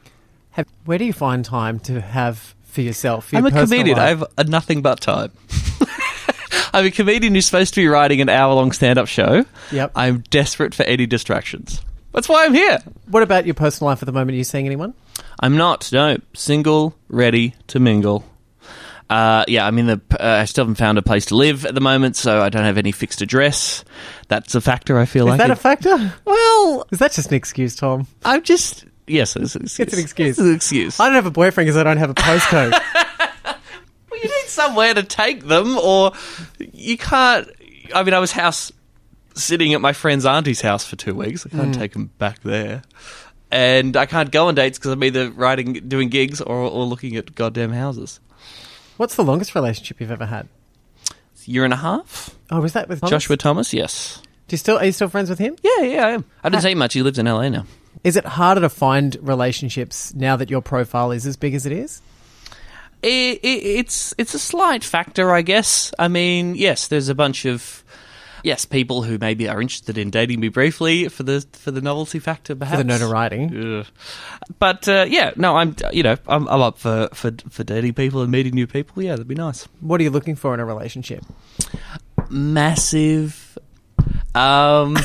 Have, 0.50 0.66
where 0.84 0.98
do 0.98 1.04
you 1.06 1.14
find 1.14 1.44
time 1.44 1.78
to 1.80 2.00
have 2.02 2.54
for 2.76 2.82
yourself? 2.82 3.30
for 3.30 3.36
I'm 3.36 3.46
a 3.46 3.50
comedian. 3.50 3.98
I 3.98 4.08
have 4.08 4.24
nothing 4.46 4.82
but 4.82 5.00
time. 5.00 5.32
I'm 6.72 6.84
a 6.86 6.90
comedian 6.90 7.34
who's 7.34 7.46
supposed 7.46 7.74
to 7.74 7.80
be 7.80 7.88
writing 7.88 8.20
an 8.20 8.28
hour 8.28 8.54
long 8.54 8.70
stand 8.70 8.98
up 8.98 9.08
show. 9.08 9.44
Yep. 9.72 9.92
I'm 9.96 10.20
desperate 10.30 10.74
for 10.74 10.82
any 10.84 11.06
distractions. 11.06 11.80
That's 12.12 12.28
why 12.28 12.44
I'm 12.44 12.54
here. 12.54 12.78
What 13.08 13.22
about 13.22 13.46
your 13.46 13.54
personal 13.54 13.88
life 13.90 14.02
at 14.02 14.06
the 14.06 14.12
moment? 14.12 14.32
Are 14.32 14.38
you 14.38 14.44
seeing 14.44 14.66
anyone? 14.66 14.94
I'm 15.40 15.56
not. 15.56 15.90
No, 15.92 16.18
single, 16.34 16.94
ready 17.08 17.54
to 17.68 17.80
mingle. 17.80 18.24
Uh, 19.08 19.44
yeah, 19.48 19.66
I'm 19.66 19.78
in 19.78 19.86
the. 19.86 20.00
Uh, 20.12 20.40
I 20.40 20.44
still 20.46 20.64
haven't 20.64 20.74
found 20.76 20.98
a 20.98 21.02
place 21.02 21.26
to 21.26 21.36
live 21.36 21.64
at 21.64 21.74
the 21.74 21.80
moment, 21.80 22.16
so 22.16 22.42
I 22.42 22.48
don't 22.48 22.64
have 22.64 22.76
any 22.78 22.90
fixed 22.92 23.22
address. 23.22 23.84
That's 24.28 24.54
a 24.54 24.60
factor. 24.60 24.98
I 24.98 25.04
feel 25.06 25.26
Is 25.26 25.30
like 25.30 25.40
is 25.40 25.46
that 25.46 25.50
it- 25.50 25.58
a 25.58 25.60
factor? 25.60 26.12
Well, 26.24 26.86
is 26.90 26.98
that 26.98 27.12
just 27.12 27.28
an 27.28 27.34
excuse, 27.36 27.76
Tom? 27.76 28.06
I'm 28.24 28.42
just. 28.42 28.84
Yes, 29.06 29.36
it's 29.36 29.54
an 29.54 29.62
excuse. 29.62 29.86
It's 29.86 29.94
an 29.94 30.00
excuse. 30.00 30.28
It's 30.30 30.38
an 30.46 30.54
excuse. 30.54 31.00
I 31.00 31.06
don't 31.06 31.14
have 31.14 31.26
a 31.26 31.30
boyfriend 31.30 31.66
because 31.66 31.76
I 31.76 31.84
don't 31.84 31.98
have 31.98 32.10
a 32.10 32.14
postcode. 32.14 32.78
Well, 34.10 34.20
you 34.22 34.28
need 34.30 34.48
somewhere 34.48 34.94
to 34.94 35.02
take 35.02 35.44
them, 35.44 35.76
or 35.78 36.12
you 36.58 36.96
can't. 36.96 37.48
I 37.94 38.02
mean, 38.02 38.14
I 38.14 38.18
was 38.18 38.32
house 38.32 38.72
sitting 39.34 39.74
at 39.74 39.80
my 39.82 39.92
friend's 39.92 40.24
auntie's 40.24 40.60
house 40.62 40.86
for 40.86 40.96
two 40.96 41.14
weeks. 41.14 41.44
I 41.44 41.50
can't 41.50 41.74
Mm. 41.74 41.78
take 41.78 41.92
them 41.92 42.06
back 42.18 42.40
there, 42.42 42.82
and 43.50 43.94
I 43.96 44.06
can't 44.06 44.30
go 44.30 44.48
on 44.48 44.54
dates 44.54 44.78
because 44.78 44.92
I'm 44.92 45.04
either 45.04 45.30
writing, 45.30 45.74
doing 45.88 46.08
gigs, 46.08 46.40
or, 46.40 46.56
or 46.56 46.86
looking 46.86 47.16
at 47.16 47.34
goddamn 47.34 47.72
houses. 47.72 48.20
What's 48.96 49.16
the 49.16 49.24
longest 49.24 49.54
relationship 49.54 50.00
you've 50.00 50.10
ever 50.12 50.26
had? 50.26 50.48
Year 51.44 51.64
and 51.64 51.74
a 51.74 51.76
half. 51.76 52.30
Oh, 52.50 52.60
was 52.62 52.72
that 52.72 52.88
with 52.88 53.00
Thomas? 53.00 53.10
Joshua 53.10 53.36
Thomas. 53.36 53.74
Yes. 53.74 54.22
Do 54.48 54.54
you 54.54 54.58
still 54.58 54.78
are 54.78 54.84
you 54.86 54.92
still 54.92 55.08
friends 55.08 55.28
with 55.28 55.38
him? 55.38 55.56
Yeah, 55.62 55.82
yeah, 55.82 56.06
I 56.06 56.10
am. 56.12 56.24
I 56.42 56.48
didn't 56.48 56.62
say 56.62 56.74
much. 56.74 56.94
He 56.94 57.02
lives 57.02 57.18
in 57.18 57.26
LA 57.26 57.48
now. 57.50 57.66
Is 58.06 58.14
it 58.14 58.24
harder 58.24 58.60
to 58.60 58.68
find 58.68 59.16
relationships 59.20 60.14
now 60.14 60.36
that 60.36 60.48
your 60.48 60.62
profile 60.62 61.10
is 61.10 61.26
as 61.26 61.36
big 61.36 61.54
as 61.54 61.66
it 61.66 61.72
is? 61.72 62.00
It, 63.02 63.40
it, 63.42 63.64
it's 63.64 64.14
it's 64.16 64.32
a 64.32 64.38
slight 64.38 64.84
factor, 64.84 65.32
I 65.32 65.42
guess. 65.42 65.92
I 65.98 66.06
mean, 66.06 66.54
yes, 66.54 66.86
there's 66.86 67.08
a 67.08 67.16
bunch 67.16 67.46
of 67.46 67.82
yes 68.44 68.64
people 68.64 69.02
who 69.02 69.18
maybe 69.18 69.48
are 69.48 69.60
interested 69.60 69.98
in 69.98 70.10
dating 70.10 70.38
me 70.38 70.46
briefly 70.46 71.08
for 71.08 71.24
the 71.24 71.44
for 71.50 71.72
the 71.72 71.80
novelty 71.80 72.20
factor, 72.20 72.54
perhaps 72.54 72.78
For 72.78 72.84
the 72.84 72.88
notoriety. 72.88 73.50
Ugh. 73.80 73.86
But 74.60 74.88
uh, 74.88 75.06
yeah, 75.08 75.32
no, 75.34 75.56
I'm 75.56 75.74
you 75.92 76.04
know 76.04 76.16
I'm, 76.28 76.46
I'm 76.46 76.60
up 76.60 76.78
for, 76.78 77.08
for 77.12 77.32
for 77.50 77.64
dating 77.64 77.94
people 77.94 78.22
and 78.22 78.30
meeting 78.30 78.54
new 78.54 78.68
people. 78.68 79.02
Yeah, 79.02 79.14
that'd 79.14 79.26
be 79.26 79.34
nice. 79.34 79.64
What 79.80 80.00
are 80.00 80.04
you 80.04 80.10
looking 80.10 80.36
for 80.36 80.54
in 80.54 80.60
a 80.60 80.64
relationship? 80.64 81.24
Massive. 82.30 83.58
Um, 84.32 84.96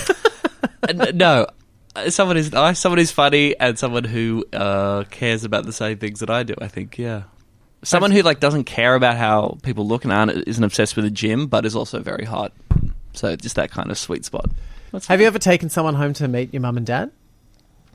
no. 1.16 1.47
Uh, 1.96 2.10
Someone 2.10 2.38
who's 2.38 2.52
nice, 2.52 2.80
someone 2.80 3.00
who's 3.00 3.12
funny, 3.12 3.58
and 3.60 3.78
someone 3.78 4.04
who 4.04 4.46
uh, 4.54 5.04
cares 5.06 5.44
about 5.44 5.66
the 5.66 5.74
same 5.74 5.98
things 5.98 6.20
that 6.22 6.30
I 6.30 6.44
do. 6.44 6.54
I 6.60 6.68
think, 6.68 6.98
yeah. 6.98 7.24
Someone 7.84 8.12
who 8.12 8.22
like 8.22 8.39
doesn't 8.39 8.66
care 8.66 8.96
about 8.96 9.18
how 9.18 9.58
people 9.64 9.88
look 9.88 10.04
and 10.04 10.14
aren't 10.14 10.48
isn't 10.48 10.64
obsessed 10.64 10.96
with 10.96 11.04
the 11.06 11.12
gym, 11.12 11.48
but 11.48 11.66
is 11.66 11.76
also 11.76 12.00
very 12.00 12.26
hot. 12.26 12.54
So 13.14 13.36
just 13.36 13.56
that 13.56 13.72
kind 13.72 13.89
of 13.89 13.98
sweet 13.98 14.24
spot. 14.24 14.50
That's 14.92 15.08
Have 15.08 15.20
you 15.20 15.28
ever 15.28 15.39
taken 15.39 15.70
someone 15.70 15.96
home 15.96 16.14
to 16.14 16.28
meet 16.28 16.54
your 16.54 16.62
mum 16.62 16.78
and 16.78 16.86
dad? 16.86 17.12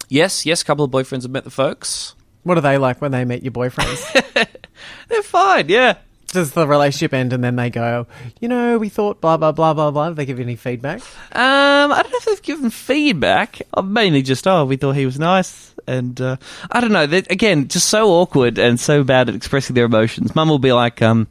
Yes, 0.09 0.45
yes. 0.45 0.63
A 0.63 0.65
couple 0.65 0.85
of 0.85 0.91
boyfriends 0.91 1.23
have 1.23 1.31
met 1.31 1.45
the 1.45 1.51
folks. 1.51 2.15
What 2.43 2.59
are 2.59 2.63
they 2.63 2.79
like 2.79 3.01
when 3.01 3.13
they 3.13 3.25
meet 3.25 3.43
your 3.43 3.53
boyfriends? 3.53 4.03
They're 5.09 5.23
fine. 5.23 5.69
Yeah. 5.69 5.97
Does 6.33 6.53
the 6.53 6.67
relationship 6.67 7.15
end 7.15 7.33
and 7.33 7.43
then 7.43 7.57
they 7.57 7.71
go, 7.71 8.07
you 8.41 8.49
know, 8.49 8.79
we 8.79 8.89
thought 8.89 9.21
blah 9.21 9.37
blah 9.37 9.53
blah 9.53 9.73
blah 9.75 9.91
blah? 9.91 10.09
Do 10.09 10.15
they 10.15 10.27
give 10.27 10.39
you 10.39 10.45
any 10.45 10.57
feedback? 10.57 11.01
Um, 11.33 11.93
I 11.93 12.01
don't 12.03 12.11
know 12.11 12.19
if 12.19 12.25
they've 12.25 12.43
given 12.43 12.71
feedback. 12.71 13.63
Uh, 13.73 13.83
Mainly 13.83 14.23
just, 14.23 14.47
oh, 14.47 14.65
we 14.65 14.77
thought 14.77 14.97
he 14.97 15.07
was 15.07 15.19
nice, 15.19 15.73
and 15.87 16.21
uh, 16.21 16.37
I 16.71 16.81
don't 16.81 16.93
know. 16.93 17.07
They, 17.07 17.19
again, 17.19 17.69
just 17.69 17.89
so 17.89 18.11
awkward 18.11 18.59
and 18.59 18.79
so 18.79 19.05
bad 19.05 19.29
at 19.29 19.35
expressing 19.37 19.75
their 19.75 19.85
emotions. 19.87 20.35
Mum 20.35 20.49
will 20.49 20.59
be 20.59 20.73
like, 20.73 21.01
um, 21.01 21.29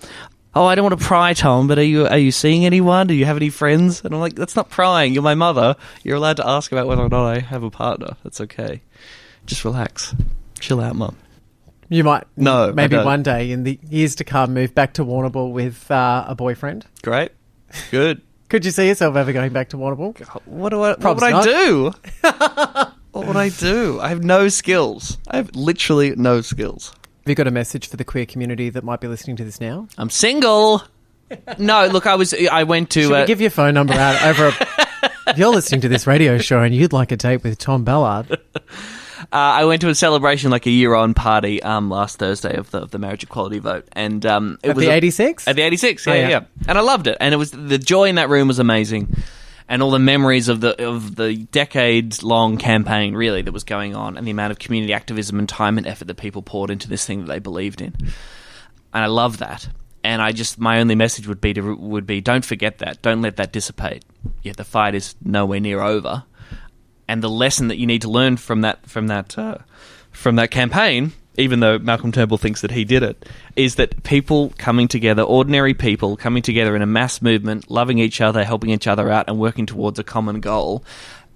"Oh, 0.55 0.65
I 0.65 0.75
don't 0.75 0.85
want 0.85 0.97
to 0.99 1.05
pry, 1.05 1.33
Tom, 1.33 1.67
but 1.67 1.77
are 1.77 1.83
you 1.83 2.07
are 2.07 2.17
you 2.17 2.31
seeing 2.31 2.65
anyone? 2.65 3.07
Do 3.07 3.13
you 3.13 3.25
have 3.25 3.37
any 3.37 3.49
friends?" 3.49 4.01
And 4.03 4.13
I'm 4.13 4.21
like, 4.21 4.35
"That's 4.35 4.55
not 4.55 4.69
prying. 4.69 5.13
You're 5.13 5.23
my 5.23 5.35
mother. 5.35 5.75
You're 6.03 6.15
allowed 6.15 6.37
to 6.37 6.47
ask 6.47 6.71
about 6.71 6.87
whether 6.87 7.01
or 7.03 7.09
not 7.09 7.25
I 7.25 7.39
have 7.39 7.63
a 7.63 7.69
partner. 7.69 8.15
That's 8.23 8.39
okay. 8.41 8.81
Just 9.45 9.65
relax, 9.65 10.15
chill 10.59 10.79
out, 10.79 10.95
Mum." 10.95 11.17
You 11.89 12.03
might, 12.03 12.23
No, 12.35 12.73
maybe 12.73 12.97
one 12.97 13.21
day 13.23 13.51
in 13.51 13.63
the 13.63 13.79
years 13.87 14.15
to 14.15 14.23
come, 14.23 14.53
move 14.53 14.73
back 14.73 14.93
to 14.95 15.05
Warrnambool 15.05 15.51
with 15.51 15.89
uh, 15.91 16.25
a 16.27 16.35
boyfriend. 16.35 16.85
Great, 17.03 17.31
good. 17.91 18.21
Could 18.49 18.63
you 18.63 18.71
see 18.71 18.87
yourself 18.87 19.15
ever 19.15 19.33
going 19.33 19.51
back 19.53 19.69
to 19.69 19.77
Warrnambool? 19.77 20.17
What 20.45 20.69
do 20.69 20.81
I? 20.81 20.89
What 20.89 20.99
Probs 20.99 21.15
would 21.15 21.23
I 21.23 21.43
do? 21.43 21.91
what 23.11 23.27
would 23.27 23.35
I 23.37 23.49
do? 23.49 23.99
I 23.99 24.09
have 24.09 24.23
no 24.23 24.49
skills. 24.49 25.17
I 25.27 25.37
have 25.37 25.55
literally 25.55 26.15
no 26.15 26.41
skills. 26.41 26.89
Have 26.89 27.29
you 27.29 27.35
got 27.35 27.47
a 27.47 27.51
message 27.51 27.87
for 27.87 27.97
the 27.97 28.03
queer 28.03 28.27
community 28.27 28.69
that 28.69 28.83
might 28.83 29.01
be 29.01 29.07
listening 29.07 29.35
to 29.37 29.43
this 29.43 29.59
now? 29.59 29.87
I'm 29.97 30.11
single. 30.11 30.83
no, 31.57 31.87
look, 31.87 32.05
I 32.05 32.15
was. 32.15 32.33
I 32.33 32.63
went 32.63 32.91
to. 32.91 33.15
Uh, 33.15 33.25
give 33.25 33.41
your 33.41 33.49
phone 33.49 33.73
number 33.73 33.93
out 33.93 34.21
over? 34.23 34.47
A, 34.47 34.67
if 35.27 35.37
you're 35.37 35.49
listening 35.49 35.81
to 35.81 35.89
this 35.89 36.05
radio 36.05 36.37
show 36.37 36.61
and 36.61 36.73
you'd 36.73 36.93
like 36.93 37.11
a 37.11 37.17
date 37.17 37.43
with 37.43 37.57
Tom 37.57 37.83
Ballard, 37.83 38.39
I 39.37 39.65
went 39.65 39.81
to 39.81 39.89
a 39.89 39.95
celebration, 39.95 40.51
like 40.51 40.65
a 40.65 40.69
year-on 40.71 41.13
party, 41.13 41.61
um, 41.61 41.89
last 41.89 42.17
Thursday 42.19 42.55
of 42.55 42.71
the 42.71 42.81
of 42.83 42.91
the 42.91 42.99
marriage 42.99 43.23
equality 43.23 43.59
vote, 43.59 43.87
and 43.93 44.25
um, 44.25 44.57
it 44.63 44.69
At 44.69 44.75
was 44.75 44.85
the 44.85 44.91
86? 44.91 45.47
At 45.47 45.55
the 45.55 45.61
eighty-six, 45.63 46.05
yeah, 46.05 46.13
Oh, 46.13 46.15
yeah, 46.15 46.29
yeah. 46.29 46.43
and 46.67 46.77
I 46.77 46.81
loved 46.81 47.07
it, 47.07 47.17
and 47.19 47.33
it 47.33 47.37
was 47.37 47.51
the 47.51 47.77
joy 47.77 48.05
in 48.09 48.15
that 48.15 48.29
room 48.29 48.47
was 48.47 48.59
amazing, 48.59 49.13
and 49.67 49.81
all 49.83 49.91
the 49.91 49.99
memories 49.99 50.47
of 50.47 50.61
the 50.61 50.81
of 50.87 51.15
the 51.15 51.35
decades-long 51.35 52.57
campaign, 52.57 53.13
really, 53.13 53.41
that 53.41 53.51
was 53.51 53.63
going 53.63 53.95
on, 53.95 54.17
and 54.17 54.25
the 54.25 54.31
amount 54.31 54.51
of 54.51 54.59
community 54.59 54.93
activism 54.93 55.39
and 55.39 55.49
time 55.49 55.77
and 55.77 55.85
effort 55.87 56.05
that 56.07 56.15
people 56.17 56.41
poured 56.41 56.69
into 56.69 56.87
this 56.87 57.05
thing 57.05 57.19
that 57.21 57.27
they 57.27 57.39
believed 57.39 57.81
in, 57.81 57.93
and 58.93 59.03
I 59.03 59.07
love 59.07 59.37
that. 59.39 59.67
And 60.03 60.21
I 60.21 60.33
just 60.33 60.59
my 60.59 60.79
only 60.79 60.93
message 60.93 61.27
would 61.27 61.41
be 61.41 61.53
to 61.55 61.75
would 61.75 62.05
be 62.05 62.21
don't 62.21 62.45
forget 62.45 62.77
that, 62.77 63.01
don't 63.01 63.21
let 63.23 63.37
that 63.37 63.51
dissipate. 63.51 64.05
Yet 64.43 64.55
the 64.57 64.63
fight 64.63 64.93
is 64.93 65.15
nowhere 65.23 65.59
near 65.59 65.81
over 65.81 66.23
and 67.07 67.21
the 67.21 67.29
lesson 67.29 67.67
that 67.67 67.77
you 67.77 67.87
need 67.87 68.01
to 68.01 68.09
learn 68.09 68.37
from 68.37 68.61
that 68.61 68.87
from 68.89 69.07
that 69.07 69.37
uh, 69.37 69.57
from 70.11 70.37
that 70.37 70.51
campaign, 70.51 71.11
even 71.37 71.59
though 71.59 71.77
Malcolm 71.77 72.11
Turnbull 72.11 72.37
thinks 72.37 72.61
that 72.61 72.71
he 72.71 72.85
did 72.85 73.03
it, 73.03 73.27
is 73.55 73.75
that 73.75 74.03
people 74.03 74.53
coming 74.57 74.87
together, 74.87 75.21
ordinary 75.21 75.73
people 75.73 76.15
coming 76.15 76.41
together 76.41 76.75
in 76.75 76.81
a 76.81 76.87
mass 76.87 77.21
movement, 77.21 77.69
loving 77.69 77.99
each 77.99 78.21
other, 78.21 78.43
helping 78.43 78.69
each 78.69 78.87
other 78.87 79.09
out, 79.09 79.27
and 79.27 79.39
working 79.39 79.65
towards 79.65 79.99
a 79.99 80.03
common 80.03 80.39
goal. 80.39 80.83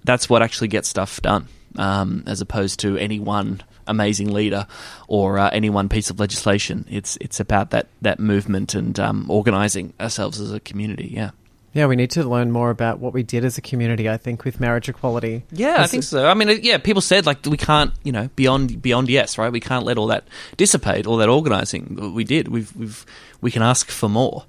That's 0.04 0.28
what 0.28 0.42
actually 0.42 0.68
gets 0.68 0.88
stuff 0.88 1.20
done, 1.20 1.46
um, 1.76 2.24
as 2.26 2.40
opposed 2.40 2.80
to 2.80 2.96
any 2.96 3.20
one 3.20 3.62
amazing 3.86 4.32
leader 4.32 4.66
or 5.08 5.38
uh, 5.38 5.50
any 5.50 5.68
one 5.68 5.88
piece 5.88 6.10
of 6.10 6.18
legislation. 6.18 6.86
It's 6.88 7.18
it's 7.20 7.40
about 7.40 7.70
that 7.70 7.88
that 8.00 8.18
movement 8.18 8.74
and 8.74 8.98
um, 8.98 9.30
organising 9.30 9.92
ourselves 10.00 10.40
as 10.40 10.52
a 10.52 10.60
community. 10.60 11.08
Yeah. 11.12 11.30
Yeah, 11.72 11.86
we 11.86 11.94
need 11.96 12.10
to 12.12 12.24
learn 12.24 12.50
more 12.50 12.70
about 12.70 12.98
what 12.98 13.12
we 13.12 13.22
did 13.22 13.44
as 13.44 13.56
a 13.56 13.60
community. 13.60 14.08
I 14.08 14.16
think 14.16 14.44
with 14.44 14.58
marriage 14.60 14.88
equality. 14.88 15.44
Yeah, 15.52 15.76
I 15.78 15.86
think 15.86 16.02
so. 16.02 16.26
I 16.26 16.34
mean, 16.34 16.58
yeah, 16.62 16.78
people 16.78 17.00
said 17.02 17.26
like 17.26 17.44
we 17.46 17.56
can't, 17.56 17.92
you 18.02 18.12
know, 18.12 18.28
beyond 18.36 18.82
beyond 18.82 19.08
yes, 19.08 19.38
right? 19.38 19.52
We 19.52 19.60
can't 19.60 19.84
let 19.84 19.96
all 19.98 20.08
that 20.08 20.24
dissipate, 20.56 21.06
all 21.06 21.16
that 21.18 21.28
organising. 21.28 22.12
We 22.14 22.24
did. 22.24 22.48
We've 22.48 22.74
we've 22.76 23.06
we 23.40 23.50
can 23.50 23.62
ask 23.62 23.90
for 23.90 24.08
more, 24.08 24.44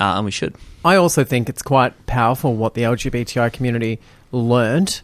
uh, 0.00 0.14
and 0.16 0.24
we 0.24 0.30
should. 0.30 0.54
I 0.84 0.96
also 0.96 1.24
think 1.24 1.48
it's 1.48 1.62
quite 1.62 2.06
powerful 2.06 2.56
what 2.56 2.74
the 2.74 2.82
LGBTI 2.82 3.52
community 3.52 4.00
learned 4.32 5.02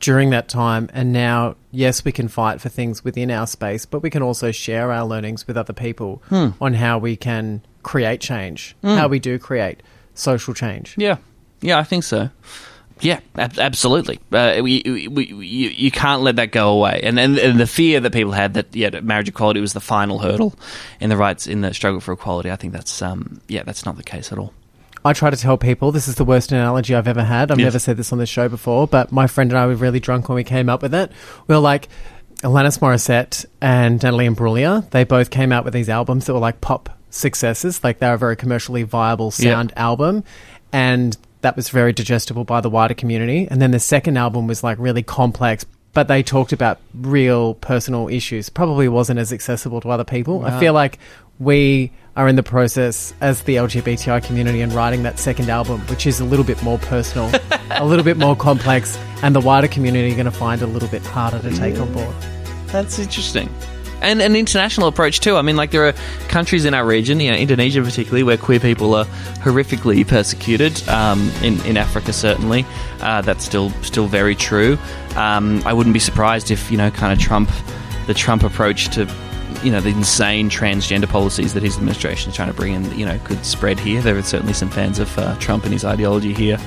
during 0.00 0.30
that 0.30 0.48
time. 0.48 0.88
And 0.92 1.12
now, 1.12 1.56
yes, 1.72 2.04
we 2.04 2.12
can 2.12 2.28
fight 2.28 2.60
for 2.60 2.68
things 2.68 3.02
within 3.02 3.30
our 3.32 3.46
space, 3.48 3.84
but 3.84 4.00
we 4.00 4.10
can 4.10 4.22
also 4.22 4.52
share 4.52 4.92
our 4.92 5.04
learnings 5.04 5.46
with 5.48 5.56
other 5.56 5.72
people 5.72 6.22
Hmm. 6.28 6.50
on 6.60 6.74
how 6.74 6.98
we 6.98 7.16
can 7.16 7.62
create 7.82 8.20
change, 8.20 8.76
Hmm. 8.82 8.96
how 8.96 9.08
we 9.08 9.18
do 9.18 9.38
create 9.40 9.82
social 10.18 10.54
change. 10.54 10.94
Yeah, 10.98 11.16
yeah, 11.60 11.78
I 11.78 11.84
think 11.84 12.04
so. 12.04 12.30
Yeah, 13.00 13.20
ab- 13.36 13.58
absolutely. 13.60 14.18
Uh, 14.32 14.58
we, 14.60 14.82
we, 14.84 15.06
we, 15.08 15.26
you, 15.26 15.70
you 15.70 15.90
can't 15.92 16.22
let 16.22 16.34
that 16.36 16.50
go 16.50 16.70
away, 16.70 17.00
and, 17.04 17.18
and 17.18 17.38
and 17.38 17.60
the 17.60 17.66
fear 17.66 18.00
that 18.00 18.12
people 18.12 18.32
had 18.32 18.54
that 18.54 18.74
yeah, 18.74 18.90
marriage 19.00 19.28
equality 19.28 19.60
was 19.60 19.72
the 19.72 19.80
final 19.80 20.18
hurdle 20.18 20.54
in 21.00 21.08
the 21.08 21.16
rights 21.16 21.46
in 21.46 21.60
the 21.60 21.72
struggle 21.72 22.00
for 22.00 22.12
equality. 22.12 22.50
I 22.50 22.56
think 22.56 22.72
that's 22.72 23.00
um 23.00 23.40
yeah, 23.46 23.62
that's 23.62 23.86
not 23.86 23.96
the 23.96 24.02
case 24.02 24.32
at 24.32 24.38
all. 24.38 24.52
I 25.04 25.12
try 25.12 25.30
to 25.30 25.36
tell 25.36 25.56
people 25.56 25.92
this 25.92 26.08
is 26.08 26.16
the 26.16 26.24
worst 26.24 26.50
analogy 26.50 26.92
I've 26.96 27.06
ever 27.06 27.22
had. 27.22 27.52
I've 27.52 27.58
Yes. 27.60 27.66
never 27.66 27.78
said 27.78 27.96
this 27.98 28.12
on 28.12 28.18
this 28.18 28.28
show 28.28 28.48
before, 28.48 28.88
but 28.88 29.12
my 29.12 29.28
friend 29.28 29.52
and 29.52 29.58
I 29.58 29.66
were 29.66 29.76
really 29.76 30.00
drunk 30.00 30.28
when 30.28 30.34
we 30.34 30.42
came 30.42 30.68
up 30.68 30.82
with 30.82 30.92
it. 30.92 31.12
We 31.46 31.54
were 31.54 31.60
like, 31.60 31.88
Alanis 32.42 32.80
Morissette 32.80 33.46
and 33.62 34.02
Natalie 34.02 34.26
Imbruglia, 34.28 34.90
they 34.90 35.04
both 35.04 35.30
came 35.30 35.52
out 35.52 35.64
with 35.64 35.72
these 35.72 35.88
albums 35.88 36.26
that 36.26 36.34
were 36.34 36.40
like 36.40 36.60
pop 36.60 36.97
successes. 37.10 37.82
Like 37.84 37.98
they 37.98 38.08
were 38.08 38.14
a 38.14 38.18
very 38.18 38.36
commercially 38.36 38.82
viable 38.82 39.32
Yeah. 39.38 39.52
sound 39.52 39.72
album. 39.76 40.24
And 40.72 41.16
that 41.40 41.56
was 41.56 41.68
very 41.68 41.92
digestible 41.92 42.44
by 42.44 42.60
the 42.60 42.70
wider 42.70 42.94
community. 42.94 43.46
And 43.50 43.62
then 43.62 43.70
the 43.70 43.78
second 43.80 44.16
album 44.16 44.46
was 44.46 44.62
like 44.64 44.76
really 44.78 45.02
complex, 45.02 45.64
but 45.94 46.08
they 46.08 46.22
talked 46.22 46.52
about 46.52 46.78
real 46.94 47.54
personal 47.54 48.08
issues. 48.08 48.48
Probably 48.48 48.88
wasn't 48.88 49.18
as 49.20 49.32
accessible 49.32 49.80
to 49.82 49.90
other 49.90 50.04
people. 50.04 50.44
I 50.44 50.58
feel 50.60 50.72
like 50.72 50.98
we 51.38 51.90
are 52.16 52.26
in 52.26 52.34
the 52.34 52.42
process 52.42 53.14
as 53.20 53.42
the 53.44 53.54
LGBTI 53.56 54.24
community 54.24 54.60
and 54.60 54.72
writing 54.72 55.04
that 55.04 55.20
second 55.20 55.48
album, 55.48 55.80
which 55.82 56.04
is 56.06 56.18
a 56.18 56.24
little 56.24 56.44
bit 56.44 56.60
more 56.64 56.78
personal, 56.78 57.30
a 57.70 57.84
little 57.86 58.04
bit 58.04 58.16
more 58.16 58.34
complex, 58.34 58.98
and 59.22 59.36
the 59.36 59.40
wider 59.40 59.68
community 59.68 60.10
are 60.12 60.16
going 60.16 60.24
to 60.24 60.32
find 60.32 60.60
a 60.60 60.66
little 60.66 60.88
bit 60.88 61.02
harder 61.06 61.38
to 61.38 61.56
take 61.56 61.78
on 61.78 61.92
board. 61.92 62.14
That's 62.66 62.98
interesting. 62.98 63.48
And 64.00 64.20
an 64.22 64.36
international 64.36 64.88
approach 64.88 65.20
too. 65.20 65.36
I 65.36 65.42
mean, 65.42 65.56
like 65.56 65.70
there 65.70 65.86
are 65.88 65.94
countries 66.28 66.64
in 66.64 66.74
our 66.74 66.84
region, 66.84 67.20
you 67.20 67.30
know, 67.30 67.36
Indonesia 67.36 67.82
particularly, 67.82 68.22
where 68.22 68.36
queer 68.36 68.60
people 68.60 68.94
are 68.94 69.04
horrifically 69.44 70.06
persecuted. 70.06 70.86
Um, 70.88 71.30
in 71.42 71.60
in 71.66 71.76
Africa, 71.76 72.12
certainly, 72.12 72.64
uh, 73.00 73.22
that's 73.22 73.44
still 73.44 73.70
still 73.82 74.06
very 74.06 74.34
true. 74.34 74.78
Um, 75.16 75.62
I 75.64 75.72
wouldn't 75.72 75.94
be 75.94 76.00
surprised 76.00 76.50
if 76.50 76.70
you 76.70 76.76
know, 76.76 76.90
kind 76.90 77.12
of 77.12 77.18
Trump, 77.18 77.50
the 78.06 78.14
Trump 78.14 78.42
approach 78.42 78.88
to 78.90 79.08
you 79.62 79.72
know 79.72 79.80
the 79.80 79.90
insane 79.90 80.48
transgender 80.50 81.08
policies 81.08 81.54
that 81.54 81.62
his 81.62 81.76
administration 81.76 82.30
is 82.30 82.36
trying 82.36 82.48
to 82.48 82.54
bring 82.54 82.74
in, 82.74 82.98
you 82.98 83.04
know, 83.04 83.18
could 83.24 83.44
spread 83.44 83.78
here. 83.78 84.00
There 84.00 84.16
are 84.16 84.22
certainly 84.22 84.52
some 84.52 84.70
fans 84.70 84.98
of 84.98 85.16
uh, 85.18 85.36
Trump 85.38 85.64
and 85.64 85.72
his 85.72 85.84
ideology 85.84 86.32
here. 86.32 86.58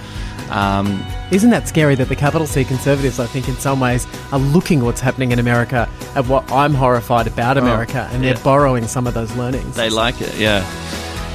Um, 0.52 1.04
Isn't 1.32 1.50
that 1.52 1.68
scary 1.68 1.96
that 1.96 2.10
the 2.10 2.16
capital 2.16 2.46
C 2.46 2.64
conservatives, 2.66 3.20
I 3.20 3.26
think, 3.26 3.48
in 3.48 3.56
some 3.56 3.80
ways, 3.80 4.06
are 4.32 4.40
looking 4.40 4.84
what's 4.84 5.00
happening 5.02 5.32
in 5.32 5.40
America 5.40 5.88
at 6.16 6.28
what 6.28 6.52
I'm 6.52 6.74
horrified 6.74 7.26
about 7.28 7.58
America, 7.58 8.08
and 8.12 8.24
they're 8.24 8.36
Oh, 8.38 8.44
borrowing 8.44 8.88
some 8.88 9.08
of 9.08 9.14
those 9.14 9.34
learnings. 9.36 9.76
They 9.76 9.90
like 9.90 10.20
it, 10.22 10.38
yeah. 10.38 10.60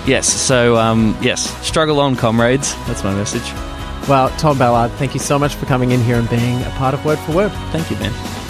Yes, 0.07 0.29
so 0.29 0.77
um, 0.77 1.17
yes, 1.21 1.51
struggle 1.67 1.99
on, 1.99 2.15
comrades. 2.15 2.75
That's 2.87 3.03
my 3.03 3.15
message. 3.15 3.51
Well, 4.09 4.29
Tom 4.39 4.57
Ballard, 4.59 4.93
thank 4.93 5.15
you 5.15 5.21
so 5.21 5.37
much 5.39 5.55
for 5.57 5.67
coming 5.67 5.91
in 5.91 6.01
here 6.03 6.17
and 6.17 6.31
being 6.31 6.63
a 6.63 6.71
part 6.77 6.95
of 6.95 7.05
Word 7.05 7.19
for 7.21 7.33
Word. 7.33 7.51
Thank 7.73 7.91
you, 7.91 7.97
Ben. 7.97 8.46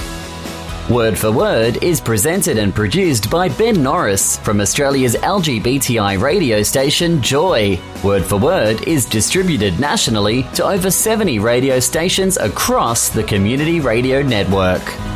Word 0.91 1.19
for 1.19 1.33
Word 1.33 1.83
is 1.83 2.01
presented 2.01 2.59
and 2.59 2.73
produced 2.73 3.29
by 3.29 3.49
Ben 3.49 3.83
Norris 3.83 4.37
from 4.37 4.61
Australia's 4.61 5.17
LGBTI 5.17 6.21
radio 6.21 6.63
station 6.63 7.21
Joy. 7.21 7.81
Word 8.05 8.25
for 8.25 8.37
Word 8.37 8.87
is 8.87 9.05
distributed 9.05 9.81
nationally 9.81 10.45
to 10.55 10.65
over 10.65 10.89
70 10.89 11.41
radio 11.41 11.81
stations 11.81 12.37
across 12.37 13.09
the 13.09 13.25
Community 13.25 13.81
Radio 13.81 14.23
Network. 14.23 15.16